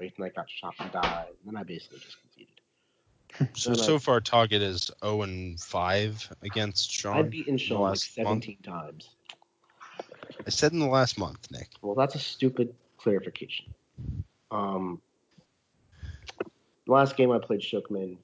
Wraith 0.00 0.18
Knight 0.18 0.34
got 0.34 0.48
shot 0.50 0.74
and 0.80 0.90
died. 0.92 1.34
And 1.44 1.54
then 1.54 1.60
I 1.60 1.64
basically 1.64 1.98
just 1.98 2.18
conceded. 2.20 2.52
So 3.54 3.70
Then 3.70 3.80
I- 3.80 3.84
so 3.86 3.98
far, 3.98 4.20
Target 4.20 4.62
is 4.62 4.90
0 5.04 5.22
and 5.22 5.60
5 5.60 6.32
against 6.42 6.90
Sean. 6.90 7.16
I've 7.16 7.30
beaten 7.30 7.58
Sean 7.58 7.80
like 7.80 7.90
last 7.90 8.16
month. 8.18 8.44
17 8.44 8.58
times. 8.62 9.10
I 10.46 10.50
said 10.50 10.72
in 10.72 10.78
the 10.78 10.86
last 10.86 11.18
month, 11.18 11.50
Nick. 11.50 11.68
Well, 11.82 11.94
that's 11.94 12.14
a 12.14 12.18
stupid 12.18 12.74
clarification. 12.98 13.74
Um, 14.50 15.00
the 16.86 16.92
last 16.92 17.16
game 17.16 17.32
I 17.32 17.38
played 17.38 17.60
Shookman, 17.60 18.16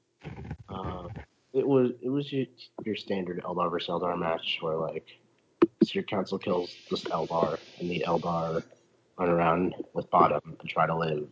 uh, 0.68 1.08
it 1.52 1.66
was 1.66 1.90
it 2.00 2.08
was 2.08 2.32
your, 2.32 2.46
your 2.84 2.94
standard 2.96 3.42
Eldar 3.42 3.70
versus 3.70 3.88
Eldar 3.88 4.16
match 4.18 4.58
where 4.60 4.76
like 4.76 5.06
so 5.08 5.21
your 5.94 6.04
council 6.04 6.38
kills 6.38 6.74
this 6.90 7.04
Eldar 7.04 7.58
and 7.80 7.90
the 7.90 8.04
Eldar 8.06 8.62
run 9.18 9.28
around 9.28 9.74
with 9.94 10.08
bottom 10.10 10.40
and 10.60 10.68
try 10.68 10.86
to 10.86 10.96
live. 10.96 11.28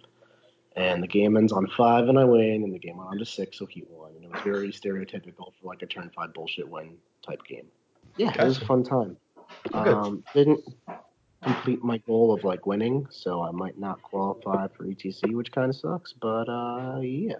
And 0.76 1.02
the 1.02 1.08
game 1.08 1.36
ends 1.36 1.52
on 1.52 1.66
five 1.76 2.08
and 2.08 2.18
I 2.18 2.24
win, 2.24 2.62
and 2.62 2.72
the 2.72 2.78
game 2.78 2.96
went 2.98 3.10
on 3.10 3.18
to 3.18 3.24
six, 3.24 3.58
so 3.58 3.66
he 3.66 3.82
won. 3.88 4.12
And 4.16 4.24
it 4.24 4.30
was 4.32 4.40
very 4.42 4.68
stereotypical 4.70 5.52
for 5.60 5.64
like 5.66 5.82
a 5.82 5.86
turn 5.86 6.10
five 6.14 6.32
bullshit 6.32 6.68
win 6.68 6.96
type 7.26 7.40
game. 7.48 7.66
Yeah, 8.16 8.30
it 8.32 8.44
was 8.44 8.60
a 8.62 8.64
fun 8.66 8.84
time. 8.84 9.16
Um, 9.72 10.22
didn't 10.34 10.60
complete 11.42 11.82
my 11.82 11.98
goal 11.98 12.32
of 12.32 12.44
like 12.44 12.66
winning, 12.66 13.06
so 13.10 13.42
I 13.42 13.50
might 13.50 13.78
not 13.78 14.00
qualify 14.02 14.68
for 14.68 14.84
ETC, 14.84 15.32
which 15.34 15.50
kind 15.50 15.70
of 15.70 15.76
sucks. 15.76 16.12
But 16.12 16.48
uh, 16.48 17.00
yeah, 17.00 17.34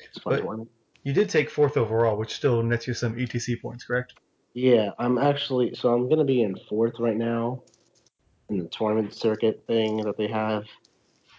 it's 0.00 0.18
fun 0.18 0.34
But- 0.34 0.42
tournament. 0.42 0.70
You 1.06 1.12
did 1.12 1.28
take 1.28 1.50
fourth 1.50 1.76
overall, 1.76 2.16
which 2.16 2.34
still 2.34 2.62
nets 2.62 2.86
you 2.86 2.94
some 2.94 3.14
ETC 3.16 3.60
points, 3.60 3.84
correct? 3.84 4.14
Yeah, 4.54 4.90
I'm 4.98 5.18
actually 5.18 5.74
so 5.74 5.92
I'm 5.92 6.08
gonna 6.08 6.24
be 6.24 6.42
in 6.42 6.56
fourth 6.68 7.00
right 7.00 7.16
now 7.16 7.62
in 8.48 8.58
the 8.58 8.68
tournament 8.68 9.12
circuit 9.12 9.64
thing 9.66 9.98
that 9.98 10.16
they 10.16 10.28
have. 10.28 10.64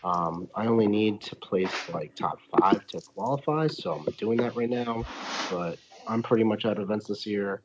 Um, 0.03 0.49
I 0.53 0.67
only 0.67 0.87
need 0.87 1.21
to 1.21 1.35
place 1.37 1.71
like 1.89 2.13
top 2.15 2.39
five 2.59 2.85
to 2.87 3.01
qualify, 3.01 3.67
so 3.67 3.93
I'm 3.93 4.13
doing 4.17 4.37
that 4.39 4.55
right 4.55 4.69
now. 4.69 5.05
But 5.49 5.79
I'm 6.07 6.21
pretty 6.21 6.43
much 6.43 6.65
out 6.65 6.77
of 6.77 6.83
events 6.83 7.07
this 7.07 7.25
year. 7.25 7.61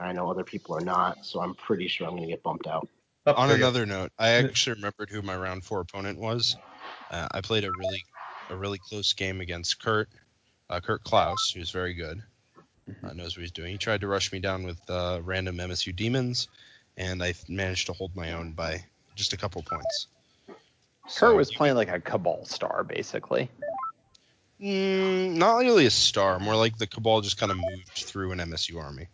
I 0.00 0.12
know 0.12 0.30
other 0.30 0.44
people 0.44 0.76
are 0.76 0.84
not, 0.84 1.24
so 1.24 1.40
I'm 1.40 1.54
pretty 1.54 1.86
sure 1.86 2.08
I'm 2.08 2.16
gonna 2.16 2.26
get 2.26 2.42
bumped 2.42 2.66
out. 2.66 2.88
Up 3.24 3.38
On 3.38 3.48
there 3.48 3.56
you 3.56 3.62
another 3.62 3.86
note, 3.86 4.10
I 4.18 4.30
actually 4.30 4.74
remembered 4.74 5.10
who 5.10 5.22
my 5.22 5.36
round 5.36 5.64
four 5.64 5.80
opponent 5.80 6.18
was. 6.18 6.56
Uh, 7.10 7.28
I 7.30 7.40
played 7.40 7.64
a 7.64 7.70
really 7.78 8.02
a 8.50 8.56
really 8.56 8.78
close 8.78 9.12
game 9.12 9.40
against 9.40 9.80
Kurt, 9.80 10.08
uh, 10.70 10.80
Kurt 10.80 11.04
Klaus, 11.04 11.52
who's 11.54 11.70
very 11.70 11.94
good. 11.94 12.20
Uh, 13.02 13.12
knows 13.12 13.36
what 13.36 13.42
he's 13.42 13.50
doing. 13.50 13.72
He 13.72 13.78
tried 13.78 14.00
to 14.02 14.06
rush 14.06 14.32
me 14.32 14.38
down 14.38 14.64
with 14.64 14.78
uh, 14.88 15.20
random 15.22 15.56
MSU 15.56 15.94
demons, 15.94 16.48
and 16.96 17.22
I 17.22 17.34
managed 17.48 17.86
to 17.86 17.92
hold 17.92 18.14
my 18.16 18.32
own 18.32 18.52
by 18.52 18.84
just 19.14 19.32
a 19.32 19.36
couple 19.36 19.62
points. 19.62 20.06
Kurt 21.16 21.36
was 21.36 21.52
playing 21.52 21.76
like 21.76 21.88
a 21.88 22.00
Cabal 22.00 22.44
star, 22.44 22.84
basically. 22.84 23.50
Mm, 24.60 25.34
not 25.36 25.58
really 25.58 25.86
a 25.86 25.90
star, 25.90 26.38
more 26.38 26.56
like 26.56 26.76
the 26.78 26.86
Cabal 26.86 27.20
just 27.20 27.38
kind 27.38 27.52
of 27.52 27.58
moved 27.58 27.88
through 27.92 28.32
an 28.32 28.38
MSU 28.38 28.82
army. 28.82 29.08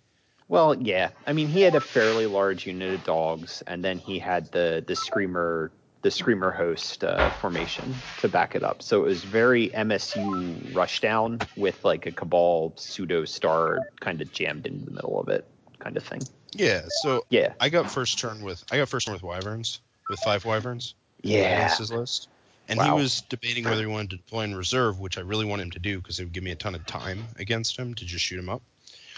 Well, 0.48 0.74
yeah. 0.74 1.10
I 1.26 1.32
mean, 1.32 1.48
he 1.48 1.62
had 1.62 1.74
a 1.74 1.80
fairly 1.80 2.26
large 2.26 2.66
unit 2.66 2.94
of 2.94 3.04
dogs, 3.04 3.62
and 3.66 3.84
then 3.84 3.98
he 3.98 4.18
had 4.18 4.50
the 4.52 4.84
the 4.86 4.96
screamer 4.96 5.70
the 6.04 6.10
screamer 6.10 6.50
host 6.52 7.02
uh, 7.02 7.30
formation 7.40 7.94
to 8.18 8.28
back 8.28 8.54
it 8.54 8.62
up. 8.62 8.82
So 8.82 9.02
it 9.04 9.08
was 9.08 9.24
very 9.24 9.70
MSU 9.70 10.72
rushdown 10.72 11.44
with 11.56 11.82
like 11.84 12.04
a 12.06 12.12
cabal 12.12 12.74
pseudo 12.76 13.24
star 13.24 13.80
kind 14.00 14.20
of 14.20 14.30
jammed 14.30 14.66
in 14.66 14.84
the 14.84 14.90
middle 14.90 15.18
of 15.18 15.28
it, 15.30 15.48
kind 15.80 15.96
of 15.96 16.04
thing. 16.04 16.20
Yeah, 16.52 16.82
so 17.02 17.24
Yeah, 17.30 17.54
I 17.58 17.70
got 17.70 17.90
first 17.90 18.18
turn 18.18 18.42
with 18.42 18.62
I 18.70 18.76
got 18.76 18.88
first 18.90 19.06
turn 19.06 19.14
with 19.14 19.22
Wyverns 19.22 19.80
with 20.10 20.20
five 20.20 20.44
Wyverns. 20.44 20.94
yeah. 21.22 21.74
his 21.76 21.90
list. 21.90 22.28
And 22.68 22.80
he 22.80 22.90
was 22.90 23.22
debating 23.22 23.64
whether 23.64 23.80
he 23.80 23.86
wanted 23.86 24.10
to 24.10 24.16
deploy 24.18 24.42
in 24.42 24.54
reserve, 24.54 25.00
which 25.00 25.18
I 25.18 25.22
really 25.22 25.44
want 25.46 25.62
him 25.62 25.70
to 25.72 25.78
do 25.78 25.98
because 25.98 26.20
it 26.20 26.24
would 26.24 26.32
give 26.32 26.44
me 26.44 26.50
a 26.50 26.56
ton 26.56 26.74
of 26.74 26.84
time 26.86 27.24
against 27.38 27.78
him 27.78 27.94
to 27.94 28.04
just 28.04 28.24
shoot 28.24 28.38
him 28.38 28.48
up, 28.50 28.62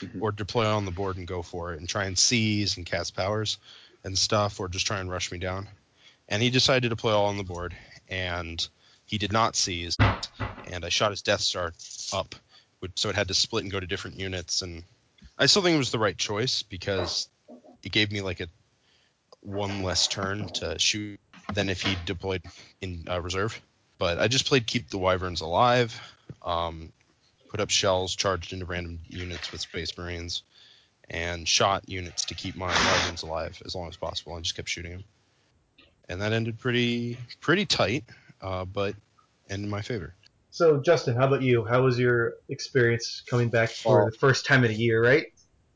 Mhm. 0.00 0.20
or 0.22 0.30
deploy 0.32 0.66
on 0.66 0.84
the 0.84 0.90
board 0.92 1.16
and 1.16 1.26
go 1.26 1.42
for 1.42 1.72
it 1.72 1.78
and 1.80 1.88
try 1.88 2.04
and 2.06 2.16
seize 2.18 2.76
and 2.76 2.86
cast 2.86 3.14
powers 3.16 3.58
and 4.04 4.16
stuff, 4.16 4.58
or 4.60 4.68
just 4.68 4.86
try 4.86 4.98
and 5.00 5.10
rush 5.10 5.30
me 5.32 5.38
down. 5.38 5.68
And 6.28 6.42
he 6.42 6.50
decided 6.50 6.82
to 6.82 6.88
deploy 6.88 7.12
all 7.12 7.26
on 7.26 7.36
the 7.36 7.44
board, 7.44 7.76
and 8.08 8.66
he 9.04 9.18
did 9.18 9.32
not 9.32 9.56
seize, 9.56 9.96
and 10.66 10.84
I 10.84 10.88
shot 10.88 11.12
his 11.12 11.22
Death 11.22 11.40
Star 11.40 11.72
up, 12.12 12.34
so 12.96 13.08
it 13.08 13.14
had 13.14 13.28
to 13.28 13.34
split 13.34 13.62
and 13.62 13.72
go 13.72 13.80
to 13.80 13.86
different 13.86 14.18
units. 14.18 14.62
And 14.62 14.82
I 15.38 15.46
still 15.46 15.62
think 15.62 15.74
it 15.74 15.78
was 15.78 15.92
the 15.92 15.98
right 15.98 16.16
choice 16.16 16.62
because 16.62 17.28
it 17.82 17.92
gave 17.92 18.10
me 18.10 18.20
like 18.20 18.40
a 18.40 18.48
one 19.40 19.82
less 19.82 20.08
turn 20.08 20.46
to 20.54 20.78
shoot 20.78 21.20
than 21.54 21.68
if 21.68 21.82
he 21.82 21.96
deployed 22.04 22.42
in 22.80 23.04
uh, 23.08 23.20
reserve. 23.20 23.60
But 23.98 24.18
I 24.18 24.28
just 24.28 24.46
played 24.46 24.66
keep 24.66 24.90
the 24.90 24.98
wyverns 24.98 25.40
alive, 25.40 25.98
um, 26.42 26.92
put 27.48 27.60
up 27.60 27.70
shells, 27.70 28.14
charged 28.14 28.52
into 28.52 28.66
random 28.66 28.98
units 29.06 29.52
with 29.52 29.60
space 29.60 29.96
marines, 29.96 30.42
and 31.08 31.48
shot 31.48 31.88
units 31.88 32.24
to 32.26 32.34
keep 32.34 32.56
my 32.56 32.66
wyverns 32.66 33.22
alive 33.22 33.62
as 33.64 33.74
long 33.74 33.88
as 33.88 33.96
possible, 33.96 34.34
and 34.34 34.44
just 34.44 34.56
kept 34.56 34.68
shooting 34.68 34.92
them. 34.92 35.04
And 36.08 36.20
that 36.20 36.32
ended 36.32 36.58
pretty 36.58 37.18
pretty 37.40 37.66
tight, 37.66 38.04
uh, 38.40 38.64
but 38.64 38.94
ended 39.50 39.64
in 39.64 39.70
my 39.70 39.82
favor. 39.82 40.14
So, 40.50 40.80
Justin, 40.80 41.16
how 41.16 41.26
about 41.26 41.42
you? 41.42 41.64
How 41.64 41.82
was 41.82 41.98
your 41.98 42.34
experience 42.48 43.22
coming 43.28 43.48
back 43.48 43.68
for 43.70 43.98
Well- 43.98 44.06
the 44.06 44.16
first 44.16 44.46
time 44.46 44.64
in 44.64 44.70
a 44.70 44.74
year, 44.74 45.02
right? 45.02 45.26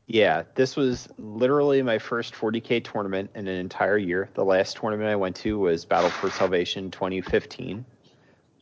Yeah, 0.07 0.43
this 0.55 0.75
was 0.75 1.07
literally 1.17 1.81
my 1.83 1.99
first 1.99 2.33
40k 2.33 2.81
tournament 2.83 3.29
in 3.35 3.47
an 3.47 3.57
entire 3.57 3.97
year. 3.97 4.29
The 4.33 4.43
last 4.43 4.75
tournament 4.75 5.07
I 5.07 5.15
went 5.15 5.37
to 5.37 5.57
was 5.57 5.85
Battle 5.85 6.09
for 6.09 6.29
Salvation 6.29 6.91
2015. 6.91 7.85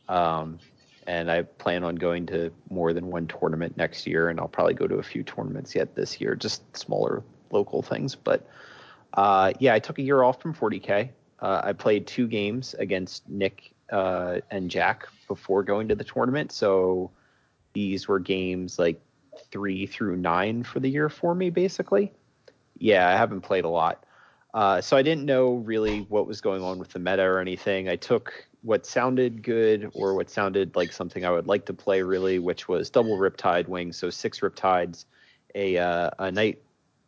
Um, 0.08 0.58
and 1.06 1.30
I 1.30 1.42
plan 1.42 1.82
on 1.82 1.96
going 1.96 2.26
to 2.26 2.52
more 2.68 2.92
than 2.92 3.06
one 3.06 3.26
tournament 3.26 3.76
next 3.76 4.06
year, 4.06 4.28
and 4.28 4.38
I'll 4.38 4.48
probably 4.48 4.74
go 4.74 4.86
to 4.86 4.96
a 4.96 5.02
few 5.02 5.22
tournaments 5.22 5.74
yet 5.74 5.94
this 5.96 6.20
year, 6.20 6.36
just 6.36 6.62
smaller 6.76 7.24
local 7.50 7.82
things. 7.82 8.14
But 8.14 8.46
uh, 9.14 9.52
yeah, 9.58 9.74
I 9.74 9.78
took 9.80 9.98
a 9.98 10.02
year 10.02 10.22
off 10.22 10.40
from 10.40 10.54
40k. 10.54 11.10
Uh, 11.40 11.60
I 11.64 11.72
played 11.72 12.06
two 12.06 12.26
games 12.26 12.74
against 12.78 13.28
Nick 13.28 13.72
uh, 13.90 14.40
and 14.50 14.70
Jack 14.70 15.06
before 15.26 15.62
going 15.62 15.88
to 15.88 15.94
the 15.94 16.04
tournament, 16.04 16.52
so 16.52 17.10
these 17.72 18.08
were 18.08 18.18
games 18.18 18.78
like 18.78 19.00
three 19.50 19.86
through 19.86 20.16
nine 20.16 20.62
for 20.62 20.80
the 20.80 20.88
year 20.88 21.08
for 21.08 21.34
me, 21.34 21.50
basically. 21.50 22.12
Yeah, 22.78 23.08
I 23.08 23.12
haven't 23.12 23.42
played 23.42 23.64
a 23.64 23.68
lot. 23.68 24.04
Uh, 24.52 24.80
so 24.80 24.96
I 24.96 25.02
didn't 25.02 25.24
know 25.24 25.54
really 25.54 26.00
what 26.08 26.26
was 26.26 26.40
going 26.40 26.62
on 26.62 26.78
with 26.78 26.88
the 26.88 26.98
meta 26.98 27.22
or 27.22 27.38
anything. 27.38 27.88
I 27.88 27.96
took 27.96 28.32
what 28.62 28.84
sounded 28.84 29.42
good 29.42 29.90
or 29.94 30.14
what 30.14 30.28
sounded 30.28 30.74
like 30.74 30.92
something 30.92 31.24
I 31.24 31.30
would 31.30 31.46
like 31.46 31.66
to 31.66 31.72
play 31.72 32.02
really, 32.02 32.38
which 32.38 32.68
was 32.68 32.90
double 32.90 33.16
Riptide 33.16 33.68
wings. 33.68 33.96
So 33.96 34.10
six 34.10 34.40
Riptides, 34.40 35.04
a 35.54 35.78
uh, 35.78 36.10
a 36.18 36.32
Knight, 36.32 36.60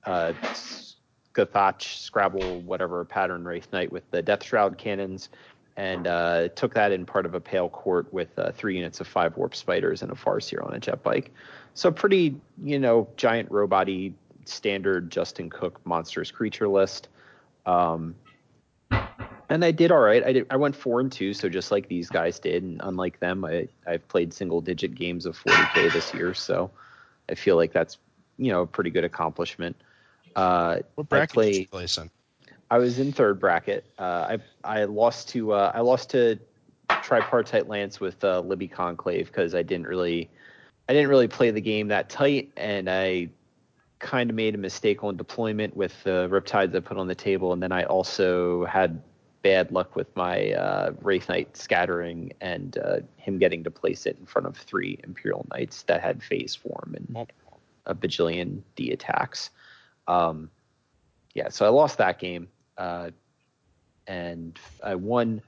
uh, 0.06 0.32
Gathach, 1.34 1.82
Scrabble, 1.82 2.60
whatever 2.62 3.04
pattern 3.04 3.44
Wraith 3.44 3.68
Knight 3.72 3.90
with 3.92 4.08
the 4.10 4.22
Death 4.22 4.44
Shroud 4.44 4.78
cannons, 4.78 5.28
and 5.76 6.06
uh, 6.06 6.48
took 6.48 6.74
that 6.74 6.92
in 6.92 7.06
part 7.06 7.26
of 7.26 7.34
a 7.34 7.40
Pale 7.40 7.70
Court 7.70 8.12
with 8.12 8.38
uh, 8.38 8.52
three 8.52 8.76
units 8.76 9.00
of 9.00 9.06
five 9.06 9.36
Warp 9.36 9.54
Spiders 9.54 10.02
and 10.02 10.12
a 10.12 10.14
Farseer 10.14 10.64
on 10.66 10.74
a 10.74 10.78
jet 10.78 11.02
bike. 11.02 11.32
So 11.74 11.90
pretty, 11.90 12.36
you 12.62 12.78
know, 12.78 13.08
giant 13.16 13.50
robot-y 13.50 14.12
standard 14.44 15.10
Justin 15.10 15.48
Cook 15.48 15.80
monstrous 15.84 16.30
creature 16.30 16.68
list. 16.68 17.08
Um, 17.64 18.14
and 19.48 19.64
I 19.64 19.70
did 19.70 19.92
all 19.92 20.00
right. 20.00 20.24
I 20.24 20.32
did. 20.32 20.46
I 20.50 20.56
went 20.56 20.74
four 20.74 21.00
and 21.00 21.12
two, 21.12 21.34
so 21.34 21.48
just 21.48 21.70
like 21.70 21.88
these 21.88 22.08
guys 22.08 22.38
did, 22.38 22.62
and 22.62 22.80
unlike 22.82 23.20
them, 23.20 23.44
I 23.44 23.68
I've 23.86 24.06
played 24.08 24.32
single-digit 24.32 24.94
games 24.94 25.26
of 25.26 25.38
40k 25.38 25.92
this 25.92 26.14
year, 26.14 26.32
so 26.32 26.70
I 27.28 27.34
feel 27.34 27.56
like 27.56 27.72
that's 27.72 27.98
you 28.38 28.50
know 28.50 28.62
a 28.62 28.66
pretty 28.66 28.90
good 28.90 29.04
accomplishment. 29.04 29.76
Uh, 30.36 30.78
What 30.94 31.08
bracket 31.08 31.42
did 31.42 31.56
you 31.56 31.68
place 31.68 31.98
in? 31.98 32.10
I 32.70 32.78
was 32.78 32.98
in 32.98 33.12
third 33.12 33.38
bracket. 33.38 33.84
Uh, 33.98 34.38
I 34.64 34.80
I 34.80 34.84
lost 34.84 35.28
to 35.30 35.52
uh, 35.52 35.72
I 35.74 35.80
lost 35.80 36.10
to 36.10 36.38
tripartite 37.02 37.68
lance 37.68 38.00
with 38.00 38.22
uh, 38.24 38.40
Libby 38.40 38.68
Conclave 38.68 39.26
because 39.26 39.54
I 39.54 39.62
didn't 39.62 39.86
really 39.86 40.30
I 40.88 40.92
didn't 40.94 41.08
really 41.08 41.28
play 41.28 41.50
the 41.50 41.60
game 41.60 41.88
that 41.88 42.08
tight, 42.08 42.50
and 42.56 42.88
I 42.88 43.28
kind 43.98 44.30
of 44.30 44.36
made 44.36 44.54
a 44.54 44.58
mistake 44.58 45.04
on 45.04 45.16
deployment 45.16 45.76
with 45.76 46.02
the 46.02 46.28
Riptides 46.30 46.74
I 46.74 46.80
put 46.80 46.96
on 46.96 47.06
the 47.06 47.14
table, 47.14 47.52
and 47.52 47.62
then 47.62 47.72
I 47.72 47.84
also 47.84 48.64
had 48.64 49.00
bad 49.42 49.70
luck 49.70 49.96
with 49.96 50.14
my 50.16 50.52
uh, 50.52 50.92
Wraith 51.02 51.28
Knight 51.28 51.56
scattering 51.56 52.32
and 52.40 52.78
uh, 52.78 53.00
him 53.16 53.38
getting 53.38 53.64
to 53.64 53.70
place 53.70 54.06
it 54.06 54.16
in 54.18 54.26
front 54.26 54.46
of 54.46 54.56
three 54.56 54.98
Imperial 55.04 55.46
Knights 55.50 55.82
that 55.84 56.00
had 56.00 56.22
phase 56.22 56.54
form 56.54 56.94
and 56.96 57.28
a 57.86 57.94
bajillion 57.94 58.62
D 58.76 58.92
attacks. 58.92 59.50
Um, 60.07 60.50
yeah, 61.34 61.48
so 61.48 61.64
I 61.64 61.70
lost 61.70 61.98
that 61.98 62.18
game, 62.18 62.48
uh, 62.76 63.11
and 64.07 64.59
I 64.82 64.94
won. 64.94 65.42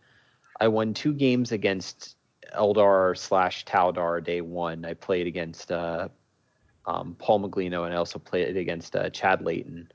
I 0.60 0.68
won 0.68 0.94
two 0.94 1.12
games 1.12 1.52
against 1.52 2.16
Eldar 2.56 3.18
slash 3.18 3.64
Taldar 3.64 4.22
day 4.22 4.40
one. 4.40 4.84
I 4.84 4.94
played 4.94 5.26
against 5.26 5.72
uh, 5.72 6.08
um, 6.86 7.16
Paul 7.18 7.40
Maglino, 7.40 7.84
and 7.84 7.92
I 7.92 7.96
also 7.96 8.18
played 8.18 8.56
against 8.56 8.96
uh, 8.96 9.10
Chad 9.10 9.42
Layton, 9.42 9.90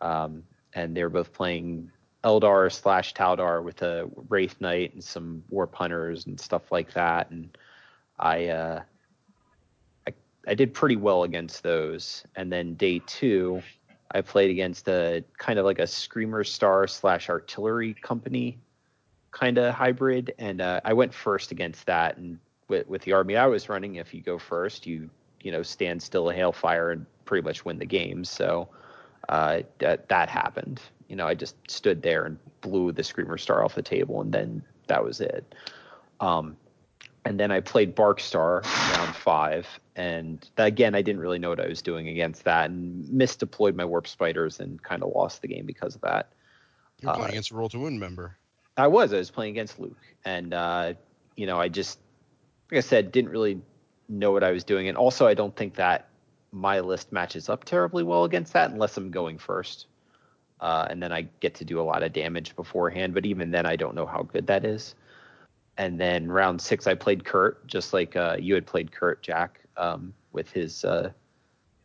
um, 0.00 0.42
and 0.74 0.96
they 0.96 1.02
were 1.02 1.08
both 1.08 1.32
playing 1.32 1.90
Eldar 2.24 2.70
slash 2.70 3.14
Taldar 3.14 3.62
with 3.62 3.82
a 3.82 4.10
Wraith 4.28 4.60
Knight 4.60 4.92
and 4.92 5.02
some 5.02 5.42
Warp 5.48 5.74
Hunters 5.74 6.26
and 6.26 6.38
stuff 6.38 6.72
like 6.72 6.92
that, 6.94 7.30
and 7.30 7.56
I. 8.18 8.48
Uh, 8.48 8.82
I, 10.06 10.12
I 10.48 10.54
did 10.54 10.74
pretty 10.74 10.96
well 10.96 11.22
against 11.22 11.62
those, 11.62 12.24
and 12.34 12.52
then 12.52 12.74
day 12.74 13.00
two, 13.06 13.62
I 14.14 14.20
played 14.20 14.50
against 14.50 14.88
a 14.88 15.24
kind 15.38 15.58
of 15.58 15.64
like 15.64 15.78
a 15.78 15.86
Screamer 15.86 16.44
Star 16.44 16.86
slash 16.86 17.28
Artillery 17.28 17.94
Company 17.94 18.58
kind 19.30 19.58
of 19.58 19.74
hybrid, 19.74 20.34
and 20.38 20.60
uh, 20.60 20.80
I 20.84 20.92
went 20.92 21.12
first 21.12 21.50
against 21.50 21.86
that. 21.86 22.18
And 22.18 22.38
with, 22.68 22.86
with 22.86 23.02
the 23.02 23.12
army 23.12 23.36
I 23.36 23.46
was 23.46 23.68
running, 23.68 23.96
if 23.96 24.14
you 24.14 24.20
go 24.20 24.38
first, 24.38 24.86
you 24.86 25.10
you 25.40 25.50
know 25.50 25.62
stand 25.62 26.02
still, 26.02 26.28
hail 26.28 26.52
fire, 26.52 26.90
and 26.90 27.06
pretty 27.24 27.44
much 27.44 27.64
win 27.64 27.78
the 27.78 27.86
game. 27.86 28.24
So 28.24 28.68
uh, 29.28 29.62
that 29.78 30.08
that 30.08 30.28
happened. 30.28 30.80
You 31.08 31.16
know, 31.16 31.26
I 31.26 31.34
just 31.34 31.56
stood 31.68 32.02
there 32.02 32.24
and 32.24 32.38
blew 32.60 32.92
the 32.92 33.04
Screamer 33.04 33.38
Star 33.38 33.64
off 33.64 33.74
the 33.74 33.82
table, 33.82 34.20
and 34.20 34.32
then 34.32 34.62
that 34.86 35.02
was 35.02 35.20
it. 35.20 35.54
Um, 36.20 36.56
and 37.24 37.38
then 37.38 37.50
I 37.50 37.60
played 37.60 37.94
Barkstar 37.94 38.64
round 38.64 39.16
five, 39.16 39.66
and 39.96 40.48
again, 40.56 40.94
I 40.94 41.02
didn't 41.02 41.20
really 41.20 41.38
know 41.38 41.50
what 41.50 41.60
I 41.60 41.68
was 41.68 41.82
doing 41.82 42.08
against 42.08 42.44
that, 42.44 42.70
and 42.70 43.04
misdeployed 43.04 43.74
my 43.74 43.84
Warp 43.84 44.06
Spiders 44.08 44.60
and 44.60 44.82
kind 44.82 45.02
of 45.02 45.12
lost 45.14 45.42
the 45.42 45.48
game 45.48 45.66
because 45.66 45.94
of 45.94 46.00
that. 46.02 46.32
You're 47.00 47.10
Uh, 47.10 47.16
playing 47.16 47.30
against 47.30 47.50
a 47.50 47.54
roll 47.54 47.68
to 47.70 47.78
win 47.78 47.98
member. 47.98 48.38
I 48.76 48.86
was. 48.86 49.12
I 49.12 49.18
was 49.18 49.30
playing 49.30 49.50
against 49.52 49.78
Luke, 49.78 50.00
and 50.24 50.54
uh, 50.54 50.94
you 51.36 51.46
know, 51.46 51.60
I 51.60 51.68
just, 51.68 51.98
like 52.70 52.78
I 52.78 52.80
said, 52.80 53.12
didn't 53.12 53.30
really 53.30 53.60
know 54.08 54.32
what 54.32 54.42
I 54.42 54.50
was 54.50 54.64
doing, 54.64 54.88
and 54.88 54.96
also 54.96 55.26
I 55.26 55.34
don't 55.34 55.54
think 55.54 55.74
that 55.74 56.08
my 56.52 56.80
list 56.80 57.12
matches 57.12 57.48
up 57.48 57.64
terribly 57.64 58.02
well 58.02 58.24
against 58.24 58.52
that 58.52 58.70
unless 58.70 58.96
I'm 58.96 59.10
going 59.10 59.38
first, 59.38 59.86
uh, 60.60 60.86
and 60.88 61.02
then 61.02 61.12
I 61.12 61.28
get 61.40 61.54
to 61.56 61.64
do 61.64 61.80
a 61.80 61.82
lot 61.82 62.02
of 62.02 62.12
damage 62.12 62.56
beforehand. 62.56 63.14
But 63.14 63.26
even 63.26 63.50
then, 63.50 63.66
I 63.66 63.76
don't 63.76 63.94
know 63.94 64.06
how 64.06 64.22
good 64.22 64.46
that 64.46 64.64
is. 64.64 64.94
And 65.78 65.98
then 65.98 66.30
round 66.30 66.60
six, 66.60 66.86
I 66.86 66.94
played 66.94 67.24
Kurt, 67.24 67.66
just 67.66 67.94
like 67.94 68.14
uh, 68.16 68.36
you 68.38 68.54
had 68.54 68.66
played 68.66 68.92
Kurt, 68.92 69.22
Jack, 69.22 69.60
um, 69.76 70.14
with 70.32 70.50
his 70.50 70.84
uh, 70.84 71.10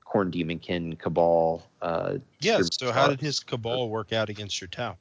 Khorne 0.05 0.31
Daemonkin 0.31 0.97
Cabal. 0.97 1.63
Uh, 1.81 2.17
Yeah. 2.41 2.61
So 2.71 2.91
how 2.91 3.07
did 3.07 3.21
his 3.21 3.39
cabal 3.39 3.89
work 3.89 4.13
out 4.13 4.29
against 4.29 4.59
your 4.61 4.67
Tau? 4.69 4.97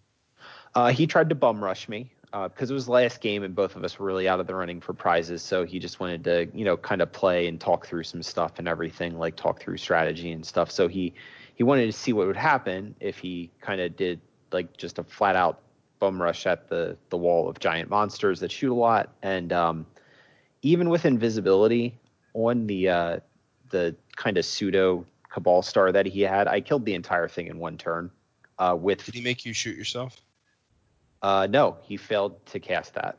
Uh, 0.75 0.91
he 0.91 1.07
tried 1.07 1.29
to 1.31 1.35
bum 1.35 1.63
rush 1.63 1.89
me 1.89 2.11
because 2.45 2.71
it 2.71 2.75
was 2.75 2.89
last 2.89 3.21
game 3.21 3.43
and 3.43 3.55
both 3.55 3.77
of 3.77 3.85
us 3.85 3.99
were 3.99 4.07
really 4.07 4.29
out 4.29 4.41
of 4.41 4.47
the 4.47 4.55
running 4.55 4.81
for 4.81 4.93
prizes. 4.93 5.43
So 5.43 5.65
he 5.65 5.79
just 5.79 6.01
wanted 6.01 6.25
to, 6.25 6.49
you 6.53 6.65
know, 6.65 6.77
kind 6.77 7.01
of 7.01 7.11
play 7.13 7.47
and 7.47 7.59
talk 7.59 7.87
through 7.87 8.03
some 8.03 8.23
stuff 8.23 8.59
and 8.59 8.69
everything, 8.69 9.19
like 9.19 9.37
talk 9.37 9.61
through 9.61 9.79
strategy 9.79 10.33
and 10.33 10.45
stuff. 10.45 10.71
So 10.71 10.89
he 10.89 11.15
he 11.55 11.63
wanted 11.63 11.87
to 11.87 11.93
see 11.93 12.13
what 12.13 12.27
would 12.27 12.37
happen 12.37 12.95
if 13.01 13.17
he 13.19 13.51
kind 13.61 13.81
of 13.81 13.97
did 13.97 14.21
like 14.53 14.77
just 14.77 14.99
a 14.99 15.05
flat 15.05 15.37
out 15.37 15.61
bum 15.99 16.21
rush 16.21 16.47
at 16.47 16.69
the 16.69 16.97
the 17.09 17.17
wall 17.17 17.49
of 17.49 17.59
giant 17.59 17.89
monsters 17.89 18.41
that 18.41 18.53
shoot 18.53 18.73
a 18.73 18.75
lot. 18.75 19.15
And 19.23 19.53
um, 19.53 19.87
even 20.63 20.91
with 20.91 21.07
invisibility 21.07 21.99
on 22.37 22.67
the 22.67 22.89
uh, 22.89 23.21
the 23.71 23.97
kind 24.15 24.39
of 24.39 24.45
pseudo 24.45 25.05
cabal 25.31 25.63
star 25.63 25.91
that 25.93 26.07
he 26.07 26.21
had, 26.21 26.47
I 26.47 26.61
killed 26.61 26.85
the 26.85 26.95
entire 26.95 27.29
thing 27.29 27.49
in 27.49 27.59
one 27.59 27.79
turn. 27.79 28.11
Uh, 28.59 28.77
with 28.79 29.05
Did 29.05 29.15
he 29.15 29.21
make 29.21 29.45
you 29.45 29.53
shoot 29.53 29.77
yourself? 29.77 30.21
uh, 31.23 31.47
no, 31.51 31.77
he 31.83 31.97
failed 31.97 32.45
to 32.47 32.61
cast 32.61 32.95
that. 32.95 33.19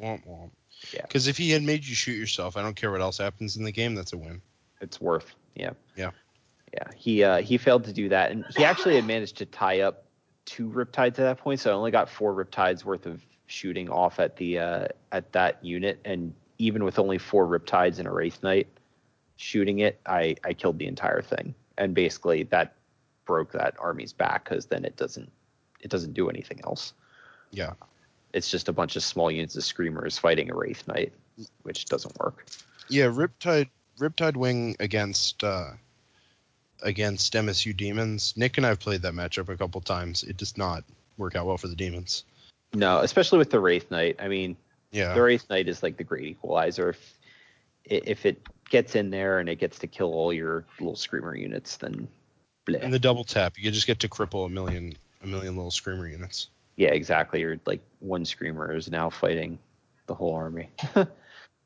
Womp 0.00 0.26
womp. 0.26 0.50
Yeah. 0.92 1.02
Because 1.02 1.26
if 1.28 1.38
he 1.38 1.50
had 1.50 1.62
made 1.62 1.84
you 1.84 1.94
shoot 1.94 2.16
yourself, 2.18 2.56
I 2.56 2.62
don't 2.62 2.76
care 2.76 2.90
what 2.90 3.00
else 3.00 3.18
happens 3.18 3.56
in 3.56 3.64
the 3.64 3.72
game. 3.72 3.94
That's 3.94 4.12
a 4.12 4.16
win. 4.16 4.42
It's 4.80 5.00
worth. 5.00 5.34
Yeah. 5.54 5.70
Yeah. 5.96 6.10
Yeah. 6.74 6.88
He 6.94 7.24
uh, 7.24 7.40
he 7.40 7.56
failed 7.56 7.84
to 7.84 7.92
do 7.92 8.08
that, 8.10 8.30
and 8.30 8.44
he 8.56 8.64
actually 8.64 8.96
had 8.96 9.06
managed 9.06 9.36
to 9.38 9.46
tie 9.46 9.80
up 9.80 10.04
two 10.44 10.68
riptides 10.68 11.08
at 11.08 11.16
that 11.16 11.38
point, 11.38 11.60
so 11.60 11.70
I 11.70 11.74
only 11.74 11.90
got 11.90 12.08
four 12.10 12.34
riptides 12.34 12.84
worth 12.84 13.06
of 13.06 13.24
shooting 13.46 13.88
off 13.88 14.18
at 14.20 14.36
the 14.36 14.58
uh, 14.58 14.88
at 15.12 15.32
that 15.32 15.64
unit, 15.64 16.00
and 16.04 16.34
even 16.58 16.84
with 16.84 16.98
only 16.98 17.18
four 17.18 17.46
riptides 17.46 17.98
and 17.98 18.08
a 18.08 18.10
wraith 18.10 18.42
knight 18.42 18.68
shooting 19.36 19.80
it, 19.80 20.00
I 20.06 20.36
I 20.44 20.52
killed 20.52 20.78
the 20.78 20.86
entire 20.86 21.22
thing, 21.22 21.54
and 21.78 21.94
basically 21.94 22.44
that 22.44 22.74
broke 23.24 23.52
that 23.52 23.74
army's 23.78 24.12
back 24.12 24.44
because 24.44 24.66
then 24.66 24.84
it 24.84 24.96
doesn't 24.96 25.30
it 25.80 25.90
doesn't 25.90 26.14
do 26.14 26.28
anything 26.28 26.60
else. 26.64 26.94
Yeah. 27.50 27.72
It's 28.32 28.50
just 28.50 28.68
a 28.68 28.72
bunch 28.72 28.96
of 28.96 29.02
small 29.02 29.30
units 29.30 29.56
of 29.56 29.64
screamers 29.64 30.18
fighting 30.18 30.50
a 30.50 30.54
wraith 30.54 30.86
knight, 30.88 31.12
which 31.62 31.86
doesn't 31.86 32.18
work. 32.18 32.46
Yeah, 32.88 33.06
Riptide 33.06 33.68
Riptide 33.98 34.36
Wing 34.36 34.76
against 34.80 35.44
uh 35.44 35.70
against 36.82 37.32
MSU 37.32 37.76
Demons. 37.76 38.34
Nick 38.36 38.56
and 38.56 38.66
I 38.66 38.70
have 38.70 38.80
played 38.80 39.02
that 39.02 39.14
matchup 39.14 39.48
a 39.48 39.56
couple 39.56 39.80
times. 39.80 40.22
It 40.22 40.36
does 40.36 40.56
not 40.56 40.84
work 41.16 41.34
out 41.34 41.46
well 41.46 41.56
for 41.56 41.68
the 41.68 41.76
Demons. 41.76 42.24
No, 42.74 42.98
especially 42.98 43.38
with 43.38 43.50
the 43.50 43.60
wraith 43.60 43.90
knight. 43.90 44.16
I 44.18 44.28
mean, 44.28 44.56
Yeah. 44.90 45.14
the 45.14 45.22
Wraith 45.22 45.48
Knight 45.50 45.68
is 45.68 45.82
like 45.82 45.96
the 45.96 46.04
great 46.04 46.24
equalizer. 46.24 46.90
If 46.90 47.18
if 47.84 48.26
it 48.26 48.42
gets 48.68 48.96
in 48.96 49.10
there 49.10 49.38
and 49.38 49.48
it 49.48 49.56
gets 49.56 49.78
to 49.78 49.86
kill 49.86 50.12
all 50.12 50.32
your 50.32 50.64
little 50.80 50.96
screamer 50.96 51.36
units, 51.36 51.76
then 51.76 52.08
bleh. 52.66 52.82
In 52.82 52.90
the 52.90 52.98
double 52.98 53.24
tap, 53.24 53.54
you 53.56 53.70
just 53.70 53.86
get 53.86 54.00
to 54.00 54.08
cripple 54.08 54.46
a 54.46 54.48
million 54.48 54.94
a 55.22 55.26
million 55.26 55.56
little 55.56 55.70
screamer 55.70 56.08
units. 56.08 56.48
yeah, 56.76 56.90
exactly. 56.90 57.40
You're 57.40 57.58
like 57.66 57.80
one 58.00 58.24
screamer 58.24 58.74
is 58.74 58.90
now 58.90 59.10
fighting 59.10 59.58
the 60.06 60.14
whole 60.14 60.34
army. 60.34 60.68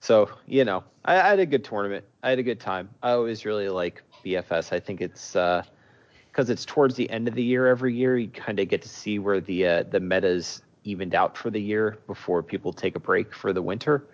so 0.00 0.30
you 0.46 0.64
know, 0.64 0.84
I, 1.04 1.14
I 1.14 1.28
had 1.28 1.40
a 1.40 1.46
good 1.46 1.64
tournament. 1.64 2.04
I 2.22 2.30
had 2.30 2.38
a 2.38 2.44
good 2.44 2.60
time. 2.60 2.90
I 3.02 3.12
always 3.12 3.44
really 3.44 3.68
like 3.68 4.02
BFS. 4.24 4.72
I 4.72 4.80
think 4.80 5.00
it's 5.00 5.32
because 5.32 6.50
it's 6.50 6.64
towards 6.64 6.94
the 6.94 7.08
end 7.10 7.28
of 7.28 7.34
the 7.34 7.42
year 7.42 7.66
every 7.66 7.94
year. 7.94 8.18
You 8.18 8.28
kind 8.28 8.60
of 8.60 8.68
get 8.68 8.82
to 8.82 8.88
see 8.88 9.18
where 9.18 9.40
the 9.40 9.66
uh, 9.66 9.82
the 9.84 10.00
metas 10.00 10.62
evened 10.84 11.14
out 11.14 11.36
for 11.36 11.50
the 11.50 11.60
year 11.60 11.98
before 12.06 12.42
people 12.42 12.72
take 12.72 12.96
a 12.96 13.00
break 13.00 13.34
for 13.34 13.52
the 13.52 13.62
winter, 13.62 14.04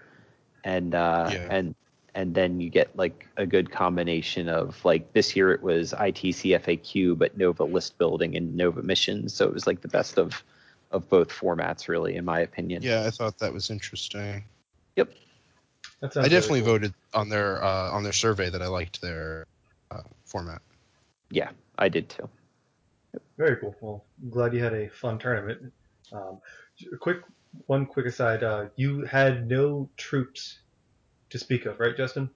and 0.64 0.94
uh, 0.94 1.30
Yeah. 1.32 1.46
and 1.50 1.74
and 2.14 2.34
then 2.34 2.60
you 2.60 2.70
get 2.70 2.96
like 2.96 3.26
a 3.36 3.44
good 3.46 3.70
combination 3.70 4.48
of 4.48 4.82
like 4.84 5.12
this 5.12 5.36
year 5.36 5.52
it 5.52 5.62
was 5.62 5.92
ITC 5.92 6.58
FAQ 6.58 7.18
but 7.18 7.36
Nova 7.36 7.64
list 7.64 7.98
building 7.98 8.36
and 8.36 8.56
Nova 8.56 8.82
missions, 8.82 9.34
so 9.34 9.46
it 9.46 9.52
was 9.52 9.66
like 9.66 9.80
the 9.80 9.88
best 9.88 10.18
of 10.18 10.42
of 10.92 11.08
both 11.08 11.28
formats 11.28 11.88
really 11.88 12.16
in 12.16 12.24
my 12.24 12.40
opinion. 12.40 12.82
Yeah, 12.82 13.04
I 13.06 13.10
thought 13.10 13.38
that 13.38 13.52
was 13.52 13.70
interesting. 13.70 14.44
Yep. 14.96 15.12
I 16.02 16.28
definitely 16.28 16.60
cool. 16.60 16.72
voted 16.72 16.94
on 17.14 17.28
their 17.28 17.62
uh, 17.62 17.90
on 17.90 18.02
their 18.02 18.12
survey 18.12 18.50
that 18.50 18.62
I 18.62 18.66
liked 18.66 19.00
their 19.00 19.46
uh, 19.90 20.02
format. 20.24 20.62
Yeah, 21.30 21.50
I 21.78 21.88
did 21.88 22.08
too. 22.08 22.28
Very 23.38 23.56
cool. 23.56 23.74
Well, 23.80 24.04
I'm 24.22 24.30
glad 24.30 24.54
you 24.54 24.62
had 24.62 24.74
a 24.74 24.88
fun 24.88 25.18
tournament. 25.18 25.72
Um, 26.12 26.40
a 26.92 26.96
quick 26.96 27.18
one, 27.66 27.86
quick 27.86 28.06
aside. 28.06 28.42
Uh, 28.42 28.66
you 28.76 29.04
had 29.04 29.48
no 29.48 29.88
troops 29.96 30.58
to 31.30 31.38
speak 31.38 31.66
of, 31.66 31.80
right, 31.80 31.96
Justin? 31.96 32.30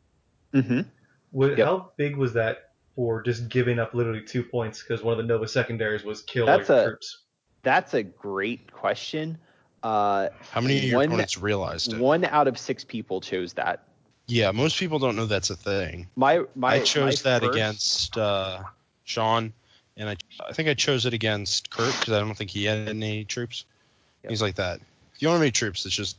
Mm-hmm. 0.54 0.80
What, 1.30 1.56
Yep. 1.58 1.66
How 1.66 1.92
big 1.96 2.16
was 2.16 2.32
that 2.34 2.70
for 2.96 3.22
just 3.22 3.48
giving 3.48 3.78
up 3.78 3.94
literally 3.94 4.22
two 4.22 4.42
points 4.42 4.82
because 4.82 5.02
one 5.02 5.12
of 5.12 5.18
the 5.18 5.24
Nova 5.24 5.46
secondaries 5.46 6.02
was 6.04 6.22
killed 6.22 6.48
That's 6.48 6.70
a- 6.70 6.84
troops? 6.86 7.18
That's 7.62 7.94
a 7.94 8.02
great 8.02 8.72
question. 8.72 9.38
Uh, 9.82 10.28
How 10.50 10.60
many 10.60 10.78
of 10.78 10.84
your 10.84 10.96
One- 10.98 11.06
opponents 11.08 11.38
realized 11.38 11.92
it? 11.92 11.98
one 12.00 12.24
out 12.24 12.48
of 12.48 12.58
six 12.58 12.84
people 12.84 13.20
chose 13.20 13.52
that. 13.54 13.84
Yeah, 14.26 14.50
most 14.52 14.78
people 14.78 14.98
don't 14.98 15.16
know 15.16 15.26
that's 15.26 15.50
a 15.50 15.56
thing. 15.56 16.06
My 16.16 16.42
my 16.54 16.74
I 16.74 16.80
chose 16.80 17.24
my 17.24 17.30
that 17.30 17.42
first- 17.42 17.54
against 17.56 18.18
uh, 18.18 18.62
Sean, 19.04 19.52
and 20.00 20.08
I 20.08 20.16
I 20.48 20.52
think 20.52 20.68
I 20.68 20.74
chose 20.74 21.04
it 21.06 21.12
against 21.12 21.70
Kurt 21.70 21.94
because 22.00 22.14
I 22.14 22.20
don't 22.20 22.34
think 22.34 22.50
he 22.50 22.64
had 22.64 22.88
any 22.88 23.24
troops. 23.24 23.66
Yep. 24.24 24.30
He's 24.30 24.42
like 24.42 24.56
that. 24.56 24.80
If 25.14 25.22
you 25.22 25.28
don't 25.28 25.34
have 25.34 25.42
any 25.42 25.50
troops, 25.50 25.84
it's 25.86 25.94
just 25.94 26.16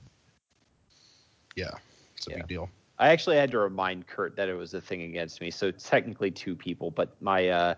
yeah, 1.55 1.71
it's 2.15 2.27
a 2.27 2.31
Yeah. 2.31 2.37
big 2.37 2.47
deal. 2.47 2.69
I 2.99 3.09
actually 3.09 3.37
had 3.37 3.49
to 3.51 3.57
remind 3.57 4.05
Kurt 4.05 4.35
that 4.35 4.47
it 4.47 4.53
was 4.53 4.75
a 4.75 4.81
thing 4.81 5.01
against 5.01 5.41
me. 5.41 5.49
So 5.49 5.71
technically 5.71 6.29
two 6.29 6.55
people, 6.55 6.91
but 6.91 7.09
my 7.21 7.49
uh 7.49 7.75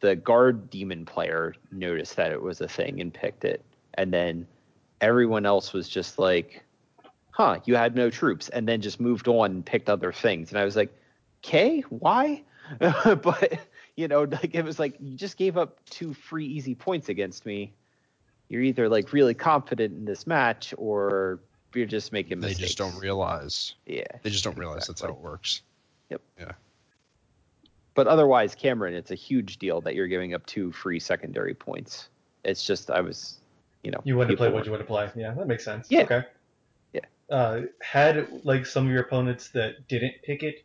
the 0.00 0.16
guard 0.16 0.68
demon 0.68 1.06
player 1.06 1.54
noticed 1.70 2.16
that 2.16 2.32
it 2.32 2.42
was 2.42 2.60
a 2.60 2.68
thing 2.68 3.00
and 3.00 3.14
picked 3.14 3.44
it. 3.44 3.62
And 3.94 4.12
then 4.12 4.46
everyone 5.00 5.46
else 5.46 5.72
was 5.72 5.88
just 5.88 6.18
like, 6.18 6.64
"Huh, 7.30 7.60
you 7.64 7.76
had 7.76 7.94
no 7.94 8.10
troops." 8.10 8.48
And 8.48 8.66
then 8.68 8.80
just 8.80 9.00
moved 9.00 9.28
on 9.28 9.52
and 9.52 9.64
picked 9.64 9.88
other 9.88 10.12
things. 10.12 10.50
And 10.50 10.58
I 10.58 10.64
was 10.64 10.74
like, 10.74 10.92
"Okay, 11.44 11.80
why?" 11.88 12.42
but 12.78 13.60
you 13.96 14.08
know, 14.08 14.22
like 14.22 14.54
it 14.54 14.64
was 14.64 14.78
like 14.78 14.96
you 15.00 15.16
just 15.16 15.36
gave 15.36 15.56
up 15.56 15.78
two 15.90 16.14
free 16.14 16.46
easy 16.46 16.74
points 16.74 17.08
against 17.08 17.46
me. 17.46 17.72
You're 18.48 18.62
either 18.62 18.88
like 18.88 19.12
really 19.12 19.34
confident 19.34 19.94
in 19.94 20.04
this 20.04 20.26
match 20.26 20.74
or 20.76 21.40
you're 21.74 21.86
just 21.86 22.12
making 22.12 22.40
mistakes. 22.40 22.58
They 22.58 22.66
just 22.66 22.78
don't 22.78 22.98
realize. 22.98 23.74
Yeah. 23.86 24.04
They 24.22 24.30
just 24.30 24.44
don't 24.44 24.56
realize 24.58 24.86
that's 24.86 25.00
how 25.00 25.08
it 25.08 25.18
works. 25.18 25.62
Yep. 26.10 26.20
Yeah. 26.38 26.52
But 27.94 28.06
otherwise, 28.06 28.54
Cameron, 28.54 28.94
it's 28.94 29.10
a 29.10 29.16
huge 29.16 29.58
deal 29.58 29.80
that 29.82 29.94
you're 29.94 30.08
giving 30.08 30.34
up 30.34 30.44
two 30.46 30.72
free 30.72 30.98
secondary 30.98 31.54
points. 31.54 32.08
It's 32.44 32.66
just 32.66 32.90
I 32.90 33.00
was, 33.00 33.38
you 33.82 33.90
know, 33.90 34.00
You 34.04 34.16
wanted 34.16 34.32
to 34.32 34.36
play 34.36 34.48
people 34.48 34.58
what 34.58 34.66
you 34.66 34.72
wanted 34.72 34.84
to 34.84 34.88
play. 34.88 35.10
Yeah, 35.14 35.32
that 35.34 35.46
makes 35.46 35.64
sense. 35.64 35.90
Yeah. 35.90 36.02
Okay. 36.02 36.22
Yeah. 36.92 37.00
Uh, 37.30 37.62
had 37.80 38.28
like 38.44 38.66
some 38.66 38.86
of 38.86 38.92
your 38.92 39.02
opponents 39.02 39.48
that 39.50 39.86
didn't 39.88 40.14
pick 40.22 40.42
it, 40.42 40.63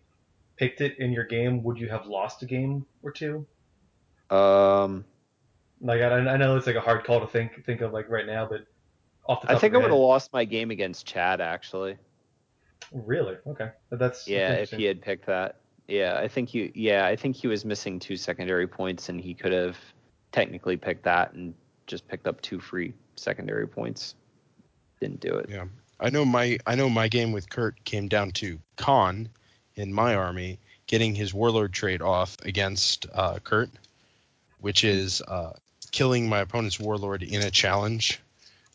picked 0.60 0.82
it 0.82 1.00
in 1.00 1.12
your 1.14 1.24
game, 1.24 1.64
would 1.64 1.80
you 1.80 1.88
have 1.88 2.06
lost 2.06 2.44
a 2.44 2.46
game 2.46 2.86
or 3.02 3.12
two? 3.12 3.48
weren't- 4.30 4.44
Um, 4.44 5.06
Like 5.82 6.02
I, 6.02 6.18
I 6.18 6.38
know 6.38 6.58
it's 6.58 6.68
like 6.68 6.76
a 6.76 6.82
hard 6.82 7.06
call 7.06 7.22
to 7.22 7.28
think 7.28 7.66
think 7.66 7.80
of 7.82 7.94
like 7.94 8.10
right 8.10 8.28
now, 8.28 8.46
but 8.46 8.66
off 9.26 9.42
the 9.42 9.48
top 9.48 9.56
I 9.56 9.60
think 9.60 9.74
of 9.74 9.80
I 9.80 9.84
would 9.86 9.92
have 9.92 10.00
lost 10.00 10.34
my 10.34 10.44
game 10.44 10.70
against 10.72 11.06
Chad 11.08 11.40
actually. 11.42 11.98
really 12.92 13.38
okay. 13.48 13.70
That's 13.90 14.28
Yeah, 14.28 14.54
if 14.54 14.72
he 14.72 14.84
had 14.84 15.02
picked 15.02 15.26
that. 15.28 15.56
Yeah, 15.88 16.20
I 16.20 16.28
think 16.28 16.50
he. 16.50 16.72
Yeah, 16.76 17.06
I 17.08 17.16
think 17.16 17.36
he 17.36 17.48
was 17.48 17.66
missing 17.66 17.98
two 18.00 18.16
secondary 18.18 18.68
points, 18.68 19.10
and 19.10 19.20
he 19.20 19.34
could 19.34 19.52
have 19.54 19.78
technically 20.32 20.78
picked 20.78 21.04
that 21.06 21.34
and 21.34 21.54
just 21.88 22.08
picked 22.08 22.28
up 22.28 22.40
two 22.42 22.60
free 22.60 22.94
secondary 23.16 23.68
points. 23.68 24.14
Didn't 25.02 25.20
do 25.22 25.34
it. 25.36 25.50
Yeah. 25.50 25.66
I 26.00 26.10
know 26.12 26.24
my 26.26 26.58
I 26.68 26.76
know 26.76 26.90
my 26.90 27.08
game 27.08 27.32
with 27.32 27.50
Kurt 27.50 27.84
came 27.86 28.08
down 28.08 28.32
to 28.34 28.60
Khan 28.76 29.30
in 29.80 29.94
my 29.94 30.16
army 30.16 30.60
getting 30.88 31.16
his 31.16 31.34
warlord 31.34 31.74
trait 31.74 32.02
off 32.02 32.38
against 32.44 33.06
uh, 33.14 33.40
Kurt, 33.40 33.70
which 34.60 34.84
is 34.84 35.22
uh, 35.22 35.54
killing 35.92 36.30
my 36.30 36.40
opponent's 36.40 36.80
warlord 36.80 37.24
in 37.24 37.42
a 37.42 37.52
challenge 37.52 38.20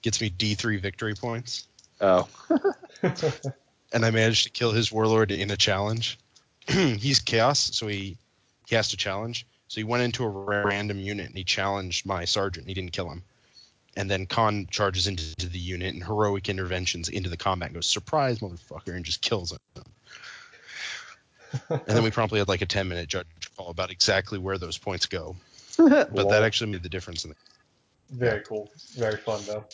gets 0.02 0.20
me 0.20 0.30
D3 0.30 0.80
victory 0.80 1.14
points, 1.14 1.66
Oh, 2.00 2.28
and 3.02 4.04
I 4.04 4.10
managed 4.10 4.44
to 4.44 4.50
kill 4.50 4.72
his 4.72 4.92
warlord 4.92 5.30
in 5.30 5.50
a 5.50 5.56
challenge. 5.56 6.18
He's 6.68 7.20
chaos, 7.20 7.70
so 7.72 7.86
he 7.86 8.18
he 8.66 8.74
has 8.74 8.90
to 8.90 8.96
challenge. 8.96 9.46
So 9.68 9.80
he 9.80 9.84
went 9.84 10.02
into 10.02 10.24
a 10.24 10.28
random 10.28 10.98
unit 10.98 11.26
and 11.26 11.36
he 11.36 11.44
challenged 11.44 12.06
my 12.06 12.26
sergeant. 12.26 12.68
He 12.68 12.74
didn't 12.74 12.92
kill 12.92 13.10
him. 13.10 13.22
And 13.96 14.10
then 14.10 14.26
Khan 14.26 14.66
charges 14.70 15.06
into 15.06 15.48
the 15.48 15.58
unit 15.58 15.94
and 15.94 16.02
heroic 16.02 16.48
interventions 16.48 17.08
into 17.08 17.30
the 17.30 17.36
combat 17.36 17.68
and 17.68 17.74
goes, 17.74 17.86
surprise, 17.86 18.40
motherfucker, 18.40 18.94
and 18.94 19.04
just 19.04 19.20
kills 19.20 19.52
him. 19.52 19.84
And 21.70 21.80
then 21.86 22.02
we 22.02 22.10
promptly 22.10 22.38
had 22.38 22.48
like 22.48 22.62
a 22.62 22.66
10 22.66 22.88
minute 22.88 23.08
judge 23.08 23.26
call 23.56 23.70
about 23.70 23.90
exactly 23.90 24.38
where 24.38 24.58
those 24.58 24.78
points 24.78 25.06
go. 25.06 25.36
But 25.76 26.28
that 26.28 26.42
actually 26.42 26.70
made 26.72 26.82
the 26.82 26.88
difference 26.88 27.24
in 27.24 27.30
the 27.30 27.36
Very 28.10 28.42
cool. 28.42 28.70
Very 28.96 29.16
fun 29.16 29.40
though. 29.46 29.64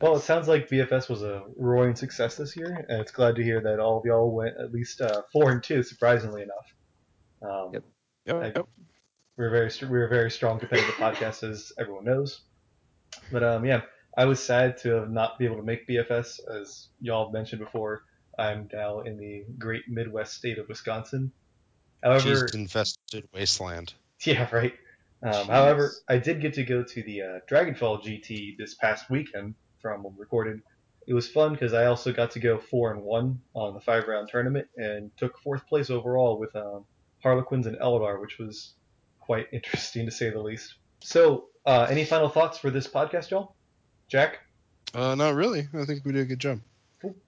Well, 0.00 0.16
it 0.16 0.20
sounds 0.22 0.48
like 0.48 0.68
BFS 0.68 1.08
was 1.08 1.22
a 1.22 1.44
roaring 1.56 1.94
success 1.94 2.36
this 2.36 2.56
year, 2.56 2.84
and 2.88 3.00
it's 3.00 3.12
glad 3.12 3.36
to 3.36 3.42
hear 3.44 3.60
that 3.60 3.78
all 3.78 3.98
of 3.98 4.04
y'all 4.04 4.30
went 4.34 4.56
at 4.58 4.72
least 4.72 5.00
uh, 5.00 5.22
four 5.32 5.52
and 5.52 5.62
two, 5.62 5.82
surprisingly 5.82 6.42
enough. 6.42 6.74
Um, 7.42 7.72
Yep. 7.72 7.84
Yep, 8.26 8.36
I- 8.42 8.46
yep. 8.46 8.66
We're 9.36 9.50
very 9.50 9.70
str- 9.70 9.86
we're 9.86 10.06
a 10.06 10.08
very 10.08 10.30
strong 10.30 10.58
competitive 10.58 10.94
podcast, 10.94 11.48
as 11.48 11.72
everyone 11.78 12.04
knows. 12.04 12.40
But 13.32 13.42
um, 13.42 13.64
yeah, 13.64 13.82
I 14.16 14.26
was 14.26 14.40
sad 14.40 14.76
to 14.78 14.90
have 14.90 15.10
not 15.10 15.38
be 15.38 15.44
able 15.44 15.56
to 15.56 15.62
make 15.62 15.88
BFS, 15.88 16.38
as 16.48 16.88
y'all 17.00 17.32
mentioned 17.32 17.60
before. 17.60 18.02
I'm 18.38 18.68
now 18.72 19.00
in 19.00 19.16
the 19.18 19.44
great 19.58 19.88
Midwest 19.88 20.34
state 20.34 20.58
of 20.58 20.68
Wisconsin. 20.68 21.32
However, 22.02 22.46
Cheese 22.46 22.54
infested 22.54 23.28
wasteland. 23.32 23.94
yeah, 24.24 24.48
right. 24.52 24.74
Um, 25.22 25.46
however, 25.46 25.92
I 26.08 26.18
did 26.18 26.40
get 26.40 26.54
to 26.54 26.64
go 26.64 26.82
to 26.82 27.02
the 27.02 27.22
uh, 27.22 27.38
Dragonfall 27.50 28.02
GT 28.02 28.58
this 28.58 28.74
past 28.74 29.08
weekend 29.08 29.54
from 29.80 30.02
when 30.02 30.14
we 30.14 30.20
recorded. 30.20 30.60
It 31.06 31.14
was 31.14 31.28
fun 31.28 31.52
because 31.52 31.72
I 31.72 31.86
also 31.86 32.12
got 32.12 32.32
to 32.32 32.40
go 32.40 32.58
four 32.58 32.92
and 32.92 33.02
one 33.02 33.40
on 33.54 33.74
the 33.74 33.80
five 33.80 34.06
round 34.06 34.28
tournament 34.28 34.68
and 34.76 35.10
took 35.16 35.38
fourth 35.38 35.66
place 35.66 35.90
overall 35.90 36.38
with 36.38 36.54
um, 36.56 36.84
Harlequins 37.22 37.66
and 37.66 37.78
Eldar, 37.78 38.20
which 38.20 38.38
was 38.38 38.74
quite 39.20 39.46
interesting 39.52 40.06
to 40.06 40.12
say 40.12 40.30
the 40.30 40.40
least. 40.40 40.74
So, 41.00 41.46
uh, 41.64 41.86
any 41.88 42.04
final 42.04 42.28
thoughts 42.28 42.58
for 42.58 42.70
this 42.70 42.86
podcast, 42.86 43.30
y'all? 43.30 43.54
Jack, 44.08 44.40
Uh, 44.94 45.14
not 45.14 45.34
really. 45.34 45.68
I 45.74 45.84
think 45.84 46.04
we 46.04 46.12
did 46.12 46.22
a 46.22 46.26
good 46.26 46.38
job 46.38 46.60
cool. 46.60 46.73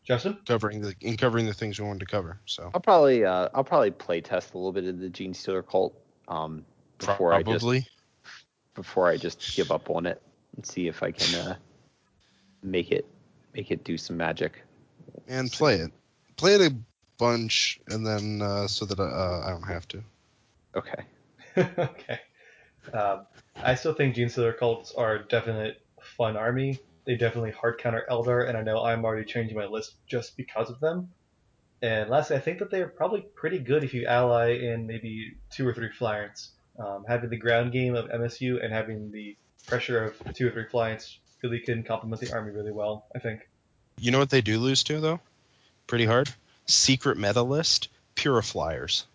Justin, 0.04 0.38
covering 0.46 0.80
the 0.80 0.94
in 1.00 1.16
covering 1.16 1.46
the 1.46 1.54
things 1.54 1.78
we 1.78 1.86
wanted 1.86 2.00
to 2.00 2.06
cover. 2.06 2.40
So 2.46 2.70
I'll 2.74 2.80
probably 2.80 3.24
uh, 3.24 3.48
I'll 3.54 3.64
probably 3.64 3.90
play 3.90 4.20
test 4.20 4.54
a 4.54 4.58
little 4.58 4.72
bit 4.72 4.84
of 4.84 4.98
the 4.98 5.08
Gene 5.08 5.34
Stealer 5.34 5.62
cult 5.62 5.98
um, 6.28 6.64
before 6.98 7.32
I 7.32 7.42
just 7.42 7.66
before 8.74 9.08
I 9.08 9.16
just 9.16 9.56
give 9.56 9.70
up 9.70 9.90
on 9.90 10.06
it 10.06 10.22
and 10.56 10.64
see 10.64 10.86
if 10.86 11.02
I 11.02 11.10
can 11.10 11.34
uh, 11.34 11.56
make 12.62 12.90
it 12.90 13.06
make 13.54 13.70
it 13.70 13.84
do 13.84 13.96
some 13.96 14.16
magic. 14.16 14.62
and 15.28 15.50
play 15.50 15.76
it. 15.76 15.92
Play 16.36 16.54
it 16.54 16.60
a 16.60 16.74
bunch, 17.18 17.80
and 17.88 18.06
then 18.06 18.42
uh, 18.42 18.66
so 18.68 18.84
that 18.84 19.00
uh, 19.00 19.42
I 19.44 19.50
don't 19.50 19.62
have 19.62 19.88
to. 19.88 20.02
Okay. 20.74 21.04
okay. 21.56 22.20
Um, 22.92 23.26
I 23.56 23.74
still 23.74 23.94
think 23.94 24.14
Gene 24.14 24.28
Stealer 24.28 24.52
cults 24.52 24.92
are 24.92 25.16
a 25.16 25.24
definite 25.24 25.80
fun 26.00 26.36
army. 26.36 26.78
They 27.06 27.16
definitely 27.16 27.52
hard 27.52 27.78
counter 27.78 28.04
Eldar, 28.10 28.48
and 28.48 28.58
I 28.58 28.62
know 28.62 28.82
I'm 28.82 29.04
already 29.04 29.24
changing 29.24 29.56
my 29.56 29.66
list 29.66 29.94
just 30.08 30.36
because 30.36 30.70
of 30.70 30.80
them. 30.80 31.10
And 31.82 32.10
lastly, 32.10 32.36
I 32.36 32.40
think 32.40 32.58
that 32.58 32.70
they're 32.70 32.88
probably 32.88 33.20
pretty 33.20 33.58
good 33.58 33.84
if 33.84 33.94
you 33.94 34.06
ally 34.06 34.54
in 34.54 34.86
maybe 34.86 35.36
two 35.50 35.66
or 35.66 35.72
three 35.72 35.92
flyers. 35.92 36.50
Um, 36.78 37.04
having 37.06 37.30
the 37.30 37.36
ground 37.36 37.72
game 37.72 37.94
of 37.94 38.06
MSU 38.06 38.62
and 38.62 38.72
having 38.72 39.10
the 39.12 39.36
pressure 39.66 40.04
of 40.04 40.34
two 40.34 40.48
or 40.48 40.50
three 40.50 40.66
flyers 40.68 41.18
really 41.42 41.60
can 41.60 41.82
complement 41.82 42.20
the 42.20 42.32
army 42.32 42.50
really 42.50 42.72
well, 42.72 43.06
I 43.14 43.18
think. 43.18 43.48
You 43.98 44.10
know 44.10 44.18
what 44.18 44.30
they 44.30 44.40
do 44.40 44.58
lose 44.58 44.82
to 44.84 45.00
though? 45.00 45.20
Pretty 45.86 46.06
hard. 46.06 46.28
Secret 46.66 47.18
meta 47.18 47.42
list. 47.42 47.88
Purifiers. 48.14 49.06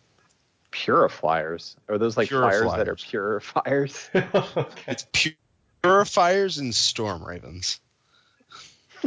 Purifiers. 0.71 1.75
Are 1.89 1.97
those 1.97 2.15
like 2.15 2.29
flyers 2.29 2.71
that 2.71 2.87
are 2.87 2.95
Purifiers. 2.95 4.09
purifiers? 4.11 4.55
okay. 4.57 4.91
It's 4.91 5.05
pu- 5.11 5.35
purifiers 5.81 6.57
and 6.57 6.73
storm 6.73 7.23
ravens. 7.23 7.79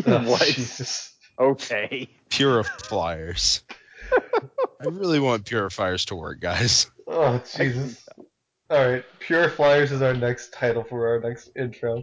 Oh, 0.06 0.28
what? 0.28 0.42
Jesus. 0.42 1.14
Okay. 1.38 2.08
Purifiers. 2.28 3.62
I 4.80 4.86
really 4.86 5.20
want 5.20 5.44
purifiers 5.44 6.06
to 6.06 6.16
work, 6.16 6.40
guys. 6.40 6.90
Oh 7.06 7.40
Jesus! 7.56 8.04
All 8.70 8.88
right, 8.90 9.04
purifiers 9.20 9.92
is 9.92 10.02
our 10.02 10.14
next 10.14 10.52
title 10.52 10.82
for 10.82 11.06
our 11.08 11.20
next 11.20 11.50
intro. 11.54 12.02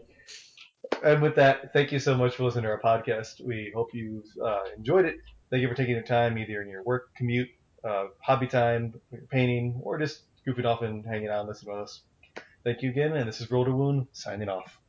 And 1.03 1.21
with 1.21 1.35
that, 1.35 1.73
thank 1.73 1.91
you 1.91 1.99
so 1.99 2.15
much 2.15 2.35
for 2.35 2.43
listening 2.43 2.63
to 2.63 2.69
our 2.69 2.81
podcast. 2.81 3.43
We 3.43 3.71
hope 3.73 3.93
you 3.93 4.23
uh, 4.43 4.61
enjoyed 4.77 5.05
it. 5.05 5.17
Thank 5.49 5.61
you 5.61 5.67
for 5.67 5.75
taking 5.75 5.95
the 5.95 6.01
time, 6.01 6.37
either 6.37 6.61
in 6.61 6.69
your 6.69 6.83
work 6.83 7.13
commute, 7.15 7.49
uh, 7.83 8.05
hobby 8.19 8.47
time, 8.47 8.93
painting, 9.29 9.79
or 9.83 9.97
just 9.97 10.21
goofing 10.47 10.65
off 10.65 10.81
and 10.81 11.05
hanging 11.05 11.29
out 11.29 11.41
and 11.41 11.49
listening 11.49 11.75
to 11.75 11.81
us. 11.81 12.01
Thank 12.63 12.81
you 12.83 12.89
again, 12.91 13.13
and 13.13 13.27
this 13.27 13.41
is 13.41 13.51
Roll 13.51 13.65
to 13.65 13.71
Wound 13.71 14.07
signing 14.13 14.49
off. 14.49 14.80